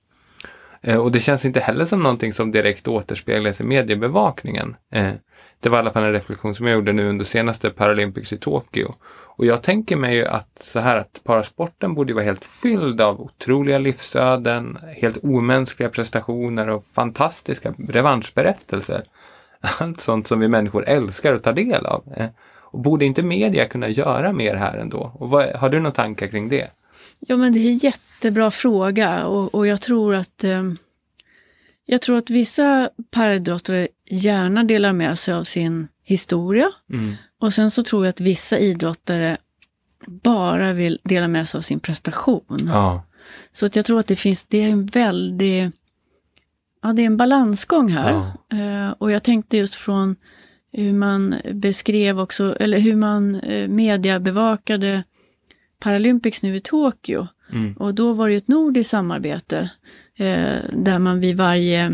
Eh, 0.81 0.97
och 0.97 1.13
det 1.13 1.21
känns 1.21 1.45
inte 1.45 1.61
heller 1.61 1.85
som 1.85 2.03
någonting 2.03 2.33
som 2.33 2.51
direkt 2.51 2.89
återspeglas 2.89 3.61
i 3.61 3.65
mediebevakningen. 3.65 4.77
Eh, 4.93 5.13
det 5.61 5.69
var 5.69 5.79
i 5.79 5.81
alla 5.81 5.93
fall 5.93 6.05
en 6.05 6.13
reflektion 6.13 6.55
som 6.55 6.67
jag 6.67 6.75
gjorde 6.75 6.93
nu 6.93 7.09
under 7.09 7.25
senaste 7.25 7.71
Paralympics 7.71 8.33
i 8.33 8.39
Tokyo. 8.39 8.95
Och 9.37 9.47
jag 9.47 9.63
tänker 9.63 9.97
mig 9.97 10.17
ju 10.17 10.27
att 10.27 10.59
så 10.61 10.81
här 10.81 10.97
att 10.97 11.21
parasporten 11.25 11.95
borde 11.95 12.15
vara 12.15 12.25
helt 12.25 12.45
fylld 12.45 13.01
av 13.01 13.21
otroliga 13.21 13.79
livsöden, 13.79 14.79
helt 14.97 15.25
omänskliga 15.25 15.89
prestationer 15.89 16.69
och 16.69 16.85
fantastiska 16.87 17.75
revanschberättelser. 17.89 19.03
Allt 19.61 20.01
sånt 20.11 20.27
som 20.27 20.41
vi 20.41 20.49
människor 20.49 20.89
älskar 20.89 21.35
att 21.35 21.43
ta 21.43 21.53
del 21.53 21.87
av. 21.87 22.05
Eh, 22.17 22.29
och 22.61 22.81
borde 22.81 23.05
inte 23.05 23.23
media 23.23 23.67
kunna 23.69 23.89
göra 23.89 24.33
mer 24.33 24.55
här 24.55 24.79
ändå? 24.79 25.13
Och 25.15 25.31
vad, 25.31 25.47
har 25.49 25.69
du 25.69 25.79
några 25.79 25.95
tankar 25.95 26.27
kring 26.27 26.49
det? 26.49 26.71
Ja 27.19 27.37
men 27.37 27.53
det 27.53 27.59
är 27.59 27.71
en 27.71 27.79
jättebra 27.79 28.51
fråga 28.51 29.27
och, 29.27 29.55
och 29.55 29.67
jag 29.67 29.81
tror 29.81 30.15
att 30.15 30.45
eh, 30.45 30.63
jag 31.87 32.03
tror 32.03 32.17
att 32.17 32.31
vissa 32.31 32.91
paraidrottare 33.11 33.89
gärna 34.11 34.65
delar 34.65 34.93
med 34.93 35.19
sig 35.19 35.35
av 35.35 35.45
sin 35.45 35.89
historia. 36.03 36.71
Mm. 36.93 37.15
Och 37.41 37.55
sen 37.55 37.71
så 37.71 37.83
tror 37.83 38.05
jag 38.05 38.11
att 38.11 38.21
vissa 38.21 38.59
idrottare 38.59 39.37
bara 40.07 40.73
vill 40.73 41.01
dela 41.03 41.29
med 41.29 41.49
sig 41.49 41.59
av 41.59 41.63
sin 41.63 41.81
prestation. 41.81 42.71
Ja. 42.73 43.03
Så 43.53 43.67
att 43.67 43.77
jag 43.77 43.85
tror 43.85 44.01
att 44.01 44.07
det 44.07 44.17
finns, 44.17 44.45
det 44.45 44.63
är 44.63 44.69
en 44.69 44.87
väldig, 44.87 45.71
ja 46.87 46.93
det 46.93 47.03
är 47.03 47.07
en 47.07 47.17
balansgång 47.17 47.89
här. 47.89 48.33
Ja. 48.49 48.87
Uh, 48.87 48.95
och 48.99 49.11
jag 49.11 49.23
tänkte 49.23 49.57
just 49.57 49.75
från 49.75 50.17
hur 50.73 50.93
man 50.93 51.35
beskrev 51.53 52.21
också, 52.21 52.57
eller 52.61 52.79
hur 52.79 52.97
man 52.97 53.35
uh, 53.35 53.69
media 53.69 54.21
bevakade 54.21 55.03
Paralympics 55.81 56.43
nu 56.43 56.57
i 56.57 56.61
Tokyo. 56.61 57.27
Mm. 57.53 57.73
Och 57.73 57.95
då 57.95 58.13
var 58.13 58.29
det 58.29 58.35
ett 58.35 58.49
nordiskt 58.49 58.91
samarbete 58.91 59.71
eh, 60.17 60.59
där 60.73 60.99
man 60.99 61.21
vid 61.21 61.37
varje, 61.37 61.93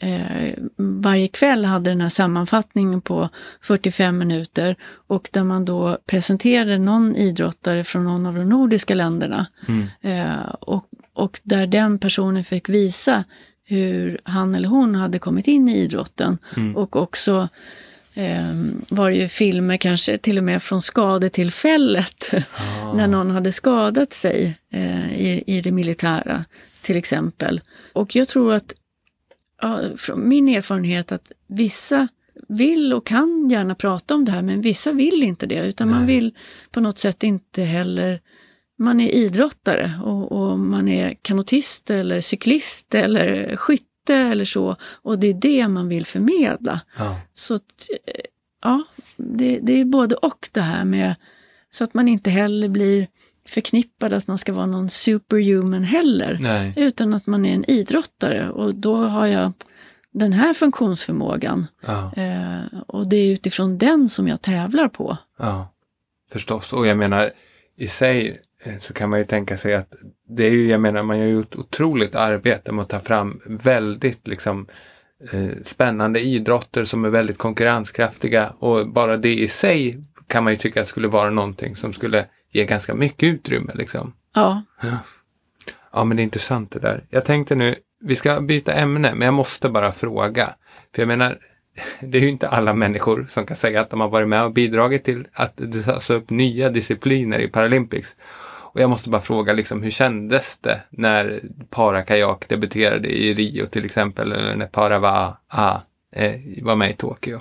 eh, 0.00 0.54
varje 0.76 1.28
kväll 1.28 1.64
hade 1.64 1.90
den 1.90 2.00
här 2.00 2.08
sammanfattningen 2.08 3.00
på 3.00 3.28
45 3.60 4.18
minuter 4.18 4.76
och 5.06 5.28
där 5.32 5.44
man 5.44 5.64
då 5.64 5.98
presenterade 6.06 6.78
någon 6.78 7.16
idrottare 7.16 7.84
från 7.84 8.04
någon 8.04 8.26
av 8.26 8.34
de 8.34 8.44
nordiska 8.44 8.94
länderna. 8.94 9.46
Mm. 9.68 9.86
Eh, 10.00 10.44
och, 10.60 10.84
och 11.14 11.40
där 11.42 11.66
den 11.66 11.98
personen 11.98 12.44
fick 12.44 12.68
visa 12.68 13.24
hur 13.70 14.20
han 14.24 14.54
eller 14.54 14.68
hon 14.68 14.94
hade 14.94 15.18
kommit 15.18 15.48
in 15.48 15.68
i 15.68 15.76
idrotten 15.76 16.38
mm. 16.56 16.76
och 16.76 16.96
också 16.96 17.48
eh, 18.14 18.54
var 18.88 19.10
det 19.10 19.16
ju 19.16 19.28
filmer 19.28 19.76
kanske 19.76 20.18
till 20.18 20.38
och 20.38 20.44
med 20.44 20.62
från 20.62 20.82
skadetillfället 20.82 22.30
ah. 22.34 22.92
när 22.94 23.06
någon 23.06 23.30
hade 23.30 23.52
skadat 23.52 24.12
sig 24.12 24.58
eh, 24.70 25.20
i, 25.20 25.44
i 25.46 25.60
det 25.60 25.72
militära 25.72 26.44
till 26.82 26.96
exempel. 26.96 27.60
Och 27.92 28.16
jag 28.16 28.28
tror 28.28 28.54
att, 28.54 28.74
ja, 29.62 29.80
från 29.96 30.28
min 30.28 30.48
erfarenhet, 30.48 31.12
att 31.12 31.32
vissa 31.46 32.08
vill 32.48 32.92
och 32.92 33.06
kan 33.06 33.50
gärna 33.50 33.74
prata 33.74 34.14
om 34.14 34.24
det 34.24 34.32
här, 34.32 34.42
men 34.42 34.60
vissa 34.60 34.92
vill 34.92 35.22
inte 35.22 35.46
det, 35.46 35.66
utan 35.66 35.88
Nej. 35.88 35.96
man 35.96 36.06
vill 36.06 36.34
på 36.70 36.80
något 36.80 36.98
sätt 36.98 37.22
inte 37.22 37.62
heller 37.62 38.20
man 38.80 39.00
är 39.00 39.08
idrottare 39.08 40.00
och, 40.04 40.32
och, 40.32 40.58
man 40.58 40.88
är 40.88 41.14
kanotist 41.22 41.90
eller 41.90 42.20
cyklist 42.20 42.94
eller 42.94 43.56
skytte 43.56 44.14
eller 44.14 44.44
så 44.44 44.76
och 44.82 45.18
det 45.18 45.26
är 45.26 45.34
det 45.34 45.68
man 45.68 45.88
vill 45.88 46.06
förmedla. 46.06 46.80
Ja. 46.98 47.20
Så 47.34 47.58
ja, 48.62 48.84
det, 49.16 49.58
det, 49.62 49.72
är 49.72 49.84
både 49.84 50.14
och 50.14 50.48
det 50.52 50.60
här 50.60 50.84
med 50.84 51.14
så 51.70 51.84
att 51.84 51.94
man 51.94 52.08
inte 52.08 52.30
heller 52.30 52.68
blir 52.68 53.06
förknippad 53.48 54.12
att 54.12 54.26
man 54.26 54.38
ska 54.38 54.52
vara 54.52 54.66
någon 54.66 54.90
superhuman 54.90 55.84
heller. 55.84 56.38
Nej. 56.40 56.72
Utan 56.76 57.14
att 57.14 57.26
man 57.26 57.46
är 57.46 57.54
en 57.54 57.70
idrottare 57.70 58.50
och 58.50 58.74
då 58.74 58.96
har 58.96 59.26
jag 59.26 59.52
den 60.10 60.32
här 60.32 60.54
funktionsförmågan. 60.54 61.66
Ja. 61.86 62.12
Eh, 62.16 62.80
och 62.86 63.08
det 63.08 63.16
är 63.16 63.32
utifrån 63.32 63.78
den 63.78 64.08
som 64.08 64.28
jag 64.28 64.42
tävlar 64.42 64.88
på. 64.88 65.16
Ja, 65.38 65.72
förstås. 66.32 66.72
Och 66.72 66.86
jag 66.86 66.98
menar 66.98 67.30
i 67.80 67.88
sig 67.88 68.40
eh, 68.64 68.78
så 68.78 68.92
kan 68.92 69.10
man 69.10 69.18
ju 69.18 69.24
tänka 69.24 69.58
sig 69.58 69.74
att 69.74 69.94
det 70.28 70.44
är 70.44 70.50
ju, 70.50 70.68
jag 70.68 70.80
menar, 70.80 71.02
man 71.02 71.18
gör 71.18 71.26
ju 71.26 71.40
ett 71.40 71.56
otroligt 71.56 72.14
arbete 72.14 72.72
med 72.72 72.82
att 72.82 72.88
ta 72.88 73.00
fram 73.00 73.40
väldigt 73.46 74.28
liksom 74.28 74.66
eh, 75.32 75.50
spännande 75.64 76.20
idrotter 76.20 76.84
som 76.84 77.04
är 77.04 77.08
väldigt 77.08 77.38
konkurrenskraftiga 77.38 78.52
och 78.58 78.88
bara 78.88 79.16
det 79.16 79.40
i 79.40 79.48
sig 79.48 80.04
kan 80.26 80.44
man 80.44 80.52
ju 80.52 80.56
tycka 80.56 80.84
skulle 80.84 81.08
vara 81.08 81.30
någonting 81.30 81.76
som 81.76 81.92
skulle 81.92 82.24
ger 82.50 82.64
ganska 82.64 82.94
mycket 82.94 83.34
utrymme 83.34 83.72
liksom. 83.74 84.12
Ja. 84.34 84.62
ja. 84.82 84.98
Ja, 85.92 86.04
men 86.04 86.16
det 86.16 86.20
är 86.22 86.24
intressant 86.24 86.70
det 86.70 86.78
där. 86.78 87.04
Jag 87.10 87.24
tänkte 87.24 87.54
nu, 87.54 87.74
vi 88.00 88.16
ska 88.16 88.40
byta 88.40 88.72
ämne, 88.72 89.14
men 89.14 89.26
jag 89.26 89.34
måste 89.34 89.68
bara 89.68 89.92
fråga. 89.92 90.54
För 90.94 91.02
jag 91.02 91.08
menar, 91.08 91.38
det 92.00 92.18
är 92.18 92.22
ju 92.22 92.28
inte 92.28 92.48
alla 92.48 92.74
människor 92.74 93.26
som 93.30 93.46
kan 93.46 93.56
säga 93.56 93.80
att 93.80 93.90
de 93.90 94.00
har 94.00 94.08
varit 94.08 94.28
med 94.28 94.44
och 94.44 94.52
bidragit 94.52 95.04
till 95.04 95.26
att 95.32 95.52
det 95.56 95.82
tas 95.82 96.10
upp 96.10 96.30
nya 96.30 96.70
discipliner 96.70 97.38
i 97.38 97.48
Paralympics. 97.48 98.16
Och 98.72 98.80
jag 98.80 98.90
måste 98.90 99.10
bara 99.10 99.20
fråga, 99.20 99.52
liksom, 99.52 99.82
hur 99.82 99.90
kändes 99.90 100.58
det 100.58 100.80
när 100.90 101.42
parakajak 101.70 102.48
debuterade 102.48 103.08
i 103.08 103.34
Rio 103.34 103.66
till 103.66 103.84
exempel, 103.84 104.32
eller 104.32 104.54
när 104.54 104.66
Parava 104.66 105.36
ah, 105.48 105.78
eh, 106.16 106.34
var 106.62 106.76
med 106.76 106.90
i 106.90 106.94
Tokyo? 106.94 107.38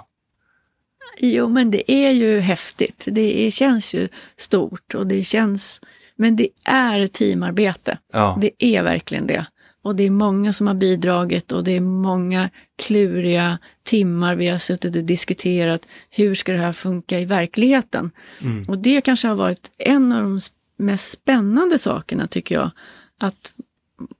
Jo, 1.21 1.47
men 1.47 1.71
det 1.71 1.91
är 1.91 2.11
ju 2.11 2.39
häftigt. 2.39 3.05
Det 3.11 3.45
är, 3.45 3.51
känns 3.51 3.93
ju 3.93 4.07
stort 4.35 4.95
och 4.95 5.07
det 5.07 5.23
känns... 5.23 5.81
Men 6.15 6.35
det 6.35 6.49
är 6.63 7.07
teamarbete. 7.07 7.97
Ja. 8.13 8.37
Det 8.41 8.51
är 8.57 8.83
verkligen 8.83 9.27
det. 9.27 9.45
Och 9.89 9.95
det 9.95 10.03
är 10.03 10.11
många 10.11 10.53
som 10.53 10.67
har 10.67 10.73
bidragit 10.73 11.51
och 11.51 11.63
det 11.63 11.71
är 11.71 11.81
många 11.81 12.49
kluriga 12.75 13.57
timmar 13.83 14.35
vi 14.35 14.47
har 14.47 14.57
suttit 14.57 14.95
och 14.95 15.03
diskuterat. 15.03 15.81
Hur 16.09 16.35
ska 16.35 16.51
det 16.51 16.57
här 16.57 16.73
funka 16.73 17.19
i 17.19 17.25
verkligheten? 17.25 18.11
Mm. 18.41 18.65
Och 18.69 18.77
det 18.77 19.01
kanske 19.01 19.27
har 19.27 19.35
varit 19.35 19.71
en 19.77 20.11
av 20.11 20.23
de 20.23 20.39
mest 20.77 21.11
spännande 21.11 21.77
sakerna 21.77 22.27
tycker 22.27 22.55
jag. 22.55 22.71
Att 23.17 23.51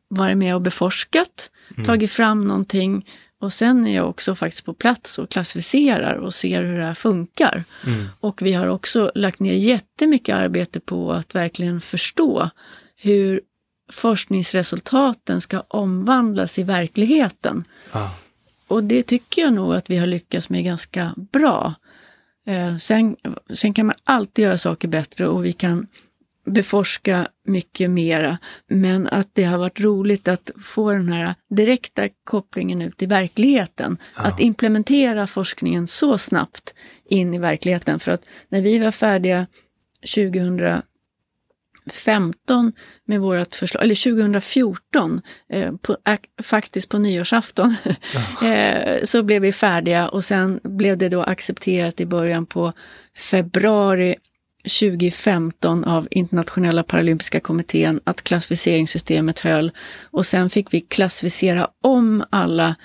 vara 0.08 0.36
med 0.36 0.56
och 0.56 0.62
beforskat, 0.62 1.52
mm. 1.72 1.86
tagit 1.86 2.12
fram 2.12 2.48
någonting 2.48 3.06
och 3.40 3.54
sen 3.54 3.88
är 3.88 3.96
jag 3.96 4.10
också 4.10 4.36
faktiskt 4.36 4.66
på 4.66 4.74
plats 4.74 5.20
och 5.20 5.30
klassificerar 5.30 6.16
och 6.16 6.34
ser 6.34 6.64
hur 6.64 6.78
det 6.78 6.86
här 6.86 6.94
funkar. 6.94 7.64
Mm. 7.86 8.06
Och 8.20 8.42
vi 8.42 8.54
har 8.54 8.68
också 8.68 9.12
lagt 9.16 9.40
ner 9.40 9.54
jättemycket 9.54 10.36
arbete 10.36 10.80
på 10.80 11.12
att 11.12 11.36
verkligen 11.36 11.82
förstå 11.82 12.50
hur 13.02 13.42
forskningsresultaten 13.90 15.42
ska 15.42 15.60
omvandlas 15.60 16.60
i 16.60 16.64
verkligheten. 16.64 17.64
Ah. 17.92 18.10
Och 18.68 18.84
det 18.84 19.04
tycker 19.04 19.42
jag 19.42 19.54
nog 19.54 19.76
att 19.76 19.90
vi 19.90 19.98
har 19.98 20.08
lyckats 20.08 20.50
med 20.50 20.64
ganska 20.64 21.14
bra. 21.32 21.74
Eh, 22.46 22.76
sen, 22.76 23.16
sen 23.54 23.74
kan 23.74 23.86
man 23.86 23.96
alltid 24.04 24.46
göra 24.46 24.58
saker 24.58 24.88
bättre 24.88 25.28
och 25.28 25.46
vi 25.46 25.54
kan 25.54 25.88
beforska 26.46 27.28
mycket 27.46 27.90
mera. 27.90 28.38
Men 28.68 29.08
att 29.08 29.30
det 29.34 29.44
har 29.44 29.58
varit 29.58 29.80
roligt 29.80 30.28
att 30.28 30.52
få 30.64 30.92
den 30.92 31.12
här 31.12 31.36
direkta 31.50 32.10
kopplingen 32.24 32.82
ut 32.82 33.02
i 33.02 33.06
verkligheten. 33.06 33.98
Ja. 34.16 34.22
Att 34.22 34.40
implementera 34.40 35.28
forskningen 35.28 35.88
så 35.88 36.18
snabbt 36.18 36.74
in 37.06 37.34
i 37.34 37.40
verkligheten. 37.40 38.00
För 38.00 38.12
att 38.12 38.22
när 38.50 38.62
vi 38.62 38.80
var 38.80 38.92
färdiga 38.92 39.48
2015 41.86 42.74
med 43.06 43.22
vårt 43.22 43.56
förslag, 43.56 43.84
eller 43.84 43.96
2014, 43.96 45.22
eh, 45.50 45.72
på, 45.82 45.98
faktiskt 46.44 46.90
på 46.90 46.98
nyårsafton, 46.98 47.76
eh, 48.44 49.04
så 49.04 49.24
blev 49.24 49.42
vi 49.42 49.52
färdiga 49.52 50.10
och 50.10 50.26
sen 50.26 50.60
blev 50.64 50.98
det 50.98 51.10
då 51.10 51.24
accepterat 51.24 52.00
i 52.00 52.06
början 52.06 52.46
på 52.46 52.74
februari 53.16 54.16
2015 54.64 55.84
av 55.84 56.08
Internationella 56.12 56.84
Paralympiska 56.84 57.40
kommittén 57.40 58.00
att 58.04 58.22
klassificeringssystemet 58.22 59.40
höll. 59.40 59.72
Och 60.12 60.26
sen 60.26 60.50
fick 60.50 60.74
vi 60.74 60.82
klassificera 60.82 61.68
om 61.84 62.24
alla 62.30 62.76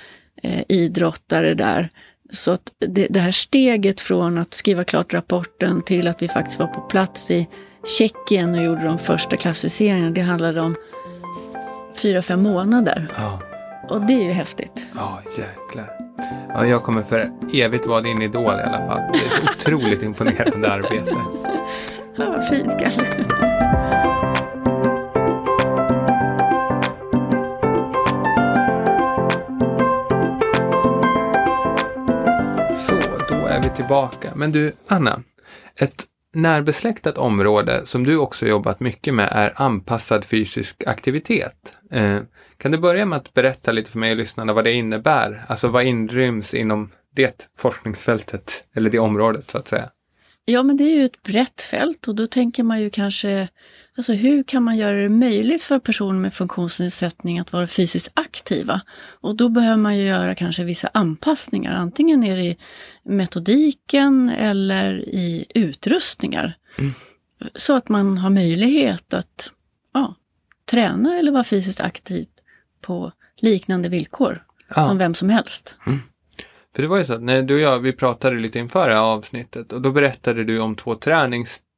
eh, 0.43 0.63
idrottare 0.69 1.55
där. 1.55 1.91
Så 2.31 2.51
att 2.51 2.73
det, 2.79 3.07
det, 3.11 3.21
här 3.21 3.33
steget 3.33 4.01
från 4.01 4.39
att 4.39 4.55
skriva 4.55 4.85
klart 4.85 5.15
rapporten 5.15 5.83
till 5.83 6.09
att 6.09 6.23
vi 6.23 6.29
faktiskt 6.29 6.59
var 6.59 6.67
på 6.67 6.81
plats 6.81 7.31
i 7.31 7.49
Tjeckien 7.85 8.55
och 8.55 8.65
gjorde 8.65 8.85
de 8.85 8.99
första 8.99 9.37
klassificeringarna, 9.37 10.11
det 10.11 10.21
handlade 10.21 10.61
om 10.61 10.75
fyra, 11.95 12.23
fem 12.23 12.43
månader. 12.43 13.09
Ja. 13.17 13.41
Och 13.89 14.01
det 14.01 14.13
är 14.13 14.25
ju 14.25 14.33
häftigt. 14.33 14.87
Ja, 14.95 15.21
jäklar. 15.39 15.91
Ja, 16.49 16.67
jag 16.67 16.83
kommer 16.83 17.03
för 17.03 17.31
evigt 17.53 17.87
vara 17.87 18.01
din 18.01 18.23
idol 18.23 18.45
i 18.45 18.63
alla 18.63 18.79
fall. 18.89 19.01
Det 19.13 19.19
är 19.19 19.27
ett 19.53 19.67
otroligt 19.67 20.03
imponerande 20.03 20.73
arbete. 20.73 21.15
Ja, 22.17 22.25
vad 22.37 22.49
fint, 22.49 22.73
Kalle. 22.81 23.25
Så, 32.87 32.95
då 33.29 33.47
är 33.47 33.63
vi 33.63 33.69
tillbaka. 33.77 34.29
Men 34.35 34.53
du, 34.53 34.73
Anna. 34.89 35.23
Ett 35.81 36.05
närbesläktat 36.35 37.19
område 37.19 37.87
som 37.87 38.07
du 38.07 38.17
också 38.17 38.47
jobbat 38.47 38.81
mycket 38.81 39.15
med 39.15 39.29
är 39.33 39.63
anpassad 39.63 40.25
fysisk 40.25 40.87
aktivitet. 40.87 41.79
Eh, 41.91 42.21
kan 42.57 42.71
du 42.71 42.79
börja 42.79 43.07
med 43.07 43.17
att 43.17 43.35
berätta 43.35 43.73
lite 43.73 43.91
för 43.91 43.99
mig 43.99 44.11
och 44.11 44.17
lyssnarna 44.17 44.53
vad 44.53 44.65
det 44.65 44.73
innebär? 44.73 45.45
Alltså 45.49 45.69
vad 45.69 45.85
inryms 45.85 46.55
inom 46.55 46.91
det 47.17 47.49
forskningsfältet 47.59 48.69
eller 48.75 48.91
det 48.91 48.99
området 48.99 49.51
så 49.51 49.59
att 49.59 49.69
säga? 49.69 49.85
Ja, 50.45 50.63
men 50.63 50.77
det 50.77 50.85
är 50.85 50.97
ju 50.97 51.05
ett 51.05 51.23
brett 51.23 51.63
fält 51.63 52.09
och 52.09 52.15
då 52.15 52.27
tänker 52.27 52.63
man 52.63 52.81
ju 52.81 52.91
kanske, 52.91 53.49
alltså 53.97 54.13
hur 54.13 54.43
kan 54.43 54.63
man 54.63 54.77
göra 54.77 54.97
det 54.97 55.09
möjligt 55.09 55.63
för 55.63 55.79
personer 55.79 56.19
med 56.19 56.35
funktionsnedsättning 56.35 57.39
att 57.39 57.53
vara 57.53 57.67
fysiskt 57.67 58.11
aktiva? 58.15 58.81
Och 59.21 59.37
då 59.37 59.49
behöver 59.49 59.77
man 59.77 59.99
ju 59.99 60.05
göra 60.05 60.35
kanske 60.35 60.65
vissa 60.65 60.91
anpassningar, 60.95 61.75
antingen 61.75 62.25
är 62.25 62.37
det 62.37 62.45
i 62.45 62.57
metodiken 63.03 64.31
eller 64.31 65.09
i 65.09 65.47
utrustningar. 65.55 66.55
Mm. 66.79 66.93
Så 67.55 67.77
att 67.77 67.89
man 67.89 68.19
har 68.19 68.31
möjlighet 68.31 69.15
att 69.15 69.51
ja, 69.93 70.15
träna 70.71 71.19
eller 71.19 71.33
vara 71.33 71.45
fysiskt 71.45 71.81
aktiv 71.81 72.27
på 72.81 73.13
liknande 73.37 73.89
villkor 73.89 74.43
ja. 74.75 74.87
som 74.87 74.99
vem 74.99 75.15
som 75.15 75.29
helst. 75.29 75.75
Mm. 75.87 75.99
För 76.75 76.83
det 76.83 76.89
var 76.89 76.99
ju 76.99 77.05
så 77.05 77.13
att 77.13 77.23
när 77.23 77.43
du 77.43 77.55
och 77.55 77.61
jag, 77.61 77.79
vi 77.79 77.93
pratade 77.93 78.37
lite 78.37 78.59
inför 78.59 78.89
det 78.89 78.95
här 78.95 79.03
avsnittet 79.03 79.73
och 79.73 79.83
då 79.83 79.93
berättade 79.93 80.45
du 80.45 80.61
om 80.61 80.77
två 80.77 80.95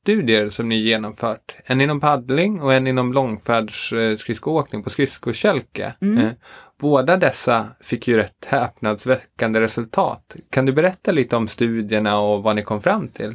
träningsstudier 0.06 0.50
som 0.50 0.68
ni 0.68 0.76
genomfört. 0.76 1.54
En 1.64 1.80
inom 1.80 2.00
paddling 2.00 2.60
och 2.60 2.74
en 2.74 2.86
inom 2.86 3.12
långfärdsskridskoåkning 3.12 4.82
på 4.82 4.90
skridskokälke. 4.90 5.94
Mm. 6.00 6.18
Eh, 6.18 6.32
båda 6.80 7.16
dessa 7.16 7.68
fick 7.80 8.08
ju 8.08 8.16
rätt 8.16 8.44
häpnadsväckande 8.46 9.60
resultat. 9.60 10.36
Kan 10.50 10.66
du 10.66 10.72
berätta 10.72 11.12
lite 11.12 11.36
om 11.36 11.48
studierna 11.48 12.18
och 12.18 12.42
vad 12.42 12.56
ni 12.56 12.62
kom 12.62 12.82
fram 12.82 13.08
till? 13.08 13.32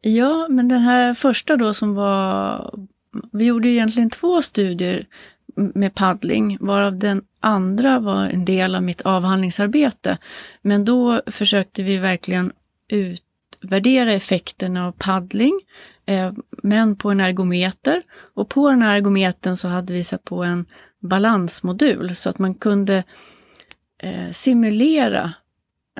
Ja, 0.00 0.46
men 0.48 0.68
den 0.68 0.80
här 0.80 1.14
första 1.14 1.56
då 1.56 1.74
som 1.74 1.94
var 1.94 2.70
vi 3.32 3.44
gjorde 3.44 3.68
egentligen 3.68 4.10
två 4.10 4.42
studier 4.42 5.06
med 5.56 5.94
paddling, 5.94 6.58
varav 6.60 6.98
den 6.98 7.22
andra 7.40 8.00
var 8.00 8.24
en 8.24 8.44
del 8.44 8.74
av 8.74 8.82
mitt 8.82 9.00
avhandlingsarbete. 9.00 10.18
Men 10.62 10.84
då 10.84 11.22
försökte 11.26 11.82
vi 11.82 11.98
verkligen 11.98 12.52
utvärdera 13.64 14.12
effekterna 14.12 14.86
av 14.86 14.92
paddling, 14.92 15.60
eh, 16.06 16.32
men 16.62 16.96
på 16.96 17.10
en 17.10 17.20
ergometer. 17.20 18.02
Och 18.34 18.48
på 18.48 18.70
den 18.70 18.82
här 18.82 18.96
ergometern 18.96 19.56
så 19.56 19.68
hade 19.68 19.92
vi 19.92 20.04
satt 20.04 20.24
på 20.24 20.44
en 20.44 20.66
balansmodul 21.00 22.16
så 22.16 22.30
att 22.30 22.38
man 22.38 22.54
kunde 22.54 23.04
eh, 24.02 24.30
simulera 24.30 25.32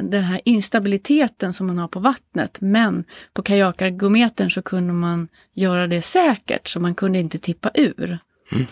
den 0.01 0.25
här 0.25 0.41
instabiliteten 0.45 1.53
som 1.53 1.67
man 1.67 1.79
har 1.79 1.89
på 1.89 2.01
vattnet. 2.01 2.61
Men 2.61 3.05
på 3.33 3.43
kajakargometern 3.43 4.51
så 4.51 4.63
kunde 4.63 4.93
man 4.93 5.29
göra 5.53 5.87
det 5.87 6.03
säkert 6.03 6.69
så 6.69 6.81
man 6.81 6.95
kunde 6.95 7.19
inte 7.19 7.39
tippa 7.39 7.71
ur. 7.75 8.19
Mm. 8.53 8.67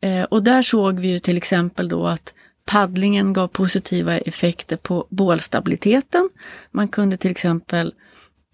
Eh, 0.00 0.24
och 0.24 0.42
där 0.42 0.62
såg 0.62 1.00
vi 1.00 1.08
ju 1.08 1.18
till 1.18 1.36
exempel 1.36 1.88
då 1.88 2.06
att 2.06 2.34
paddlingen 2.64 3.32
gav 3.32 3.48
positiva 3.48 4.18
effekter 4.18 4.76
på 4.76 5.06
bålstabiliteten. 5.10 6.30
Man 6.70 6.88
kunde 6.88 7.16
till 7.16 7.30
exempel 7.30 7.94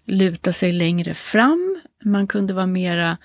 luta 0.09 0.53
sig 0.53 0.71
längre 0.71 1.13
fram. 1.13 1.81
Man 2.03 2.27
kunde 2.27 2.53
vara 2.53 2.65
mera 2.65 3.17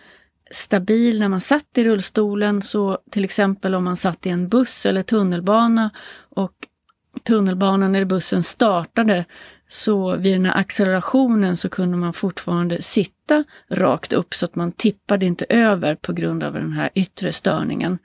stabil 0.51 1.19
när 1.19 1.29
man 1.29 1.41
satt 1.41 1.79
i 1.79 1.85
rullstolen. 1.85 2.63
Så 2.63 2.99
till 3.11 3.25
exempel 3.25 3.75
om 3.75 3.85
man 3.85 3.97
satt 3.97 4.27
i 4.27 4.31
en 4.31 4.49
buss 4.49 4.87
eller 4.87 5.03
tunnelbana 5.03 5.91
och 6.29 6.53
tunnelbanan 7.23 7.95
eller 7.95 8.05
bussen 8.05 8.43
startade 8.43 9.25
så 9.69 10.17
vid 10.17 10.35
den 10.35 10.47
här 10.47 10.61
accelerationen 10.61 11.57
så 11.57 11.69
kunde 11.69 11.97
man 11.97 12.13
fortfarande 12.13 12.83
sitta 12.83 13.45
rakt 13.69 14.13
upp 14.13 14.35
så 14.35 14.45
att 14.45 14.55
man 14.55 14.73
tippade 14.73 15.27
inte 15.27 15.47
över 15.49 15.95
på 15.95 16.13
grund 16.13 16.43
av 16.43 16.53
den 16.53 16.73
här 16.73 16.91
yttre 16.95 17.33
störningen. 17.33 17.99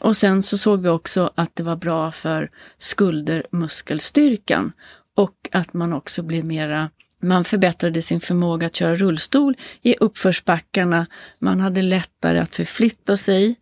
Och 0.00 0.16
sen 0.16 0.42
så 0.42 0.58
såg 0.58 0.82
vi 0.82 0.88
också 0.88 1.30
att 1.34 1.56
det 1.56 1.62
var 1.62 1.76
bra 1.76 2.12
för 2.12 2.50
skuldermuskelstyrkan 2.78 4.72
och 5.14 5.48
att 5.52 5.72
man 5.72 5.92
också 5.92 6.22
blev 6.22 6.44
mera 6.44 6.90
man 7.20 7.44
förbättrade 7.44 8.02
sin 8.02 8.20
förmåga 8.20 8.66
att 8.66 8.76
köra 8.76 8.96
rullstol 8.96 9.56
i 9.82 9.96
uppförsbackarna. 9.96 11.06
Man 11.38 11.60
hade 11.60 11.82
lättare 11.82 12.38
att 12.38 12.54
förflytta 12.54 13.16
sig 13.16 13.54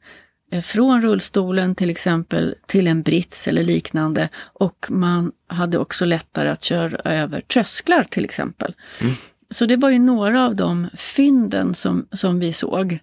eh, 0.52 0.62
från 0.62 1.02
rullstolen 1.02 1.74
till 1.74 1.90
exempel 1.90 2.54
till 2.66 2.86
en 2.86 3.02
brits 3.02 3.48
eller 3.48 3.64
liknande 3.64 4.28
och 4.38 4.86
man 4.88 5.32
hade 5.46 5.78
också 5.78 6.04
lättare 6.04 6.48
att 6.48 6.64
köra 6.64 7.12
över 7.12 7.40
trösklar 7.40 8.04
till 8.04 8.24
exempel. 8.24 8.74
Mm. 9.00 9.14
Så 9.50 9.66
det 9.66 9.76
var 9.76 9.90
ju 9.90 9.98
några 9.98 10.46
av 10.46 10.56
de 10.56 10.88
fynden 10.96 11.74
som, 11.74 12.06
som 12.12 12.38
vi 12.38 12.52
såg 12.52 12.98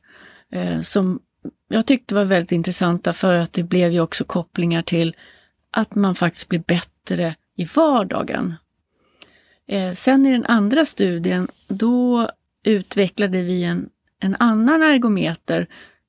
eh, 0.51 0.81
som 0.81 1.19
jag 1.67 1.85
tyckte 1.85 2.15
var 2.15 2.25
väldigt 2.25 2.51
intressanta 2.51 3.13
för 3.13 3.35
att 3.35 3.53
det 3.53 3.63
blev 3.63 3.91
ju 3.91 3.99
också 3.99 4.23
kopplingar 4.23 4.81
till 4.81 5.15
att 5.71 5.95
man 5.95 6.15
faktiskt 6.15 6.49
blir 6.49 6.63
bättre 6.67 7.35
i 7.55 7.65
vardagen. 7.75 8.55
Eh, 9.67 9.93
sen 9.93 10.25
i 10.25 10.31
den 10.31 10.45
andra 10.45 10.85
studien, 10.85 11.47
då 11.67 12.29
utvecklade 12.63 13.43
vi 13.43 13.63
en, 13.63 13.89
en 14.19 14.35
annan 14.39 14.81
ergometer 14.81 15.67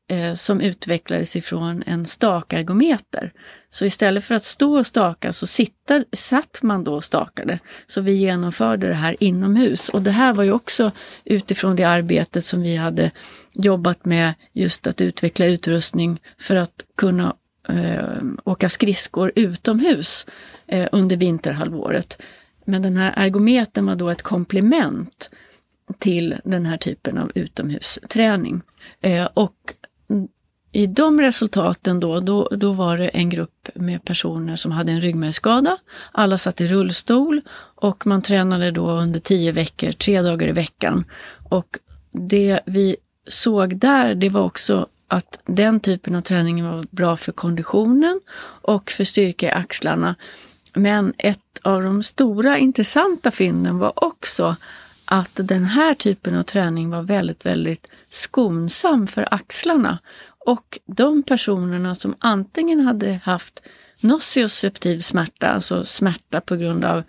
eh, 0.09 0.35
som 0.35 0.61
utvecklades 0.61 1.37
ifrån 1.37 1.83
en 1.87 2.07
stakergometer. 2.07 3.33
Så 3.71 3.87
istället 3.87 4.25
för 4.25 4.35
att 4.35 4.45
stå 4.45 4.79
och 4.79 4.87
staka 4.87 5.33
så 5.33 5.47
sitter, 5.47 6.05
satt 6.13 6.63
man 6.63 6.85
då 6.85 6.95
och 6.95 7.05
stakade. 7.05 7.59
Så 7.87 8.01
vi 8.01 8.13
genomförde 8.13 8.89
det 8.89 8.95
här 8.95 9.17
inomhus 9.21 9.89
och 9.89 10.03
det 10.03 10.11
här 10.11 10.33
var 10.33 10.45
ju 10.45 10.53
också 10.53 10.93
utifrån 11.25 11.77
det 11.77 11.85
arbetet 11.85 12.45
som 12.45 12.63
vi 12.63 12.77
hade 12.77 13.11
jobbat 13.53 14.05
med 14.05 14.35
just 14.53 14.87
att 14.87 15.01
utveckla 15.01 15.47
utrustning 15.47 16.21
för 16.39 16.57
att 16.57 16.85
kunna 16.97 17.37
eh, 17.69 18.23
åka 18.45 18.69
skridskor 18.69 19.33
utomhus 19.35 20.27
eh, 20.67 20.89
under 20.93 21.17
vinterhalvåret. 21.17 22.23
Men 22.67 22.83
den 22.83 22.97
här 22.97 23.13
ergometern 23.17 23.87
var 23.87 23.97
då 23.97 24.11
ett 24.11 24.23
komplement 24.23 25.31
till 25.99 26.35
den 26.45 26.67
här 26.67 26.77
typen 26.77 27.19
av 27.19 27.33
utomhusträning. 27.35 28.61
Eh, 29.01 29.29
och 29.35 29.75
i 30.73 30.87
de 30.87 31.21
resultaten 31.21 32.01
då, 32.01 32.21
då, 32.21 32.49
då 32.51 32.73
var 32.73 32.99
det 32.99 33.09
en 33.09 33.31
grupp 33.31 33.69
med 33.75 34.05
personer 34.05 34.57
som 34.57 34.73
hade 34.73 34.93
en 34.93 35.01
ryggmärgsskada. 35.01 35.79
Alla 36.13 36.39
satt 36.39 36.61
i 36.61 36.67
rullstol 36.67 37.41
och 37.75 38.07
man 38.07 38.23
tränade 38.23 38.71
då 38.71 38.91
under 38.91 39.21
tio 39.21 39.53
veckor, 39.53 39.93
tre 39.93 40.23
dagar 40.23 40.49
i 40.49 40.53
veckan. 40.53 41.05
Och 41.49 41.79
det 42.13 42.61
vi 42.67 42.97
såg 43.29 43.77
där, 43.77 44.15
det 44.15 44.29
var 44.29 44.41
också 44.41 44.87
att 45.09 45.41
den 45.47 45.81
typen 45.81 46.15
av 46.15 46.21
träning 46.21 46.65
var 46.65 46.85
bra 46.91 47.17
för 47.17 47.33
konditionen 47.33 48.21
och 48.63 48.91
för 48.91 49.05
styrka 49.05 49.47
i 49.47 49.51
axlarna. 49.51 50.15
Men 50.75 51.13
ett 51.19 51.46
av 51.67 51.83
de 51.83 52.03
stora 52.03 52.59
intressanta 52.59 53.31
fynden 53.31 53.79
var 53.79 54.05
också 54.05 54.57
att 55.05 55.31
den 55.35 55.65
här 55.65 55.95
typen 55.95 56.35
av 56.35 56.43
träning 56.43 56.91
var 56.91 57.03
väldigt, 57.03 57.47
väldigt 57.47 57.87
skonsam 58.09 59.07
för 59.07 59.35
axlarna. 59.35 59.99
Och 60.47 60.79
de 60.87 61.23
personerna 61.23 61.95
som 61.95 62.15
antingen 62.19 62.81
hade 62.81 63.21
haft 63.25 63.63
nocioceptiv 64.01 65.01
smärta, 65.01 65.49
alltså 65.49 65.85
smärta 65.85 66.41
på 66.41 66.57
grund 66.57 66.85
av 66.85 67.03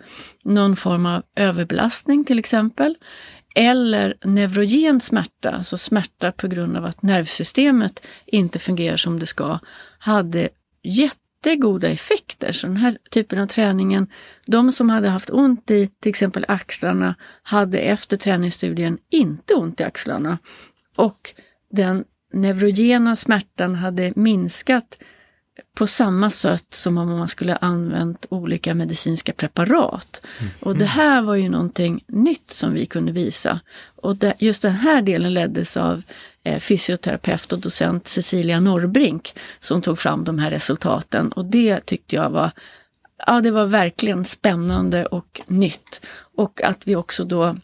någon 0.44 0.76
form 0.76 1.06
av 1.06 1.22
överbelastning 1.36 2.24
till 2.24 2.38
exempel, 2.38 2.94
eller 3.54 4.14
neurogen 4.24 5.00
smärta, 5.00 5.50
alltså 5.50 5.76
smärta 5.76 6.32
på 6.32 6.48
grund 6.48 6.76
av 6.76 6.84
att 6.84 7.02
nervsystemet 7.02 8.06
inte 8.26 8.58
fungerar 8.58 8.96
som 8.96 9.18
det 9.18 9.26
ska, 9.26 9.58
hade 9.98 10.48
jättegoda 11.38 11.88
effekter. 11.88 12.52
Så 12.52 12.66
den 12.66 12.76
här 12.76 12.98
typen 13.10 13.38
av 13.38 13.46
träningen, 13.46 14.06
de 14.46 14.72
som 14.72 14.90
hade 14.90 15.08
haft 15.08 15.30
ont 15.30 15.70
i 15.70 15.86
till 16.00 16.10
exempel 16.10 16.44
axlarna 16.48 17.14
hade 17.42 17.78
efter 17.78 18.16
träningsstudien 18.16 18.98
inte 19.10 19.54
ont 19.54 19.80
i 19.80 19.82
axlarna. 19.84 20.38
Och 20.96 21.30
den 21.70 22.04
neurogena 22.32 23.16
smärtan 23.16 23.74
hade 23.74 24.12
minskat 24.16 24.98
på 25.74 25.86
samma 25.86 26.30
sätt 26.30 26.74
som 26.74 26.98
om 26.98 27.18
man 27.18 27.28
skulle 27.28 27.56
använt 27.56 28.26
olika 28.28 28.74
medicinska 28.74 29.32
preparat. 29.32 30.22
Mm. 30.40 30.52
Och 30.60 30.76
det 30.76 30.84
här 30.84 31.22
var 31.22 31.34
ju 31.34 31.48
någonting 31.48 32.04
nytt 32.06 32.50
som 32.50 32.74
vi 32.74 32.86
kunde 32.86 33.12
visa. 33.12 33.60
Och 33.96 34.16
det, 34.16 34.34
just 34.38 34.62
den 34.62 34.72
här 34.72 35.02
delen 35.02 35.34
leddes 35.34 35.76
av 35.76 36.02
Eh, 36.48 36.58
fysioterapeut 36.58 37.52
och 37.52 37.58
docent 37.58 38.08
Cecilia 38.08 38.60
Norrbrink 38.60 39.34
som 39.60 39.82
tog 39.82 39.98
fram 39.98 40.24
de 40.24 40.38
här 40.38 40.50
resultaten. 40.50 41.32
Och 41.32 41.44
det 41.44 41.80
tyckte 41.80 42.16
jag 42.16 42.30
var, 42.30 42.50
ja 43.26 43.40
det 43.40 43.50
var 43.50 43.66
verkligen 43.66 44.24
spännande 44.24 45.06
och 45.06 45.40
nytt. 45.46 46.00
Och 46.36 46.62
att 46.62 46.78
vi 46.84 46.96
också 46.96 47.24
då 47.24 47.56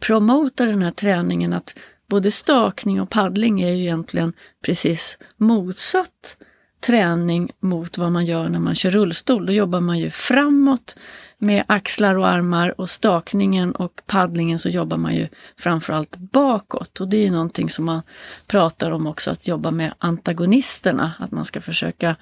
promotar 0.00 0.66
den 0.66 0.82
här 0.82 0.90
träningen 0.90 1.52
att 1.52 1.78
både 2.06 2.30
stakning 2.30 3.00
och 3.00 3.10
paddling 3.10 3.62
är 3.62 3.72
ju 3.72 3.82
egentligen 3.82 4.32
precis 4.64 5.18
motsatt 5.36 6.36
träning 6.80 7.50
mot 7.60 7.98
vad 7.98 8.12
man 8.12 8.26
gör 8.26 8.48
när 8.48 8.58
man 8.58 8.74
kör 8.74 8.90
rullstol. 8.90 9.46
Då 9.46 9.52
jobbar 9.52 9.80
man 9.80 9.98
ju 9.98 10.10
framåt 10.10 10.96
med 11.38 11.64
axlar 11.66 12.14
och 12.14 12.28
armar 12.28 12.80
och 12.80 12.90
stakningen 12.90 13.72
och 13.72 14.02
paddlingen 14.06 14.58
så 14.58 14.68
jobbar 14.68 14.96
man 14.96 15.14
ju 15.14 15.28
framförallt 15.56 16.16
bakåt. 16.16 17.00
Och 17.00 17.08
det 17.08 17.16
är 17.16 17.24
ju 17.24 17.30
någonting 17.30 17.70
som 17.70 17.84
man 17.84 18.02
pratar 18.46 18.90
om 18.90 19.06
också, 19.06 19.30
att 19.30 19.46
jobba 19.46 19.70
med 19.70 19.94
antagonisterna. 19.98 21.12
Att 21.18 21.30
man 21.30 21.44
ska 21.44 21.60
försöka 21.60 22.16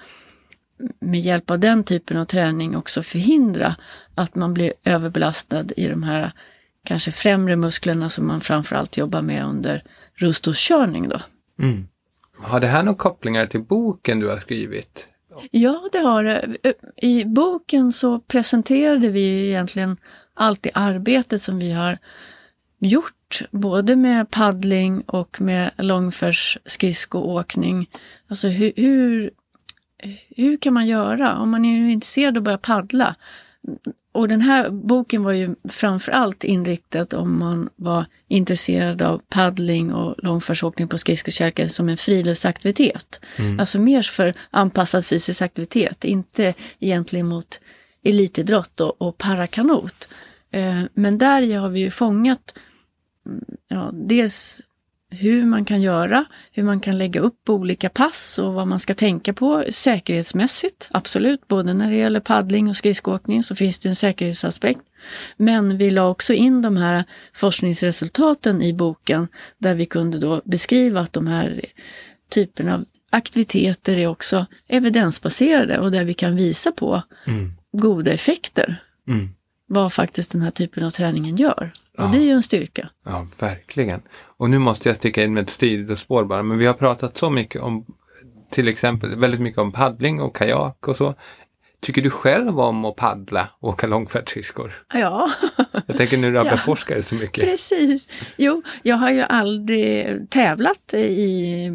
med 0.99 1.19
hjälp 1.19 1.49
av 1.49 1.59
den 1.59 1.83
typen 1.83 2.17
av 2.17 2.25
träning 2.25 2.77
också 2.77 3.03
förhindra 3.03 3.75
att 4.15 4.35
man 4.35 4.53
blir 4.53 4.73
överbelastad 4.83 5.65
i 5.77 5.87
de 5.87 6.03
här 6.03 6.31
kanske 6.83 7.11
främre 7.11 7.55
musklerna 7.55 8.09
som 8.09 8.27
man 8.27 8.41
framförallt 8.41 8.97
jobbar 8.97 9.21
med 9.21 9.45
under 9.45 9.83
rullstolskörning. 10.15 11.09
Då. 11.09 11.21
Mm. 11.59 11.87
Har 12.37 12.59
det 12.59 12.67
här 12.67 12.83
några 12.83 12.97
kopplingar 12.97 13.45
till 13.45 13.63
boken 13.63 14.19
du 14.19 14.29
har 14.29 14.37
skrivit? 14.37 15.07
Ja, 15.51 15.89
det 15.91 15.99
har 15.99 16.23
det. 16.23 16.57
Eh, 16.63 16.73
I 16.97 17.25
boken 17.25 17.91
så 17.91 18.19
presenterade 18.19 19.09
vi 19.09 19.47
egentligen 19.47 19.97
allt 20.33 20.63
det 20.63 20.71
arbetet 20.73 21.41
som 21.41 21.59
vi 21.59 21.71
har 21.71 21.97
gjort, 22.79 23.41
både 23.51 23.95
med 23.95 24.31
paddling 24.31 25.01
och 25.01 25.41
med 25.41 25.71
långfärdsskridskoåkning. 25.77 27.89
Alltså 28.27 28.47
hur, 28.47 28.73
hur, 28.75 29.31
hur 30.35 30.57
kan 30.57 30.73
man 30.73 30.87
göra 30.87 31.37
om 31.37 31.49
man 31.49 31.65
är 31.65 31.89
intresserad 31.89 32.37
av 32.37 32.41
att 32.41 32.43
börja 32.43 32.57
paddla? 32.57 33.15
Och 34.17 34.27
den 34.27 34.41
här 34.41 34.69
boken 34.69 35.23
var 35.23 35.31
ju 35.31 35.55
framförallt 35.69 36.43
inriktad 36.43 37.17
om 37.17 37.39
man 37.39 37.69
var 37.75 38.05
intresserad 38.27 39.01
av 39.01 39.21
paddling 39.29 39.93
och 39.93 40.15
långfärdsåkning 40.17 40.87
på 40.87 40.97
skridskokärkor 40.97 41.67
som 41.67 41.89
en 41.89 41.97
friluftsaktivitet. 41.97 43.19
Mm. 43.35 43.59
Alltså 43.59 43.79
mer 43.79 44.01
för 44.01 44.33
anpassad 44.49 45.05
fysisk 45.05 45.41
aktivitet, 45.41 46.03
inte 46.03 46.53
egentligen 46.79 47.27
mot 47.27 47.59
elitidrott 48.03 48.79
och, 48.79 49.01
och 49.01 49.17
parakanot. 49.17 50.07
Eh, 50.51 50.81
men 50.93 51.17
där 51.17 51.57
har 51.57 51.69
vi 51.69 51.79
ju 51.79 51.91
fångat 51.91 52.55
mm, 53.25 53.43
ja, 53.67 53.91
dels 53.93 54.61
hur 55.09 55.45
man 55.45 55.65
kan 55.65 55.81
göra, 55.81 56.25
hur 56.51 56.63
man 56.63 56.79
kan 56.79 56.97
lägga 56.97 57.21
upp 57.21 57.49
olika 57.49 57.89
pass 57.89 58.39
och 58.39 58.53
vad 58.53 58.67
man 58.67 58.79
ska 58.79 58.93
tänka 58.93 59.33
på 59.33 59.63
säkerhetsmässigt. 59.69 60.87
Absolut, 60.91 61.47
både 61.47 61.73
när 61.73 61.89
det 61.91 61.97
gäller 61.97 62.19
paddling 62.19 62.69
och 62.69 62.77
skridskoåkning 62.77 63.43
så 63.43 63.55
finns 63.55 63.79
det 63.79 63.89
en 63.89 63.95
säkerhetsaspekt. 63.95 64.81
Men 65.37 65.77
vi 65.77 65.89
la 65.89 66.07
också 66.07 66.33
in 66.33 66.61
de 66.61 66.77
här 66.77 67.03
forskningsresultaten 67.33 68.61
i 68.61 68.73
boken 68.73 69.27
där 69.57 69.75
vi 69.75 69.85
kunde 69.85 70.19
då 70.19 70.41
beskriva 70.45 71.01
att 71.01 71.13
de 71.13 71.27
här 71.27 71.65
typerna 72.29 72.73
av 72.73 72.85
aktiviteter 73.09 73.97
är 73.97 74.07
också 74.07 74.45
evidensbaserade 74.67 75.79
och 75.79 75.91
där 75.91 76.03
vi 76.03 76.13
kan 76.13 76.35
visa 76.35 76.71
på 76.71 77.01
mm. 77.27 77.53
goda 77.71 78.11
effekter. 78.11 78.83
Mm. 79.07 79.29
Vad 79.67 79.93
faktiskt 79.93 80.31
den 80.31 80.41
här 80.41 80.51
typen 80.51 80.83
av 80.83 80.91
träningen 80.91 81.35
gör. 81.35 81.71
Och 81.97 82.03
ja. 82.03 82.09
det 82.11 82.17
är 82.17 82.23
ju 82.23 82.31
en 82.31 82.43
styrka. 82.43 82.89
Ja, 83.05 83.27
verkligen. 83.39 84.01
Och 84.37 84.49
nu 84.49 84.59
måste 84.59 84.89
jag 84.89 84.95
sticka 84.95 85.23
in 85.23 85.33
med 85.33 85.43
ett 85.43 85.49
stiligt 85.49 86.07
bara, 86.07 86.43
men 86.43 86.57
vi 86.57 86.65
har 86.65 86.73
pratat 86.73 87.17
så 87.17 87.29
mycket 87.29 87.61
om 87.61 87.85
till 88.49 88.67
exempel 88.67 89.15
väldigt 89.15 89.41
mycket 89.41 89.61
om 89.61 89.71
paddling 89.71 90.21
och 90.21 90.35
kajak 90.35 90.87
och 90.87 90.95
så. 90.95 91.15
Tycker 91.81 92.01
du 92.01 92.09
själv 92.09 92.59
om 92.59 92.85
att 92.85 92.95
paddla 92.95 93.49
och 93.59 93.69
åka 93.69 93.87
långfärdsskridskor? 93.87 94.73
Ja. 94.93 95.31
Jag 95.85 95.97
tänker 95.97 96.17
nu 96.17 96.31
när 96.31 96.43
du 96.43 96.49
ja. 96.49 96.57
forskar 96.57 97.01
så 97.01 97.15
mycket. 97.15 97.43
Precis. 97.43 98.07
Jo, 98.37 98.63
jag 98.83 98.95
har 98.95 99.11
ju 99.11 99.21
aldrig 99.21 100.29
tävlat 100.29 100.93
i, 100.93 101.07
i 101.07 101.69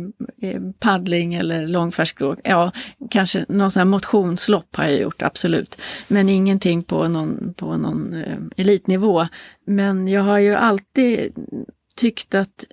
paddling 0.78 1.34
eller 1.34 1.66
långfärdsskridskor. 1.66 2.40
Ja, 2.44 2.72
kanske 3.10 3.46
något 3.48 3.72
sånt 3.72 3.86
motionslopp 3.86 4.76
har 4.76 4.84
jag 4.84 5.00
gjort, 5.00 5.22
absolut. 5.22 5.80
Men 6.08 6.28
ingenting 6.28 6.82
på 6.82 7.08
någon, 7.08 7.54
på 7.54 7.76
någon 7.76 8.14
eh, 8.14 8.38
elitnivå. 8.56 9.26
Men 9.66 10.08
jag 10.08 10.22
har 10.22 10.38
ju 10.38 10.54
alltid 10.54 11.32
tyckt 11.96 12.34
att 12.34 12.64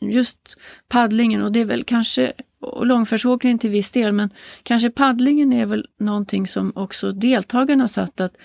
just 0.00 0.56
paddlingen, 0.88 1.42
och 1.42 1.52
det 1.52 1.60
är 1.60 1.64
väl 1.64 1.84
kanske 1.84 2.32
och 2.62 2.86
långfärdsåkningen 2.86 3.58
till 3.58 3.70
viss 3.70 3.90
del, 3.90 4.12
men 4.12 4.30
kanske 4.62 4.90
paddlingen 4.90 5.52
är 5.52 5.66
väl 5.66 5.86
någonting 5.98 6.46
som 6.46 6.72
också 6.74 7.12
deltagarna 7.12 7.88
satt 7.88 8.20
att 8.20 8.36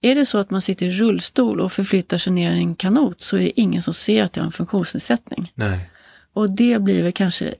är 0.00 0.14
det 0.14 0.26
så 0.26 0.38
att 0.38 0.50
man 0.50 0.60
sitter 0.60 0.86
i 0.86 0.90
rullstol 0.90 1.60
och 1.60 1.72
förflyttar 1.72 2.18
sig 2.18 2.32
ner 2.32 2.54
i 2.54 2.58
en 2.58 2.74
kanot 2.74 3.20
så 3.20 3.36
är 3.36 3.40
det 3.40 3.60
ingen 3.60 3.82
som 3.82 3.94
ser 3.94 4.24
att 4.24 4.36
jag 4.36 4.42
har 4.42 4.46
en 4.46 4.52
funktionsnedsättning. 4.52 5.52
Nej. 5.54 5.90
Och 6.32 6.50
det 6.50 6.82
blir 6.82 7.02
väl 7.02 7.12
kanske 7.12 7.54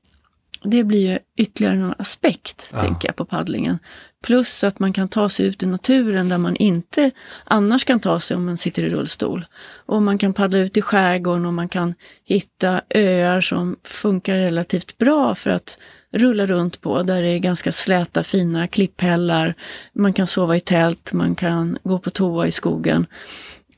det 0.65 0.85
blir 0.85 1.11
ju 1.11 1.19
ytterligare 1.37 1.75
en 1.75 1.95
aspekt, 1.99 2.69
ja. 2.73 2.81
tänker 2.81 3.09
jag, 3.09 3.17
på 3.17 3.25
paddlingen. 3.25 3.79
Plus 4.23 4.65
att 4.65 4.79
man 4.79 4.93
kan 4.93 5.09
ta 5.09 5.29
sig 5.29 5.47
ut 5.47 5.63
i 5.63 5.67
naturen 5.67 6.29
där 6.29 6.39
man 6.39 6.57
inte 6.57 7.11
annars 7.45 7.85
kan 7.85 8.01
ta 8.01 8.21
sig 8.21 8.37
om 8.37 8.45
man 8.45 8.59
sitter 8.59 8.83
i 8.83 8.91
rullstol. 8.91 9.47
Och 9.87 10.03
man 10.03 10.19
kan 10.19 10.33
paddla 10.33 10.59
ut 10.59 10.77
i 10.77 10.83
skärgården 10.83 11.47
och 11.47 11.55
man 11.55 11.69
kan 11.69 11.95
hitta 12.25 12.81
öar 12.91 13.41
som 13.41 13.77
funkar 13.85 14.37
relativt 14.37 14.99
bra 14.99 15.35
för 15.35 15.51
att 15.51 15.79
rulla 16.15 16.47
runt 16.47 16.81
på, 16.81 17.03
där 17.03 17.23
det 17.23 17.29
är 17.29 17.39
ganska 17.39 17.73
släta 17.73 18.23
fina 18.23 18.67
klipphällar. 18.67 19.55
Man 19.93 20.13
kan 20.13 20.27
sova 20.27 20.57
i 20.57 20.61
tält, 20.61 21.13
man 21.13 21.35
kan 21.35 21.79
gå 21.83 21.99
på 21.99 22.11
toa 22.11 22.47
i 22.47 22.51
skogen. 22.51 23.07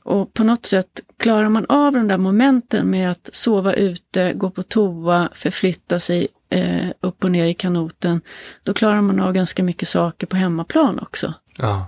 Och 0.03 0.33
på 0.33 0.43
något 0.43 0.65
sätt 0.65 1.01
klarar 1.17 1.49
man 1.49 1.65
av 1.69 1.93
de 1.93 2.07
där 2.07 2.17
momenten 2.17 2.89
med 2.89 3.11
att 3.11 3.29
sova 3.33 3.73
ute, 3.73 4.33
gå 4.33 4.49
på 4.49 4.63
toa, 4.63 5.29
förflytta 5.33 5.99
sig 5.99 6.27
eh, 6.49 6.87
upp 7.01 7.23
och 7.23 7.31
ner 7.31 7.45
i 7.45 7.53
kanoten, 7.53 8.21
då 8.63 8.73
klarar 8.73 9.01
man 9.01 9.19
av 9.19 9.33
ganska 9.33 9.63
mycket 9.63 9.87
saker 9.87 10.27
på 10.27 10.35
hemmaplan 10.35 10.99
också. 10.99 11.33
Ja. 11.57 11.87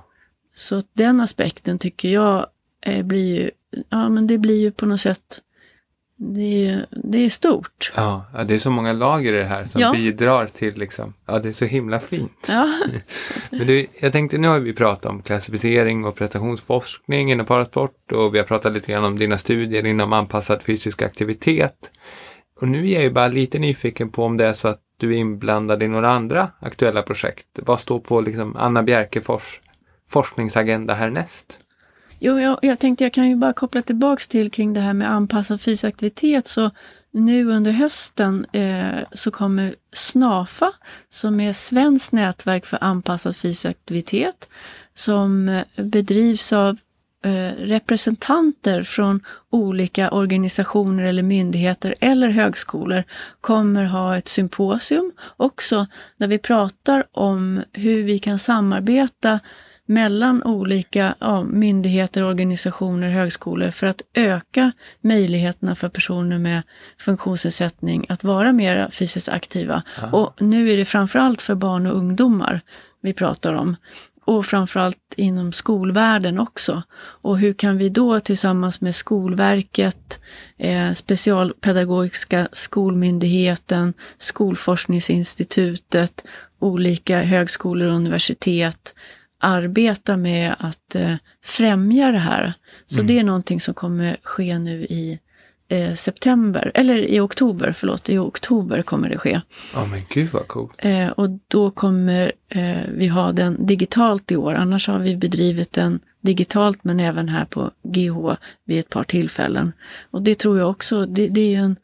Så 0.55 0.81
den 0.93 1.21
aspekten 1.21 1.79
tycker 1.79 2.09
jag 2.09 2.47
eh, 2.81 3.05
blir 3.05 3.35
ju, 3.35 3.51
ja 3.89 4.09
men 4.09 4.27
det 4.27 4.37
blir 4.37 4.59
ju 4.59 4.71
på 4.71 4.85
något 4.85 5.01
sätt 5.01 5.41
det 6.21 6.67
är, 6.67 6.85
det 7.03 7.17
är 7.25 7.29
stort. 7.29 7.91
Ja, 7.95 8.25
ja, 8.33 8.43
det 8.43 8.55
är 8.55 8.59
så 8.59 8.71
många 8.71 8.93
lager 8.93 9.33
i 9.33 9.37
det 9.37 9.45
här 9.45 9.65
som 9.65 9.81
Ja. 9.81 9.91
bidrar 9.91 10.45
till 10.45 10.75
liksom, 10.75 11.13
ja 11.25 11.39
det 11.39 11.49
är 11.49 11.53
så 11.53 11.65
himla 11.65 11.99
fint. 11.99 12.45
Ja, 12.47 12.79
Men 13.51 13.67
du, 13.67 13.87
jag 14.01 14.11
tänkte, 14.11 14.37
nu 14.37 14.47
har 14.47 14.59
vi 14.59 14.73
pratat 14.73 15.05
om 15.05 15.21
klassificering 15.21 16.05
och 16.05 16.15
prestationsforskning 16.15 17.31
inom 17.31 17.45
parasport 17.45 18.11
och 18.11 18.33
vi 18.35 18.37
har 18.39 18.45
pratat 18.45 18.73
lite 18.73 18.91
grann 18.91 19.03
om 19.03 19.19
dina 19.19 19.37
studier 19.37 19.85
inom 19.85 20.13
anpassad 20.13 20.61
fysisk 20.61 21.01
aktivitet. 21.01 21.91
Och 22.61 22.67
nu 22.67 22.89
är 22.89 22.93
jag 22.93 23.03
ju 23.03 23.09
bara 23.11 23.27
lite 23.27 23.59
nyfiken 23.59 24.09
på 24.09 24.23
om 24.23 24.37
det 24.37 24.45
är 24.45 24.53
så 24.53 24.67
att 24.67 24.79
du 24.97 25.13
är 25.13 25.17
inblandad 25.17 25.83
i 25.83 25.87
några 25.87 26.09
andra 26.09 26.49
aktuella 26.61 27.01
projekt. 27.01 27.45
Vad 27.53 27.79
står 27.79 27.99
på 27.99 28.21
liksom 28.21 28.55
Anna 28.55 28.83
Bjerkefors 28.83 29.59
forskningsagenda 30.09 30.93
härnäst? 30.93 31.59
Jo, 32.19 32.39
jag, 32.39 32.59
jag 32.61 32.79
tänkte 32.79 33.03
jag 33.03 33.13
kan 33.13 33.29
ju 33.29 33.35
bara 33.35 33.53
koppla 33.53 33.81
tillbaks 33.81 34.27
till 34.27 34.51
kring 34.51 34.73
det 34.73 34.79
här 34.79 34.93
med 34.93 35.11
anpassad 35.11 35.61
fysisk 35.61 35.83
aktivitet. 35.83 36.47
Så 36.47 36.71
nu 37.11 37.45
under 37.45 37.71
hösten 37.71 38.45
eh, 38.51 38.99
så 39.11 39.31
kommer 39.31 39.75
SNAFA, 39.93 40.73
som 41.09 41.39
är 41.39 41.53
Svenskt 41.53 42.11
nätverk 42.11 42.65
för 42.65 42.83
anpassad 42.83 43.35
fysisk 43.35 43.65
aktivitet, 43.65 44.49
som 44.93 45.49
eh, 45.49 45.63
bedrivs 45.75 46.53
av 46.53 46.77
eh, 47.23 47.51
representanter 47.57 48.83
från 48.83 49.21
olika 49.49 50.11
organisationer 50.11 51.03
eller 51.03 51.23
myndigheter 51.23 51.95
eller 51.99 52.29
högskolor 52.29 53.03
kommer 53.41 53.83
ha 53.83 54.17
ett 54.17 54.27
symposium 54.27 55.11
också 55.37 55.87
där 56.17 56.27
vi 56.27 56.37
pratar 56.37 57.03
om 57.11 57.61
hur 57.73 58.03
vi 58.03 58.19
kan 58.19 58.39
samarbeta 58.39 59.39
mellan 59.89 60.43
olika 60.43 61.15
ja, 61.19 61.43
myndigheter, 61.43 62.23
organisationer, 62.23 63.09
högskolor 63.09 63.71
för 63.71 63.87
att 63.87 64.01
öka 64.13 64.71
möjligheterna 65.01 65.75
för 65.75 65.89
personer 65.89 66.37
med 66.37 66.61
funktionsnedsättning 66.99 68.05
att 68.09 68.23
vara 68.23 68.51
mer 68.51 68.89
fysiskt 68.91 69.29
aktiva. 69.29 69.83
Och 70.11 70.41
nu 70.41 70.71
är 70.71 70.77
det 70.77 70.85
framförallt 70.85 71.41
för 71.41 71.55
barn 71.55 71.85
och 71.85 71.97
ungdomar 71.97 72.61
vi 73.01 73.13
pratar 73.13 73.53
om. 73.53 73.75
Och 74.25 74.45
framförallt 74.45 75.13
inom 75.17 75.51
skolvärlden 75.51 76.39
också. 76.39 76.83
Och 76.99 77.39
hur 77.39 77.53
kan 77.53 77.77
vi 77.77 77.89
då 77.89 78.19
tillsammans 78.19 78.81
med 78.81 78.95
Skolverket, 78.95 80.19
eh, 80.57 80.93
Specialpedagogiska 80.93 82.47
skolmyndigheten, 82.51 83.93
Skolforskningsinstitutet, 84.17 86.25
olika 86.59 87.21
högskolor 87.21 87.87
och 87.87 87.95
universitet 87.95 88.93
arbeta 89.39 90.17
med 90.17 90.55
att 90.59 90.95
eh, 90.95 91.15
främja 91.43 92.11
det 92.11 92.19
här. 92.19 92.53
Så 92.85 93.01
det 93.01 93.19
är 93.19 93.23
någonting 93.23 93.59
som 93.59 93.73
kommer 93.73 94.17
ske 94.23 94.59
nu 94.59 94.83
i 94.83 95.19
eh, 95.67 95.93
september, 95.93 96.71
eller 96.73 96.95
i 96.95 97.19
oktober, 97.19 97.73
förlåt, 97.77 98.09
i 98.09 98.17
oktober 98.17 98.81
kommer 98.81 99.09
det 99.09 99.17
ske. 99.17 99.41
Ja 99.73 99.85
men 99.85 100.01
gud 100.09 100.29
vad 100.31 100.47
coolt. 100.47 100.73
Eh, 100.77 101.07
och 101.07 101.29
då 101.47 101.71
kommer 101.71 102.31
eh, 102.49 102.77
vi 102.87 103.07
ha 103.07 103.31
den 103.31 103.65
digitalt 103.65 104.31
i 104.31 104.35
år. 104.35 104.53
Annars 104.53 104.87
har 104.87 104.99
vi 104.99 105.15
bedrivit 105.15 105.73
den 105.73 105.99
digitalt 106.21 106.83
men 106.83 106.99
även 106.99 107.29
här 107.29 107.45
på 107.45 107.71
GH 107.83 108.35
vid 108.65 108.79
ett 108.79 108.89
par 108.89 109.03
tillfällen. 109.03 109.71
Och 110.11 110.21
det 110.21 110.35
tror 110.35 110.59
jag 110.59 110.69
också, 110.69 111.05
det, 111.05 111.27
det 111.27 111.41
är 111.41 111.49
ju 111.49 111.55
en 111.55 111.75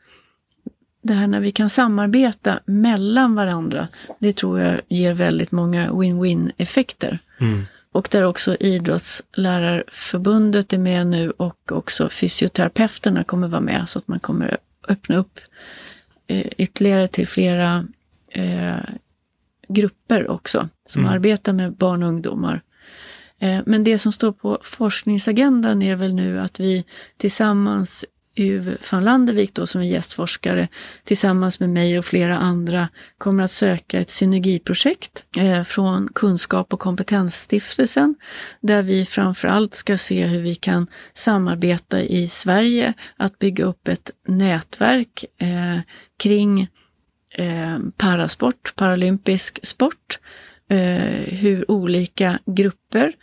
det 1.06 1.14
här 1.14 1.28
när 1.28 1.40
vi 1.40 1.52
kan 1.52 1.70
samarbeta 1.70 2.60
mellan 2.66 3.36
varandra, 3.36 3.88
det 4.20 4.34
tror 4.34 4.60
jag 4.60 4.82
ger 4.88 5.14
väldigt 5.14 5.52
många 5.52 5.90
win-win 5.90 6.52
effekter. 6.58 7.20
Mm. 7.40 7.66
Och 7.92 8.08
där 8.12 8.24
också 8.24 8.58
Idrottslärarförbundet 8.60 10.74
är 10.74 10.78
med 10.78 11.08
nu 11.08 11.32
och 11.32 11.72
också 11.72 12.10
fysioterapeuterna 12.10 13.24
kommer 13.24 13.48
vara 13.48 13.62
med 13.62 13.90
så 13.90 14.00
att 14.00 14.08
man 14.08 14.20
kommer 14.20 14.58
öppna 14.88 15.16
upp 15.16 15.40
eh, 16.28 16.48
ytterligare 16.58 17.08
till 17.08 17.28
flera 17.28 17.88
eh, 18.30 18.80
grupper 19.68 20.30
också 20.30 20.70
som 20.86 21.02
Mm. 21.02 21.14
arbetar 21.14 21.54
med 21.54 21.74
barn 21.74 22.04
och 22.04 22.10
ungdomar. 22.10 22.62
Eh, 23.40 23.60
men 23.66 23.84
det 23.84 23.98
som 23.98 24.12
står 24.12 24.32
på 24.32 24.60
forskningsagendan 24.64 25.82
är 25.82 25.96
väl 25.96 26.14
nu 26.14 26.40
att 26.40 26.60
vi 26.60 26.86
tillsammans 27.18 28.06
U 28.36 28.78
van 28.92 29.04
Landevik 29.04 29.54
då 29.54 29.68
som 29.68 29.82
är 29.82 29.86
gästforskare 29.86 30.68
tillsammans 31.04 31.60
med 31.60 31.70
mig 31.70 32.00
och 32.00 32.06
flera 32.06 32.38
andra 32.38 32.90
kommer 33.18 33.44
att 33.44 33.52
söka 33.52 34.00
ett 34.00 34.12
synergiprojekt 34.12 35.24
eh, 35.38 35.64
från 35.64 36.10
Kunskap 36.16 36.74
och 36.74 36.80
kompetensstiftelsen 36.80 38.16
där 38.62 38.84
vi 38.84 39.06
framförallt 39.06 39.74
ska 39.74 39.98
se 39.98 40.26
hur 40.26 40.42
vi 40.42 40.56
kan 40.56 40.88
samarbeta 41.14 42.02
i 42.02 42.28
Sverige 42.28 42.94
att 43.18 43.40
bygga 43.40 43.66
upp 43.66 43.88
ett 43.88 44.12
nätverk 44.28 45.26
eh, 45.38 45.80
kring 46.18 46.68
eh, 47.32 47.80
parasport, 47.98 48.74
paralympisk 48.76 49.66
sport, 49.66 50.20
hur 51.26 51.72
olika 51.72 52.40
grupper 52.46 53.14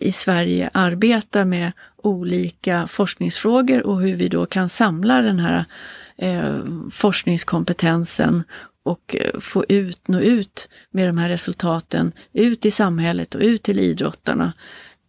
i 0.00 0.12
Sverige 0.12 0.70
arbetar 0.72 1.44
med 1.44 1.72
olika 1.96 2.86
forskningsfrågor 2.86 3.86
och 3.86 4.00
hur 4.00 4.16
vi 4.16 4.28
då 4.28 4.46
kan 4.46 4.68
samla 4.68 5.22
den 5.22 5.38
här 5.38 5.64
eh, 6.16 6.58
forskningskompetensen 6.92 8.44
och 8.82 9.16
eh, 9.16 9.40
få 9.40 9.64
ut, 9.68 10.08
nå 10.08 10.20
ut 10.20 10.68
med 10.90 11.08
de 11.08 11.18
här 11.18 11.28
resultaten 11.28 12.12
ut 12.32 12.66
i 12.66 12.70
samhället 12.70 13.34
och 13.34 13.40
ut 13.40 13.62
till 13.62 13.78
idrottarna. 13.80 14.52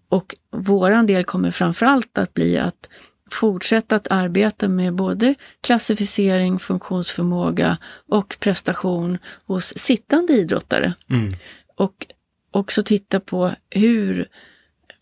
Och 0.10 0.36
våran 0.52 1.06
del 1.06 1.24
kommer 1.24 1.52
framförallt 1.52 2.18
att 2.18 2.34
bli 2.34 2.58
att 2.58 2.90
fortsätta 3.32 3.96
att 3.96 4.08
arbeta 4.12 4.68
med 4.68 4.94
både 4.94 5.36
klassificering, 5.62 6.60
funktionsförmåga 6.60 7.78
och 8.10 8.38
prestation 8.40 9.18
hos 9.46 9.78
sittande 9.78 10.34
idrottare. 10.34 10.94
Mm. 11.10 11.36
Och 11.76 12.08
också 12.56 12.84
titta 12.84 13.20
på 13.20 13.52
hur, 13.70 14.28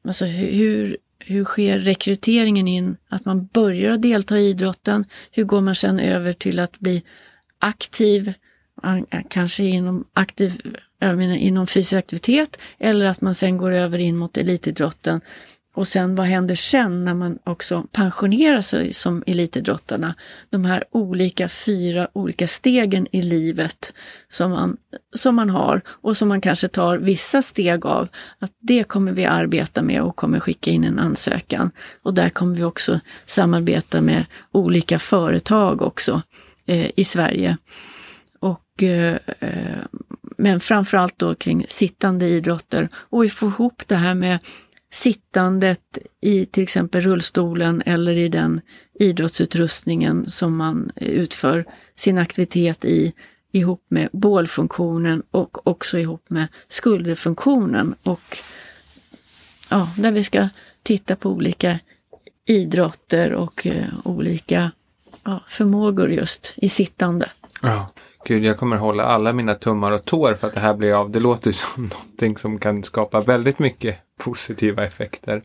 alltså 0.07 0.25
hur, 0.25 0.97
hur 1.19 1.45
sker 1.45 1.79
rekryteringen 1.79 2.67
in, 2.67 2.97
att 3.09 3.25
man 3.25 3.45
börjar 3.45 3.97
delta 3.97 4.39
i 4.39 4.49
idrotten, 4.49 5.05
hur 5.31 5.43
går 5.43 5.61
man 5.61 5.75
sen 5.75 5.99
över 5.99 6.33
till 6.33 6.59
att 6.59 6.79
bli 6.79 7.03
aktiv, 7.59 8.33
kanske 9.29 9.63
inom, 9.63 10.07
aktiv, 10.13 10.77
jag 10.99 11.17
menar, 11.17 11.35
inom 11.35 11.67
fysisk 11.67 11.93
aktivitet, 11.93 12.59
eller 12.79 13.05
att 13.05 13.21
man 13.21 13.35
sen 13.35 13.57
går 13.57 13.71
över 13.71 13.97
in 13.97 14.17
mot 14.17 14.37
elitidrotten. 14.37 15.21
Och 15.75 15.87
sen 15.87 16.15
vad 16.15 16.25
händer 16.25 16.55
sen 16.55 17.03
när 17.03 17.13
man 17.13 17.39
också 17.43 17.85
pensionerar 17.91 18.61
sig 18.61 18.93
som 18.93 19.23
elitidrottarna? 19.27 20.15
De 20.49 20.65
här 20.65 20.83
olika 20.91 21.49
fyra 21.49 22.07
olika 22.13 22.47
stegen 22.47 23.07
i 23.11 23.21
livet 23.21 23.93
som 24.29 24.51
man, 24.51 24.77
som 25.15 25.35
man 25.35 25.49
har 25.49 25.81
och 25.87 26.17
som 26.17 26.27
man 26.27 26.41
kanske 26.41 26.67
tar 26.67 26.97
vissa 26.97 27.41
steg 27.41 27.85
av. 27.85 28.07
Att 28.39 28.51
det 28.59 28.83
kommer 28.83 29.11
vi 29.11 29.25
arbeta 29.25 29.81
med 29.81 30.01
och 30.01 30.15
kommer 30.15 30.39
skicka 30.39 30.71
in 30.71 30.83
en 30.83 30.99
ansökan. 30.99 31.71
Och 32.03 32.13
där 32.13 32.29
kommer 32.29 32.55
vi 32.55 32.63
också 32.63 32.99
samarbeta 33.25 34.01
med 34.01 34.25
olika 34.51 34.99
företag 34.99 35.81
också 35.81 36.21
eh, 36.65 36.91
i 36.95 37.05
Sverige. 37.05 37.57
Och, 38.39 38.83
eh, 38.83 39.17
eh 39.39 39.83
men 40.37 40.59
framförallt 40.59 41.19
då 41.19 41.35
kring 41.35 41.65
sittande 41.67 42.27
idrotter 42.27 42.89
och 42.95 43.23
vi 43.23 43.29
får 43.29 43.49
ihop 43.49 43.83
det 43.87 43.95
här 43.95 44.13
med 44.13 44.39
sittandet 44.93 45.97
i 46.21 46.45
till 46.45 46.63
exempel 46.63 47.01
rullstolen 47.01 47.83
eller 47.85 48.11
i 48.11 48.29
den 48.29 48.61
idrottsutrustningen 48.93 50.29
som 50.29 50.55
man 50.55 50.91
utför 50.95 51.65
sin 51.95 52.17
aktivitet 52.17 52.85
i 52.85 53.13
ihop 53.51 53.85
med 53.87 54.09
bålfunktionen 54.11 55.23
och 55.31 55.67
också 55.67 55.99
ihop 55.99 56.29
med 56.29 56.47
skulderfunktionen. 56.67 57.95
Och 58.03 58.37
ja, 59.69 59.89
där 59.97 60.11
vi 60.11 60.23
ska 60.23 60.49
titta 60.83 61.15
på 61.15 61.29
olika 61.29 61.79
idrotter 62.45 63.33
och 63.33 63.67
eh, 63.67 63.87
olika 64.03 64.71
ja, 65.23 65.43
förmågor 65.47 66.11
just 66.11 66.53
i 66.55 66.69
sittande. 66.69 67.29
Ja, 67.61 67.89
gud 68.25 68.45
jag 68.45 68.57
kommer 68.57 68.77
hålla 68.77 69.03
alla 69.03 69.33
mina 69.33 69.55
tummar 69.55 69.91
och 69.91 70.05
tår 70.05 70.33
för 70.33 70.47
att 70.47 70.53
det 70.53 70.59
här 70.59 70.73
blir 70.73 70.93
av. 70.93 71.11
Det 71.11 71.19
låter 71.19 71.51
som 71.51 71.83
någonting 71.83 72.37
som 72.37 72.59
kan 72.59 72.83
skapa 72.83 73.19
väldigt 73.19 73.59
mycket 73.59 73.97
positiva 74.23 74.85
effekter. 74.85 75.41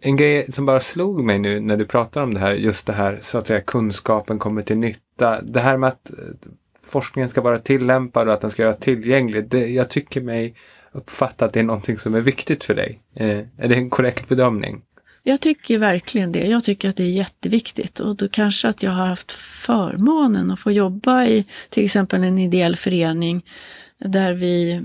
En 0.00 0.16
grej 0.16 0.52
som 0.52 0.66
bara 0.66 0.80
slog 0.80 1.24
mig 1.24 1.38
nu 1.38 1.60
när 1.60 1.76
du 1.76 1.84
pratar 1.84 2.22
om 2.22 2.34
det 2.34 2.40
här, 2.40 2.52
just 2.52 2.86
det 2.86 2.92
här 2.92 3.18
så 3.20 3.38
att 3.38 3.46
säga 3.46 3.60
kunskapen 3.60 4.38
kommer 4.38 4.62
till 4.62 4.76
nytta. 4.76 5.40
Det 5.42 5.60
här 5.60 5.76
med 5.76 5.88
att 5.88 6.10
eh, 6.10 6.16
forskningen 6.82 7.30
ska 7.30 7.40
vara 7.40 7.58
tillämpad 7.58 8.28
och 8.28 8.34
att 8.34 8.40
den 8.40 8.50
ska 8.50 8.64
vara 8.64 8.74
tillgänglig. 8.74 9.48
Det, 9.48 9.66
jag 9.66 9.90
tycker 9.90 10.20
mig 10.20 10.54
uppfatta 10.92 11.44
att 11.44 11.52
det 11.52 11.60
är 11.60 11.64
någonting 11.64 11.98
som 11.98 12.14
är 12.14 12.20
viktigt 12.20 12.64
för 12.64 12.74
dig. 12.74 12.98
Eh, 13.14 13.38
är 13.58 13.68
det 13.68 13.74
en 13.74 13.90
korrekt 13.90 14.28
bedömning? 14.28 14.82
Jag 15.22 15.40
tycker 15.40 15.78
verkligen 15.78 16.32
det. 16.32 16.46
Jag 16.46 16.64
tycker 16.64 16.88
att 16.88 16.96
det 16.96 17.04
är 17.04 17.10
jätteviktigt 17.10 18.00
och 18.00 18.16
då 18.16 18.28
kanske 18.28 18.68
att 18.68 18.82
jag 18.82 18.90
har 18.90 19.06
haft 19.06 19.32
förmånen 19.32 20.50
att 20.50 20.60
få 20.60 20.70
jobba 20.70 21.24
i 21.24 21.44
till 21.70 21.84
exempel 21.84 22.24
en 22.24 22.38
ideell 22.38 22.76
förening 22.76 23.44
där 23.98 24.32
vi 24.32 24.82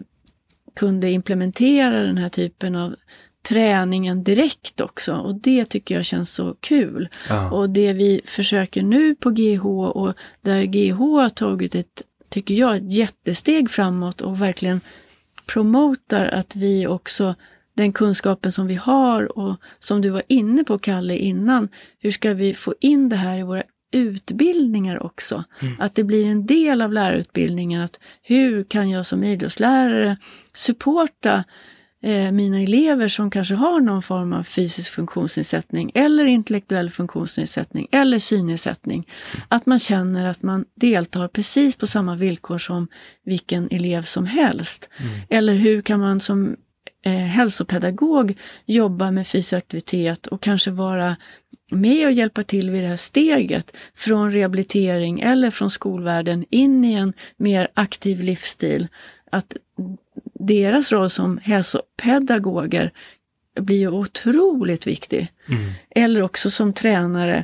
kunde 0.75 1.11
implementera 1.11 2.03
den 2.03 2.17
här 2.17 2.29
typen 2.29 2.75
av 2.75 2.95
träningen 3.43 4.23
direkt 4.23 4.81
också 4.81 5.15
och 5.15 5.35
det 5.35 5.65
tycker 5.65 5.95
jag 5.95 6.05
känns 6.05 6.33
så 6.33 6.55
kul. 6.59 7.09
Ja. 7.29 7.51
Och 7.51 7.69
det 7.69 7.93
vi 7.93 8.21
försöker 8.25 8.83
nu 8.83 9.15
på 9.15 9.29
GH 9.29 9.65
och 9.65 10.13
där 10.41 10.63
GH 10.63 10.97
har 10.97 11.29
tagit 11.29 11.75
ett, 11.75 12.03
tycker 12.29 12.53
jag, 12.53 12.75
ett 12.75 12.93
jättesteg 12.93 13.71
framåt 13.71 14.21
och 14.21 14.41
verkligen 14.41 14.81
promotar 15.45 16.25
att 16.25 16.55
vi 16.55 16.87
också 16.87 17.35
den 17.73 17.93
kunskapen 17.93 18.51
som 18.51 18.67
vi 18.67 18.75
har 18.75 19.37
och 19.37 19.55
som 19.79 20.01
du 20.01 20.09
var 20.09 20.23
inne 20.27 20.63
på 20.63 20.79
Kalle 20.79 21.17
innan, 21.17 21.69
hur 21.99 22.11
ska 22.11 22.33
vi 22.33 22.53
få 22.53 22.75
in 22.79 23.09
det 23.09 23.15
här 23.15 23.37
i 23.37 23.43
våra 23.43 23.63
utbildningar 23.91 25.03
också? 25.03 25.43
Mm. 25.61 25.75
Att 25.79 25.95
det 25.95 26.03
blir 26.03 26.25
en 26.25 26.45
del 26.45 26.81
av 26.81 26.93
lärarutbildningen. 26.93 27.81
att 27.81 27.99
Hur 28.21 28.63
kan 28.63 28.89
jag 28.89 29.05
som 29.05 29.23
idrottslärare 29.23 30.17
supporta 30.53 31.43
eh, 32.03 32.31
mina 32.31 32.59
elever 32.61 33.07
som 33.07 33.31
kanske 33.31 33.55
har 33.55 33.79
någon 33.79 34.01
form 34.01 34.33
av 34.33 34.43
fysisk 34.43 34.91
funktionsnedsättning 34.91 35.91
eller 35.95 36.25
intellektuell 36.25 36.89
funktionsnedsättning 36.89 37.87
eller 37.91 38.19
synnedsättning. 38.19 39.07
Mm. 39.33 39.45
Att 39.47 39.65
man 39.65 39.79
känner 39.79 40.29
att 40.29 40.43
man 40.43 40.65
deltar 40.75 41.27
precis 41.27 41.75
på 41.75 41.87
samma 41.87 42.15
villkor 42.15 42.57
som 42.57 42.87
vilken 43.25 43.67
elev 43.71 44.01
som 44.01 44.25
helst. 44.25 44.89
Mm. 44.97 45.11
Eller 45.29 45.53
hur 45.53 45.81
kan 45.81 45.99
man 45.99 46.19
som 46.19 46.55
eh, 47.03 47.11
hälsopedagog 47.11 48.37
jobba 48.65 49.11
med 49.11 49.27
fysisk 49.27 49.53
aktivitet 49.53 50.27
och 50.27 50.41
kanske 50.41 50.71
vara 50.71 51.15
med 51.71 52.05
och 52.05 52.11
hjälpa 52.11 52.43
till 52.43 52.69
vid 52.69 52.83
det 52.83 52.87
här 52.87 52.95
steget 52.95 53.75
från 53.95 54.31
rehabilitering 54.31 55.19
eller 55.19 55.49
från 55.49 55.69
skolvärlden 55.69 56.45
in 56.49 56.85
i 56.85 56.93
en 56.93 57.13
mer 57.37 57.67
aktiv 57.73 58.19
livsstil. 58.19 58.87
Att 59.31 59.57
deras 60.39 60.91
roll 60.91 61.09
som 61.09 61.37
hälsopedagoger 61.43 62.91
blir 63.59 63.77
ju 63.77 63.89
otroligt 63.89 64.87
viktig. 64.87 65.27
Mm. 65.47 65.71
Eller 65.89 66.21
också 66.21 66.49
som 66.49 66.73
tränare. 66.73 67.43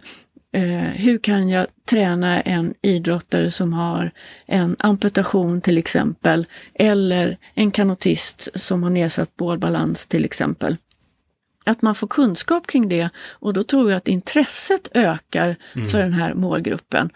Eh, 0.51 0.81
hur 0.81 1.17
kan 1.17 1.49
jag 1.49 1.67
träna 1.85 2.41
en 2.41 2.73
idrottare 2.81 3.51
som 3.51 3.73
har 3.73 4.11
en 4.45 4.75
amputation 4.79 5.61
till 5.61 5.77
exempel, 5.77 6.45
eller 6.73 7.37
en 7.53 7.71
kanotist 7.71 8.47
som 8.55 8.83
har 8.83 8.89
nedsatt 8.89 9.35
bålbalans 9.37 10.05
till 10.05 10.25
exempel. 10.25 10.77
Att 11.65 11.81
man 11.81 11.95
får 11.95 12.07
kunskap 12.07 12.67
kring 12.67 12.89
det 12.89 13.09
och 13.17 13.53
då 13.53 13.63
tror 13.63 13.91
jag 13.91 13.97
att 13.97 14.07
intresset 14.07 14.89
ökar 14.93 15.55
mm. 15.75 15.89
för 15.89 15.99
den 15.99 16.13
här 16.13 16.33
målgruppen. 16.33 17.09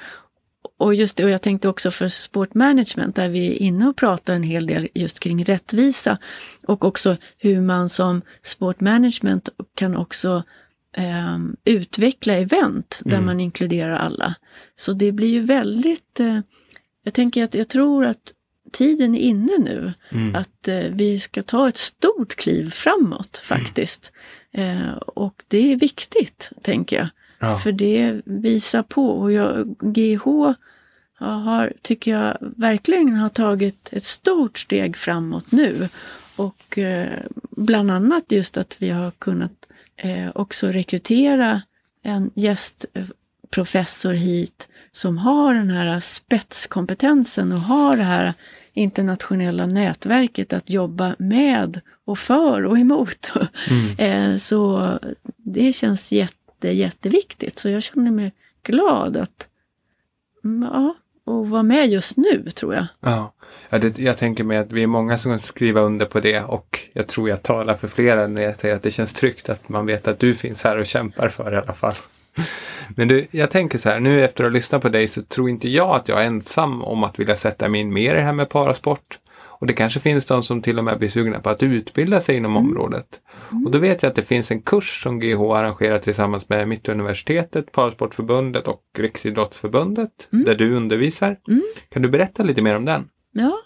Och 0.78 0.94
just 0.94 1.16
det, 1.16 1.24
och 1.24 1.30
jag 1.30 1.42
tänkte 1.42 1.70
också 1.70 1.92
för 1.92 2.08
sportmanagement 2.08 3.16
där 3.16 3.30
vi 3.30 3.48
är 3.48 3.62
inne 3.62 3.88
och 3.88 3.96
pratar 3.96 4.34
en 4.34 4.44
hel 4.44 4.68
del 4.68 4.88
just 4.94 5.20
kring 5.20 5.46
rättvisa 5.46 6.18
och 6.68 6.86
också 6.86 7.18
hur 7.38 7.62
man 7.62 7.90
som 7.90 8.22
sportmanagement 8.42 9.50
kan 9.76 9.98
också 9.98 10.44
eh, 10.94 11.38
utveckla 11.66 12.34
event 12.34 13.02
där 13.06 13.14
mm. 13.14 13.26
man 13.26 13.40
inkluderar 13.40 13.96
alla. 13.96 14.36
Så 14.76 14.94
det 14.94 15.12
blir 15.12 15.28
ju 15.28 15.40
väldigt, 15.40 16.20
eh, 16.20 16.40
jag 17.04 17.14
tänker 17.14 17.44
att 17.44 17.56
jag 17.56 17.68
tror 17.68 18.06
att 18.06 18.34
tiden 18.72 19.16
är 19.16 19.20
inne 19.20 19.58
nu 19.58 19.94
mm. 20.12 20.36
att 20.36 20.68
eh, 20.68 20.80
vi 20.92 21.20
ska 21.20 21.44
ta 21.44 21.68
ett 21.68 21.78
stort 21.78 22.36
kliv 22.36 22.70
framåt 22.70 23.38
faktiskt. 23.38 24.12
Mm. 24.56 24.98
och 24.98 25.44
det 25.48 25.72
är 25.72 25.76
viktigt, 25.76 26.50
tänker 26.62 26.98
jag. 26.98 27.08
Ja. 27.40 27.60
För 27.60 27.72
det 27.72 28.22
visar 28.26 28.84
på 28.84 29.10
och 29.10 29.32
jag, 29.32 29.76
GH 29.80 30.54
har, 31.18 31.74
tycker 31.82 32.12
jag 32.12 32.38
verkligen 32.40 33.14
har 33.14 33.30
tagit 33.30 33.90
ett 33.92 34.06
stort 34.06 34.60
steg 34.60 34.98
framåt 34.98 35.52
nu. 35.52 35.90
Och 36.36 36.78
eh, 36.78 37.20
bland 37.50 37.92
annat 37.92 38.24
just 38.32 38.58
att 38.58 38.76
vi 38.80 38.90
har 38.90 39.12
kunnat 39.12 39.63
eh, 40.04 40.32
också 40.36 40.68
rekrytera 40.68 41.62
en 42.04 42.32
gästprofessor 42.36 44.14
hit 44.14 44.68
som 44.92 45.18
har 45.18 45.54
den 45.54 45.70
här 45.70 46.00
spetskompetensen 46.00 47.52
och 47.52 47.60
har 47.60 47.98
det 47.98 48.04
här 48.04 48.34
internationella 48.74 49.66
nätverket 49.66 50.54
att 50.54 50.70
jobba 50.70 51.16
med 51.20 51.82
och 52.06 52.20
för 52.20 52.66
och 52.66 52.80
emot. 52.80 53.32
Mm. 53.70 53.98
eh, 54.34 54.38
så 54.38 54.90
det 55.38 55.74
känns 55.74 56.12
jätte, 56.12 56.70
jätteviktigt. 56.70 57.60
Så 57.60 57.70
jag 57.70 57.84
känner 57.84 58.12
mig 58.12 58.32
glad 58.64 59.18
att 59.18 59.48
ja, 60.62 60.96
och 61.26 61.50
vara 61.50 61.64
med 61.64 61.90
just 61.90 62.18
nu 62.18 62.52
tror 62.52 62.76
jag. 62.76 62.86
Ja, 63.00 63.34
ja 63.70 63.78
det, 63.78 64.00
jag 64.00 64.18
tänker 64.18 64.44
mig 64.44 64.58
att 64.58 64.72
vi 64.72 64.84
är 64.84 64.88
många 64.88 65.18
som 65.18 65.32
kan 65.32 65.40
skriva 65.40 65.82
under 65.82 66.06
på 66.06 66.20
det 66.20 66.44
och 66.44 66.80
jag 66.94 67.08
tror 67.08 67.30
jag 67.30 67.44
talar 67.44 67.76
för 67.76 67.88
flera 67.88 68.28
när 68.28 68.42
jag 68.42 68.60
säger 68.60 68.76
att 68.76 68.84
det 68.84 68.92
känns 68.92 69.14
tryggt 69.14 69.50
att 69.50 69.70
man 69.70 69.86
vet 69.86 70.08
att 70.08 70.20
du 70.20 70.34
finns 70.36 70.64
här 70.64 70.78
och 70.78 70.86
kämpar 70.86 71.30
för 71.30 71.52
det 71.52 71.58
i 71.58 71.60
alla 71.60 71.74
fall. 71.74 71.96
Men 72.96 73.08
du, 73.08 73.28
jag 73.32 73.52
tänker 73.52 73.78
så 73.78 73.90
här, 73.90 74.00
nu 74.00 74.26
efter 74.26 74.44
att 74.44 74.50
ha 74.50 74.54
lyssnat 74.54 74.82
på 74.82 74.90
dig 74.90 75.08
så 75.08 75.22
tror 75.24 75.50
inte 75.50 75.70
jag 75.70 75.96
att 75.96 76.08
jag 76.08 76.22
är 76.22 76.26
ensam 76.26 76.84
om 76.84 77.04
att 77.04 77.20
vilja 77.20 77.36
sätta 77.36 77.70
mig 77.70 77.82
in 77.82 77.94
mer 77.94 78.16
i 78.16 78.18
det 78.18 78.24
här 78.24 78.34
med 78.34 78.50
parasport. 78.50 79.20
Och 79.64 79.68
det 79.68 79.74
kanske 79.74 80.00
finns 80.00 80.26
de 80.26 80.44
som 80.44 80.62
till 80.62 80.78
och 80.78 80.84
med 80.84 81.00
blir 81.00 81.10
sugna 81.10 81.40
på 81.40 81.50
att 81.50 81.64
utbilda 81.64 82.22
sig 82.22 82.38
inom 82.38 82.52
mm. 82.52 82.64
området. 82.64 83.22
Mm. 83.52 83.66
Och 83.66 83.72
då 83.72 83.78
vet 83.78 84.04
jag 84.04 84.10
att 84.10 84.16
det 84.16 84.24
finns 84.24 84.52
en 84.52 84.62
kurs 84.62 85.04
som 85.04 85.20
GH 85.20 85.42
arrangerar 85.42 86.00
tillsammans 86.00 86.50
med 86.50 86.68
Mittuniversitetet, 86.68 87.72
Parasportförbundet 87.72 88.68
och 88.68 88.82
Riksidrottsförbundet 88.98 90.30
mm. 90.34 90.46
där 90.46 90.56
du 90.56 90.76
undervisar. 90.76 91.38
Mm. 91.48 91.62
Kan 91.90 92.02
du 92.02 92.10
berätta 92.10 92.44
lite 92.44 92.62
mer 92.62 92.76
om 92.76 92.86
den? 92.86 93.10
Ja, 93.32 93.58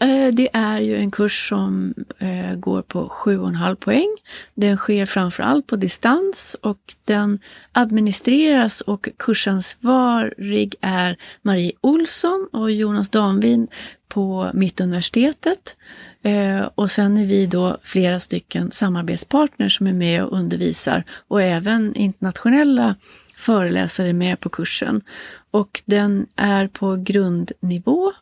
Eh, 0.00 0.26
det 0.32 0.48
är 0.52 0.78
ju 0.78 0.96
en 0.96 1.10
kurs 1.10 1.48
som 1.48 1.94
eh, 2.18 2.54
går 2.54 2.82
på 2.82 3.08
7,5 3.08 3.74
poäng. 3.74 4.16
Den 4.54 4.76
sker 4.76 5.06
framförallt 5.06 5.66
på 5.66 5.76
distans 5.76 6.56
och 6.60 6.94
den 7.04 7.38
administreras 7.72 8.80
och 8.80 9.08
kursansvarig 9.16 10.74
är 10.80 11.16
Marie 11.42 11.72
Olsson 11.80 12.48
och 12.52 12.70
Jonas 12.70 13.08
Danvin 13.08 13.68
på 14.08 14.50
Mittuniversitetet. 14.54 15.76
Eh, 16.22 16.68
och 16.74 16.90
sen 16.90 17.16
är 17.18 17.26
vi 17.26 17.46
då 17.46 17.78
flera 17.82 18.20
stycken 18.20 18.70
samarbetspartners 18.70 19.76
som 19.76 19.86
är 19.86 19.92
med 19.92 20.24
och 20.24 20.38
undervisar 20.38 21.04
och 21.28 21.42
även 21.42 21.94
internationella 21.94 22.94
föreläsare 23.38 24.12
med 24.12 24.40
på 24.40 24.48
kursen. 24.48 25.02
Och 25.50 25.82
den 25.84 26.26
är 26.36 26.66
på 26.66 26.96
grundnivå 26.96 28.12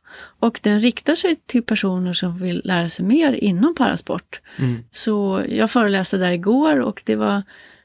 och 0.40 0.60
den 0.62 0.80
riktar 0.80 1.14
sig 1.14 1.36
till 1.46 1.62
personer 1.62 2.12
som 2.12 2.38
vill 2.38 2.62
lära 2.64 2.88
sig 2.88 3.04
mer 3.04 3.32
inom 3.32 3.74
parasport. 3.74 4.40
Mm. 4.58 4.84
Så 4.90 5.42
jag 5.48 5.70
föreläste 5.70 6.16
där 6.16 6.30
igår 6.30 6.80
och 6.80 7.02
det 7.06 7.16
var 7.16 7.42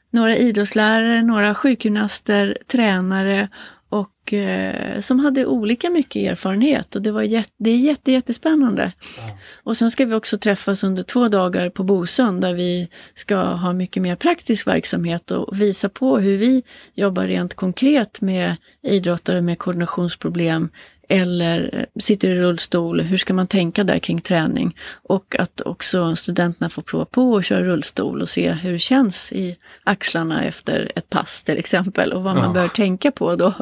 några 0.09 0.37
idrottslärare, 0.37 1.23
några 1.23 1.55
sjukgymnaster, 1.55 2.57
tränare 2.67 3.49
och 3.91 4.33
eh, 4.33 4.99
som 4.99 5.19
hade 5.19 5.45
olika 5.45 5.89
mycket 5.89 6.31
erfarenhet 6.31 6.95
och 6.95 7.01
det, 7.01 7.11
var 7.11 7.21
jätte, 7.21 7.51
det 7.57 7.69
är 7.69 7.77
jätte, 7.77 8.11
jättespännande. 8.11 8.91
Ja. 9.17 9.37
Och 9.63 9.77
sen 9.77 9.91
ska 9.91 10.05
vi 10.05 10.15
också 10.15 10.37
träffas 10.37 10.83
under 10.83 11.03
två 11.03 11.27
dagar 11.27 11.69
på 11.69 11.83
Bosön 11.83 12.39
där 12.39 12.53
vi 12.53 12.89
ska 13.13 13.35
ha 13.35 13.73
mycket 13.73 14.03
mer 14.03 14.15
praktisk 14.15 14.67
verksamhet 14.67 15.31
och 15.31 15.61
visa 15.61 15.89
på 15.89 16.17
hur 16.17 16.37
vi 16.37 16.63
jobbar 16.93 17.25
rent 17.25 17.53
konkret 17.53 18.21
med 18.21 18.55
idrottare 18.81 19.41
med 19.41 19.59
koordinationsproblem 19.59 20.69
eller 21.11 21.69
eh, 21.73 22.01
sitter 22.01 22.29
i 22.29 22.39
rullstol, 22.39 23.01
hur 23.01 23.17
ska 23.17 23.33
man 23.33 23.47
tänka 23.47 23.83
där 23.83 23.99
kring 23.99 24.21
träning? 24.21 24.77
Och 25.03 25.35
att 25.39 25.61
också 25.61 26.15
studenterna 26.15 26.69
får 26.69 26.81
prova 26.81 27.05
på 27.05 27.37
att 27.37 27.45
köra 27.45 27.63
rullstol 27.63 28.21
och 28.21 28.29
se 28.29 28.51
hur 28.51 28.71
det 28.71 28.79
känns 28.79 29.31
i 29.31 29.57
axlarna 29.83 30.43
efter 30.43 30.91
ett 30.95 31.09
pass 31.09 31.43
till 31.43 31.57
exempel 31.57 32.13
och 32.13 32.23
vad 32.23 32.35
man 32.35 32.43
ja. 32.43 32.53
bör 32.53 32.67
tänka 32.67 33.11
på 33.11 33.35
då. 33.35 33.53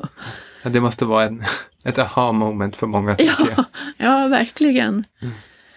Ja, 0.63 0.69
det 0.69 0.79
måste 0.79 1.05
vara 1.05 1.23
en, 1.23 1.43
ett 1.83 1.99
aha 1.99 2.31
moment 2.31 2.77
för 2.77 2.87
många. 2.87 3.15
Ja, 3.19 3.65
ja, 3.97 4.27
verkligen. 4.27 5.03
Mm. 5.21 5.33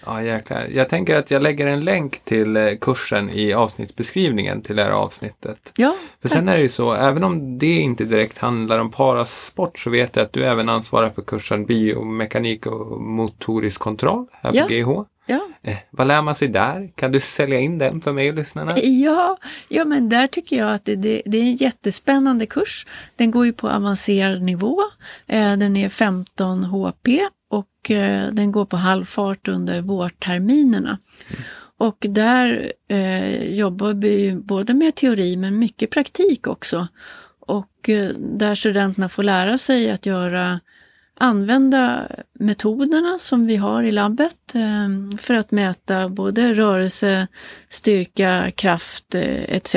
Ja, 0.07 0.22
jäklar. 0.22 0.68
Jag 0.72 0.88
tänker 0.88 1.16
att 1.16 1.30
jag 1.30 1.42
lägger 1.42 1.66
en 1.66 1.80
länk 1.80 2.20
till 2.24 2.56
eh, 2.56 2.68
kursen 2.81 3.31
i 3.31 3.52
avsnittsbeskrivningen 3.52 4.62
till 4.62 4.77
det 4.77 4.85
här 4.85 4.90
avsnittet. 4.90 5.72
Ja, 5.77 5.97
För 6.22 6.28
tack. 6.28 6.39
sen 6.39 6.48
är 6.48 6.56
det 6.56 6.62
ju 6.62 6.68
så, 6.68 6.94
även 6.94 7.24
om 7.24 7.59
det 7.59 7.81
inte 7.81 8.05
direkt 8.05 8.39
handlar 8.39 8.78
om 8.78 8.90
parasport 8.90 9.78
så 9.78 9.90
vet 9.90 10.16
jag 10.16 10.24
att 10.24 10.32
du 10.32 10.44
även 10.44 10.68
ansvarar 10.68 11.10
för 11.10 11.22
kursen 11.22 11.66
biomekanik 11.66 12.66
och 12.66 13.01
motorisk 13.01 13.81
kontroll 13.81 14.27
här 14.32 14.51
ja. 14.55 14.62
på 14.62 14.68
GH. 14.68 15.09
Ja. 15.27 15.48
Eh, 15.62 15.77
vad 15.90 16.06
lär 16.06 16.22
man 16.22 16.35
sig 16.35 16.48
där? 16.48 16.90
Kan 16.94 17.12
du 17.12 17.20
sälja 17.20 17.59
in 17.59 17.78
den 17.78 18.01
för 18.01 18.12
mig 18.12 18.28
och 18.28 18.35
lyssnarna? 18.35 18.78
Ja, 18.82 19.36
ja 19.68 19.85
men 19.85 20.09
där 20.09 20.27
tycker 20.27 20.56
jag 20.56 20.74
att 20.74 20.85
det, 20.85 20.97
det, 20.97 21.22
det 21.24 21.39
är 21.39 21.43
en 21.43 21.56
jättespännande 21.56 22.47
kurs. 22.47 22.86
Den 23.16 23.31
går 23.31 23.47
ju 23.47 23.52
på 23.52 23.68
avancerad 23.68 24.43
nivå. 24.43 24.81
Eh, 25.27 25.56
den 25.56 25.77
är 25.77 25.89
15 25.89 26.64
HP 26.64 27.09
och 27.82 27.90
eh, 27.90 28.32
den 28.32 28.52
går 28.52 28.64
på 28.64 28.76
halvfart 28.76 29.48
under 29.48 29.80
vårterminerna. 29.80 30.98
Mm. 31.28 31.42
Och 31.76 32.06
där 32.09 32.72
eh, 32.88 33.54
jobbar 33.54 33.94
vi 33.94 34.32
både 34.34 34.74
med 34.74 34.94
teori 34.94 35.36
men 35.36 35.59
mycket 35.59 35.90
praktik 35.90 36.46
också. 36.46 36.88
Och 37.40 37.88
eh, 37.88 38.10
där 38.16 38.54
studenterna 38.54 39.09
får 39.09 39.22
lära 39.22 39.59
sig 39.59 39.90
att 39.90 40.06
göra 40.06 40.60
använda 41.14 42.09
metoderna 42.32 43.18
som 43.18 43.46
vi 43.46 43.56
har 43.56 43.82
i 43.82 43.90
labbet 43.90 44.54
eh, 44.54 45.18
för 45.18 45.34
att 45.34 45.50
mäta 45.50 46.09
både 46.09 46.54
rörelse, 46.54 47.26
styrka, 47.68 48.50
kraft 48.50 49.14
eh, 49.14 49.42
etc. 49.56 49.76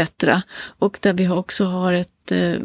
Och 0.80 1.00
där 1.02 1.14
vi 1.14 1.30
också 1.30 1.66
har 1.66 1.94
ett 1.94 2.32
eh, 2.32 2.60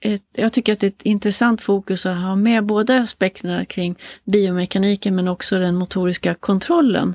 ett, 0.00 0.22
jag 0.32 0.52
tycker 0.52 0.72
att 0.72 0.80
det 0.80 0.86
är 0.86 0.90
ett 0.90 1.02
intressant 1.02 1.62
fokus 1.62 2.06
att 2.06 2.16
ha 2.16 2.36
med 2.36 2.64
båda 2.64 2.98
aspekterna 2.98 3.64
kring 3.64 3.98
biomekaniken 4.24 5.16
men 5.16 5.28
också 5.28 5.58
den 5.58 5.74
motoriska 5.74 6.34
kontrollen. 6.34 7.14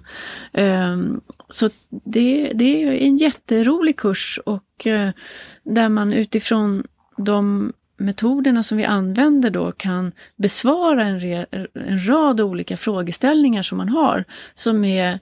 Um, 0.54 1.22
så 1.50 1.70
det, 1.90 2.52
det, 2.54 2.84
är 2.84 2.92
en 2.92 3.18
jätterolig 3.18 3.98
kurs 3.98 4.40
och 4.46 4.86
uh, 4.88 5.10
där 5.64 5.90
man 5.90 6.14
utifrån 6.14 6.84
de 7.18 7.74
metoderna 7.98 8.64
som 8.64 8.78
vi 8.78 8.86
använder 8.86 9.50
då 9.50 9.72
kan 9.72 10.12
besvara 10.36 11.04
en, 11.04 11.20
re, 11.20 11.46
en 11.74 12.08
rad 12.08 12.42
olika 12.42 12.78
frågeställningar 12.78 13.64
som 13.64 13.78
man 13.78 13.90
har 13.90 14.26
som 14.56 14.86
är, 14.86 15.20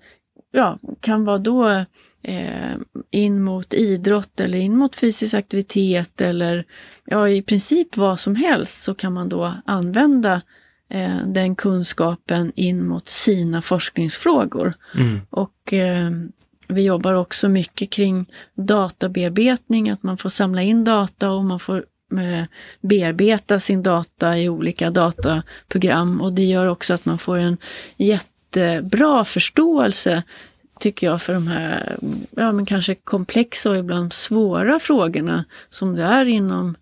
ja, 0.52 0.80
kan 1.00 1.24
vara 1.24 1.38
då 1.38 1.86
eh, 2.24 2.76
in 3.12 3.44
mot 3.44 3.74
idrott 3.74 4.40
eller 4.40 4.58
in 4.58 4.78
mot 4.78 4.96
fysisk 4.96 5.34
aktivitet 5.34 6.22
eller 6.22 6.66
ja, 7.06 7.30
i 7.30 7.42
princip 7.42 7.98
vad 7.98 8.20
som 8.20 8.36
helst 8.36 8.84
så 8.84 8.94
kan 8.94 9.14
man 9.14 9.30
då 9.30 9.54
använda 9.66 10.42
eh, 10.90 11.18
den 11.26 11.56
kunskapen 11.56 12.52
in 12.56 12.88
mot 12.88 13.10
sina 13.10 13.62
forskningsfrågor. 13.62 14.74
Mm. 14.96 15.22
Och 15.30 15.74
eh, 15.74 16.12
vi 16.68 16.84
jobbar 16.84 17.14
också 17.14 17.50
mycket 17.50 17.90
kring 17.90 18.26
databearbetning, 18.56 19.90
att 19.90 20.04
man 20.04 20.18
får 20.18 20.30
samla 20.30 20.62
in 20.62 20.84
data 20.84 21.32
och 21.32 21.46
man 21.46 21.60
får 21.60 21.86
eh, 22.18 22.46
bearbeta 22.82 23.60
sin 23.60 23.84
data 23.84 24.38
i 24.38 24.50
olika 24.50 24.90
dataprogram 24.92 26.22
och 26.22 26.34
det 26.34 26.44
gör 26.44 26.66
också 26.68 26.94
att 26.94 27.06
man 27.06 27.18
får 27.18 27.38
en 27.38 27.58
jättebra 27.98 29.26
förståelse 29.26 30.24
tycker 30.82 31.08
jag, 31.08 31.22
för 31.22 31.34
de 31.34 31.48
här 31.48 31.98
ja, 32.32 32.52
men 32.52 32.66
kanske 32.66 32.96
komplexa 32.96 33.70
och 33.70 33.78
ibland 33.78 34.14
svåra 34.14 34.80
frågorna 34.80 35.46
som 35.70 35.96
det 35.96 36.04
är 36.04 36.26
inom 36.28 36.76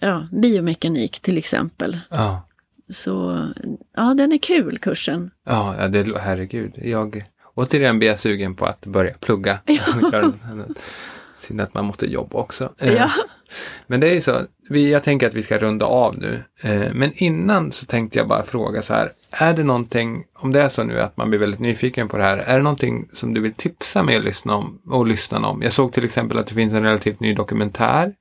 ja, 0.00 0.28
biomekanik 0.32 1.20
till 1.20 1.38
exempel. 1.38 2.00
Ja. 2.10 2.48
Så 2.88 3.46
ja, 3.96 4.14
den 4.14 4.32
är 4.32 4.38
kul 4.38 4.78
kursen. 4.78 5.30
Ja, 5.46 5.88
det, 5.88 6.18
herregud. 6.18 6.72
Jag 6.82 7.24
återigen 7.54 7.98
blir 7.98 8.08
jag 8.08 8.20
sugen 8.20 8.54
på 8.54 8.66
att 8.66 8.86
börja 8.86 9.14
plugga. 9.14 9.58
Ja. 9.66 10.32
Synd 11.42 11.60
att 11.60 11.74
man 11.74 11.84
måste 11.84 12.06
jobba 12.06 12.38
också. 12.38 12.72
Ja. 12.78 12.86
Eh, 12.86 13.10
men 13.86 14.00
det 14.00 14.10
är 14.10 14.14
ju 14.14 14.20
så, 14.20 14.40
jag 14.68 15.02
tänker 15.02 15.26
att 15.28 15.34
vi 15.34 15.42
ska 15.42 15.58
runda 15.58 15.86
av 15.86 16.18
nu. 16.18 16.42
Eh, 16.62 16.92
men 16.92 17.12
innan 17.14 17.72
så 17.72 17.86
tänkte 17.86 18.18
jag 18.18 18.28
bara 18.28 18.42
fråga 18.42 18.82
så 18.82 18.94
här, 18.94 19.12
är 19.30 19.52
det 19.52 19.62
någonting, 19.62 20.24
om 20.34 20.52
det 20.52 20.62
är 20.62 20.68
så 20.68 20.84
nu 20.84 21.00
att 21.00 21.16
man 21.16 21.28
blir 21.28 21.40
väldigt 21.40 21.60
nyfiken 21.60 22.08
på 22.08 22.16
det 22.16 22.24
här, 22.24 22.36
är 22.36 22.56
det 22.56 22.62
någonting 22.62 23.08
som 23.12 23.34
du 23.34 23.40
vill 23.40 23.54
tipsa 23.54 24.02
mig 24.02 24.16
och 24.16 24.24
lyssna 24.24 24.56
om? 24.56 24.80
Och 24.86 25.06
lyssna 25.06 25.48
om? 25.48 25.62
Jag 25.62 25.72
såg 25.72 25.92
till 25.92 26.04
exempel 26.04 26.38
att 26.38 26.46
det 26.46 26.54
finns 26.54 26.72
en 26.72 26.82
relativt 26.82 27.20
ny 27.20 27.34
dokumentär 27.34 28.12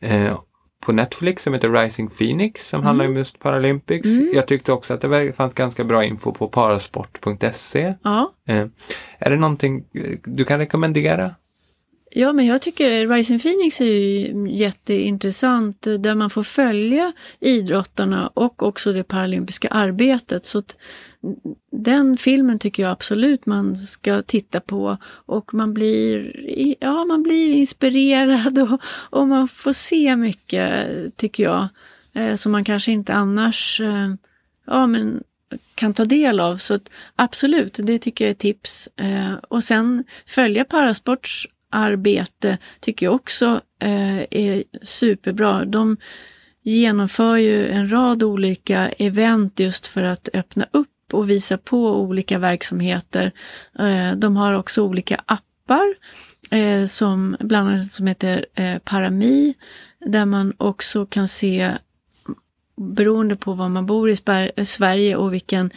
eh, 0.00 0.38
på 0.80 0.92
Netflix 0.92 1.42
som 1.42 1.54
heter 1.54 1.70
Rising 1.70 2.10
Phoenix 2.10 2.68
som 2.68 2.78
mm. 2.80 2.86
handlar 2.86 3.06
om 3.06 3.16
just 3.16 3.38
Paralympics. 3.38 4.06
Mm. 4.06 4.30
Jag 4.34 4.46
tyckte 4.46 4.72
också 4.72 4.94
att 4.94 5.00
det 5.00 5.32
fanns 5.36 5.54
ganska 5.54 5.84
bra 5.84 6.04
info 6.04 6.32
på 6.32 6.48
parasport.se. 6.48 7.94
Ja. 8.02 8.32
Är 9.18 9.30
det 9.30 9.36
någonting 9.36 9.84
du 10.24 10.44
kan 10.44 10.58
rekommendera? 10.58 11.30
Ja, 12.12 12.32
men 12.32 12.46
jag 12.46 12.62
tycker 12.62 13.08
Rising 13.08 13.40
Phoenix 13.40 13.80
är 13.80 13.84
ju 13.84 14.48
jätteintressant 14.50 15.86
eh, 15.86 15.94
där 15.94 16.14
man 16.14 16.30
får 16.30 16.42
följa 16.42 17.12
idrottarna 17.40 18.28
och 18.28 18.62
också 18.62 18.92
det 18.92 19.02
paralympiska 19.02 19.68
arbetet. 19.68 20.46
Så 20.46 20.62
den 21.72 22.16
filmen 22.16 22.58
tycker 22.58 22.82
jag 22.82 22.92
absolut 22.92 23.46
man 23.46 23.76
ska 23.76 24.22
titta 24.22 24.60
på 24.60 24.96
och 25.06 25.54
man 25.54 25.74
blir, 25.74 26.32
ja, 26.80 27.04
man 27.04 27.22
blir 27.22 27.52
inspirerad 27.52 28.58
och, 28.58 28.80
och 28.84 29.28
man 29.28 29.48
får 29.48 29.72
se 29.72 30.16
mycket, 30.16 30.86
tycker 31.16 31.42
jag, 31.42 31.68
eh, 32.12 32.34
som 32.34 32.52
man 32.52 32.64
kanske 32.64 32.92
inte 32.92 33.14
annars 33.14 33.80
eh, 33.80 34.14
ja, 34.66 34.86
men 34.86 35.22
kan 35.74 35.94
ta 35.94 36.04
del 36.04 36.40
av. 36.40 36.56
Så 36.56 36.78
absolut, 37.16 37.78
det 37.82 37.98
tycker 37.98 38.24
jag 38.24 38.30
är 38.30 38.34
tips. 38.34 38.88
Eh, 38.96 39.34
och 39.48 39.64
sen 39.64 40.04
följa 40.26 40.64
parasports 40.64 41.48
arbete 41.70 42.58
tycker 42.80 43.06
jag 43.06 43.14
också 43.14 43.60
eh, 43.78 44.18
är 44.30 44.64
superbra. 44.82 45.64
De 45.64 45.96
genomför 46.62 47.36
ju 47.36 47.68
en 47.68 47.92
rad 47.92 48.22
olika 48.22 48.88
event 48.88 49.60
just 49.60 49.86
för 49.86 50.02
att 50.02 50.28
öppna 50.32 50.66
upp 50.70 50.88
och 51.12 51.30
visa 51.30 51.58
på 51.58 52.00
olika 52.00 52.38
verksamheter. 52.38 53.32
Eh, 53.78 54.12
de 54.12 54.36
har 54.36 54.52
också 54.52 54.82
olika 54.82 55.22
appar 55.26 55.94
eh, 56.50 56.86
som 56.86 57.36
bland 57.40 57.68
annat 57.68 57.92
som 57.92 58.06
heter 58.06 58.46
eh, 58.54 58.78
Parami 58.78 59.54
där 59.98 60.24
man 60.24 60.54
också 60.56 61.06
kan 61.06 61.28
se 61.28 61.70
beroende 62.76 63.36
på 63.36 63.52
var 63.52 63.68
man 63.68 63.86
bor 63.86 64.10
i 64.10 64.16
Sverige 64.64 65.16
och 65.16 65.34
vilken 65.34 65.70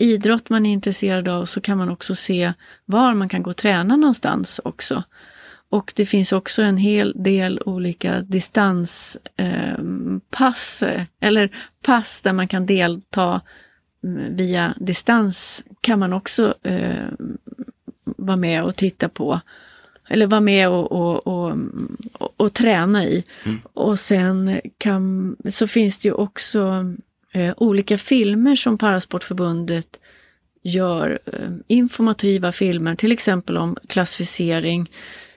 idrott 0.00 0.50
man 0.50 0.66
är 0.66 0.72
intresserad 0.72 1.28
av 1.28 1.44
så 1.44 1.60
kan 1.60 1.78
man 1.78 1.88
också 1.88 2.14
se 2.14 2.52
var 2.84 3.14
man 3.14 3.28
kan 3.28 3.42
gå 3.42 3.50
och 3.50 3.56
träna 3.56 3.96
någonstans 3.96 4.60
också. 4.64 5.02
Och 5.70 5.92
det 5.96 6.06
finns 6.06 6.32
också 6.32 6.62
en 6.62 6.76
hel 6.76 7.12
del 7.16 7.62
olika 7.66 8.20
distanspass 8.20 9.22
eh, 10.82 11.02
eller 11.20 11.56
pass 11.86 12.20
där 12.20 12.32
man 12.32 12.48
kan 12.48 12.66
delta 12.66 13.40
mm, 14.04 14.36
via 14.36 14.74
distans 14.80 15.62
kan 15.80 15.98
man 15.98 16.12
också 16.12 16.54
eh, 16.62 17.06
vara 18.04 18.36
med 18.36 18.64
och 18.64 18.76
titta 18.76 19.08
på. 19.08 19.40
Eller 20.08 20.26
vara 20.26 20.40
med 20.40 20.68
och, 20.68 20.92
och, 20.92 21.26
och, 21.26 21.56
och 22.36 22.52
träna 22.52 23.04
i. 23.04 23.24
Mm. 23.44 23.60
Och 23.72 23.98
sen 23.98 24.60
kan, 24.78 25.36
så 25.48 25.66
finns 25.66 25.98
det 25.98 26.08
ju 26.08 26.14
också 26.14 26.94
eh, 27.32 27.54
olika 27.56 27.98
filmer 27.98 28.56
som 28.56 28.78
Parasportförbundet 28.78 30.00
gör. 30.62 31.18
Eh, 31.26 31.50
informativa 31.66 32.52
filmer, 32.52 32.94
till 32.94 33.12
exempel 33.12 33.56
om 33.56 33.76
klassificering 33.88 34.90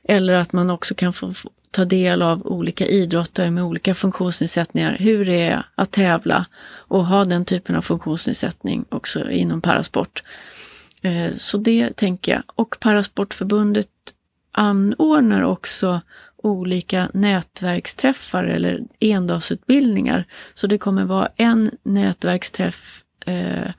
eller 0.03 0.33
att 0.33 0.53
man 0.53 0.69
också 0.69 0.95
kan 0.95 1.13
få 1.13 1.33
ta 1.71 1.85
del 1.85 2.21
av 2.21 2.47
olika 2.47 2.87
idrottare 2.87 3.51
med 3.51 3.63
olika 3.63 3.95
funktionsnedsättningar. 3.95 4.97
Hur 4.99 5.25
det 5.25 5.41
är 5.41 5.65
att 5.75 5.91
tävla 5.91 6.45
och 6.65 7.05
ha 7.05 7.25
den 7.25 7.45
typen 7.45 7.75
av 7.75 7.81
funktionsnedsättning 7.81 8.85
också 8.89 9.31
inom 9.31 9.61
parasport. 9.61 10.23
Eh, 11.01 11.31
så 11.37 11.57
det 11.57 11.97
tänker 11.97 12.31
jag. 12.31 12.43
Och 12.45 12.75
Parasportförbundet 12.79 13.87
anordnar 14.51 15.41
också 15.41 16.01
olika 16.43 17.09
nätverksträffar 17.13 18.43
eller 18.43 18.81
endagsutbildningar. 18.99 20.25
Så 20.53 20.67
det 20.67 20.77
kommer 20.77 21.05
vara 21.05 21.29
en 21.35 21.71
nätverksträff 21.83 23.03
eh, 23.25 23.71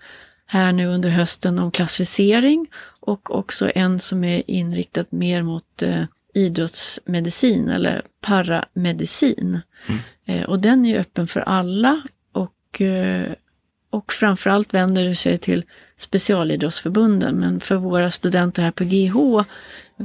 här 0.46 0.72
nu 0.72 0.86
under 0.86 1.10
hösten 1.10 1.58
om 1.58 1.70
klassificering 1.70 2.66
och 3.00 3.38
också 3.38 3.70
en 3.74 4.00
som 4.00 4.24
är 4.24 4.42
inriktad 4.50 5.04
mer 5.10 5.42
mot 5.42 5.82
eh, 5.82 6.04
idrottsmedicin 6.34 7.68
eller 7.68 8.02
paramedicin. 8.20 9.60
Mm. 9.86 10.00
Eh, 10.24 10.48
och 10.48 10.58
den 10.58 10.86
är 10.86 10.98
öppen 10.98 11.26
för 11.26 11.40
alla 11.40 12.02
och, 12.32 12.80
eh, 12.80 13.32
och 13.90 14.12
framförallt 14.12 14.74
vänder 14.74 15.04
det 15.04 15.14
sig 15.14 15.38
till 15.38 15.64
specialidrottsförbunden. 15.96 17.36
Men 17.36 17.60
för 17.60 17.76
våra 17.76 18.10
studenter 18.10 18.62
här 18.62 18.70
på 18.70 18.84
GH 18.84 19.44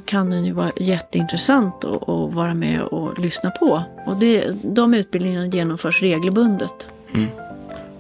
kan 0.06 0.30
den 0.30 0.46
ju 0.46 0.54
vara 0.54 0.72
jätteintressant 0.76 1.86
att, 1.86 2.34
vara 2.34 2.54
med 2.54 2.82
och 2.82 3.20
lyssna 3.20 3.50
på. 3.50 3.84
Och 4.06 4.16
det, 4.16 4.52
de 4.64 4.94
utbildningarna 4.94 5.46
genomförs 5.46 6.02
regelbundet. 6.02 6.88
Mm. 7.14 7.30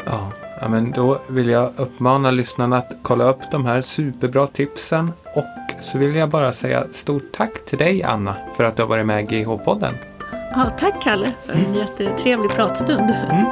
Ja, 0.06 0.32
Ja, 0.62 0.68
men 0.68 0.92
då 0.92 1.22
vill 1.30 1.50
jag 1.50 1.72
uppmana 1.76 2.32
lyssnarna 2.32 2.78
att 2.78 2.92
kolla 3.02 3.24
upp 3.24 3.42
de 3.52 3.66
här 3.66 3.82
superbra 3.82 4.48
tipsen. 4.48 5.12
Och 5.36 5.84
så 5.84 5.98
vill 5.98 6.16
jag 6.16 6.30
bara 6.30 6.54
säga 6.54 6.84
stort 6.94 7.32
tack 7.34 7.66
till 7.66 7.78
dig 7.78 8.04
Anna 8.04 8.36
för 8.58 8.64
att 8.64 8.76
du 8.76 8.82
har 8.82 8.90
varit 8.90 9.06
med 9.06 9.34
i 9.34 9.44
GH-podden. 9.44 9.94
Ja, 10.32 10.72
tack 10.80 11.04
Kalle 11.04 11.32
för 11.46 11.54
en 11.54 11.66
mm. 11.66 11.76
jättetrevlig 11.76 12.52
pratstund. 12.52 13.10
Mm. 13.30 13.46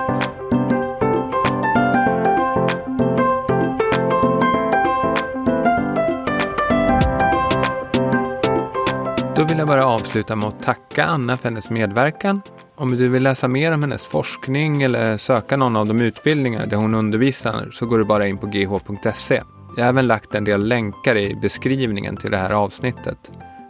Då 9.37 9.43
vill 9.43 9.57
jag 9.57 9.67
bara 9.67 9.85
avsluta 9.85 10.35
med 10.35 10.47
att 10.47 10.63
tacka 10.63 11.05
Anna 11.05 11.37
för 11.37 11.49
hennes 11.49 11.69
medverkan 11.69 12.41
om 12.75 12.97
du 12.97 13.07
vill 13.07 13.23
läsa 13.23 13.47
mer 13.47 13.71
om 13.71 13.81
hennes 13.81 14.03
forskning 14.03 14.83
eller 14.83 15.17
söka 15.17 15.57
någon 15.57 15.75
av 15.75 15.87
de 15.87 16.01
utbildningar 16.01 16.65
där 16.65 16.77
hon 16.77 16.95
undervisar 16.95 17.69
så 17.71 17.85
går 17.85 17.97
du 17.97 18.03
bara 18.03 18.27
in 18.27 18.37
på 18.37 18.47
gh.se. 18.47 19.41
Jag 19.75 19.83
har 19.83 19.89
även 19.89 20.07
lagt 20.07 20.35
en 20.35 20.43
del 20.43 20.67
länkar 20.67 21.17
i 21.17 21.35
beskrivningen 21.35 22.17
till 22.17 22.31
det 22.31 22.37
här 22.37 22.53
avsnittet. 22.53 23.17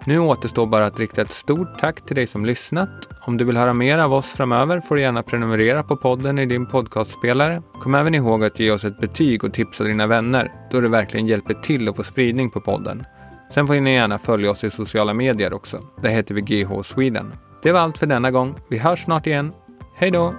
Nu 0.06 0.20
återstår 0.20 0.66
bara 0.66 0.86
att 0.86 1.00
rikta 1.00 1.22
ett 1.22 1.32
stort 1.32 1.80
tack 1.80 2.06
till 2.06 2.16
dig 2.16 2.28
som 2.28 2.46
lyssnat. 2.46 2.90
Om 3.22 3.38
du 3.38 3.46
vill 3.46 3.58
höra 3.58 3.74
mer 3.74 3.98
av 3.98 4.14
oss 4.14 4.26
framöver 4.26 4.82
får 4.82 4.96
du 4.96 5.02
gärna 5.02 5.24
prenumerera 5.24 5.84
på 5.84 5.98
podden 5.98 6.40
i 6.40 6.46
din 6.46 6.66
podcastspelare. 6.66 7.62
Kom 7.74 7.96
även 7.96 8.16
ihåg 8.16 8.44
att 8.44 8.60
ge 8.60 8.72
oss 8.72 8.84
ett 8.84 9.02
betyg 9.02 9.44
och 9.44 9.54
tipsa 9.54 9.84
dina 9.84 10.08
vänner, 10.08 10.52
då 10.72 10.82
det 10.82 10.90
verkligen 10.90 11.28
hjälper 11.28 11.54
till 11.54 11.90
att 11.90 11.96
få 11.96 12.04
spridning 12.04 12.50
på 12.50 12.62
podden. 12.62 13.06
Sen 13.54 13.68
får 13.68 13.76
ni 13.76 13.94
gärna 13.94 14.20
följa 14.20 14.52
oss 14.52 14.64
i 14.64 14.72
sociala 14.72 15.14
medier 15.14 15.54
också. 15.54 15.80
Där 16.02 16.10
heter 16.10 16.36
vi 16.36 16.42
GH 16.42 16.82
Sweden. 16.84 17.34
Det 17.64 17.72
var 17.72 17.80
allt 17.80 17.98
för 17.98 18.06
denna 18.06 18.32
gång. 18.32 18.56
Vi 18.70 18.78
hörs 18.78 19.04
snart 19.04 19.28
igen. 19.28 19.54
Hej 19.96 20.12
då! 20.12 20.34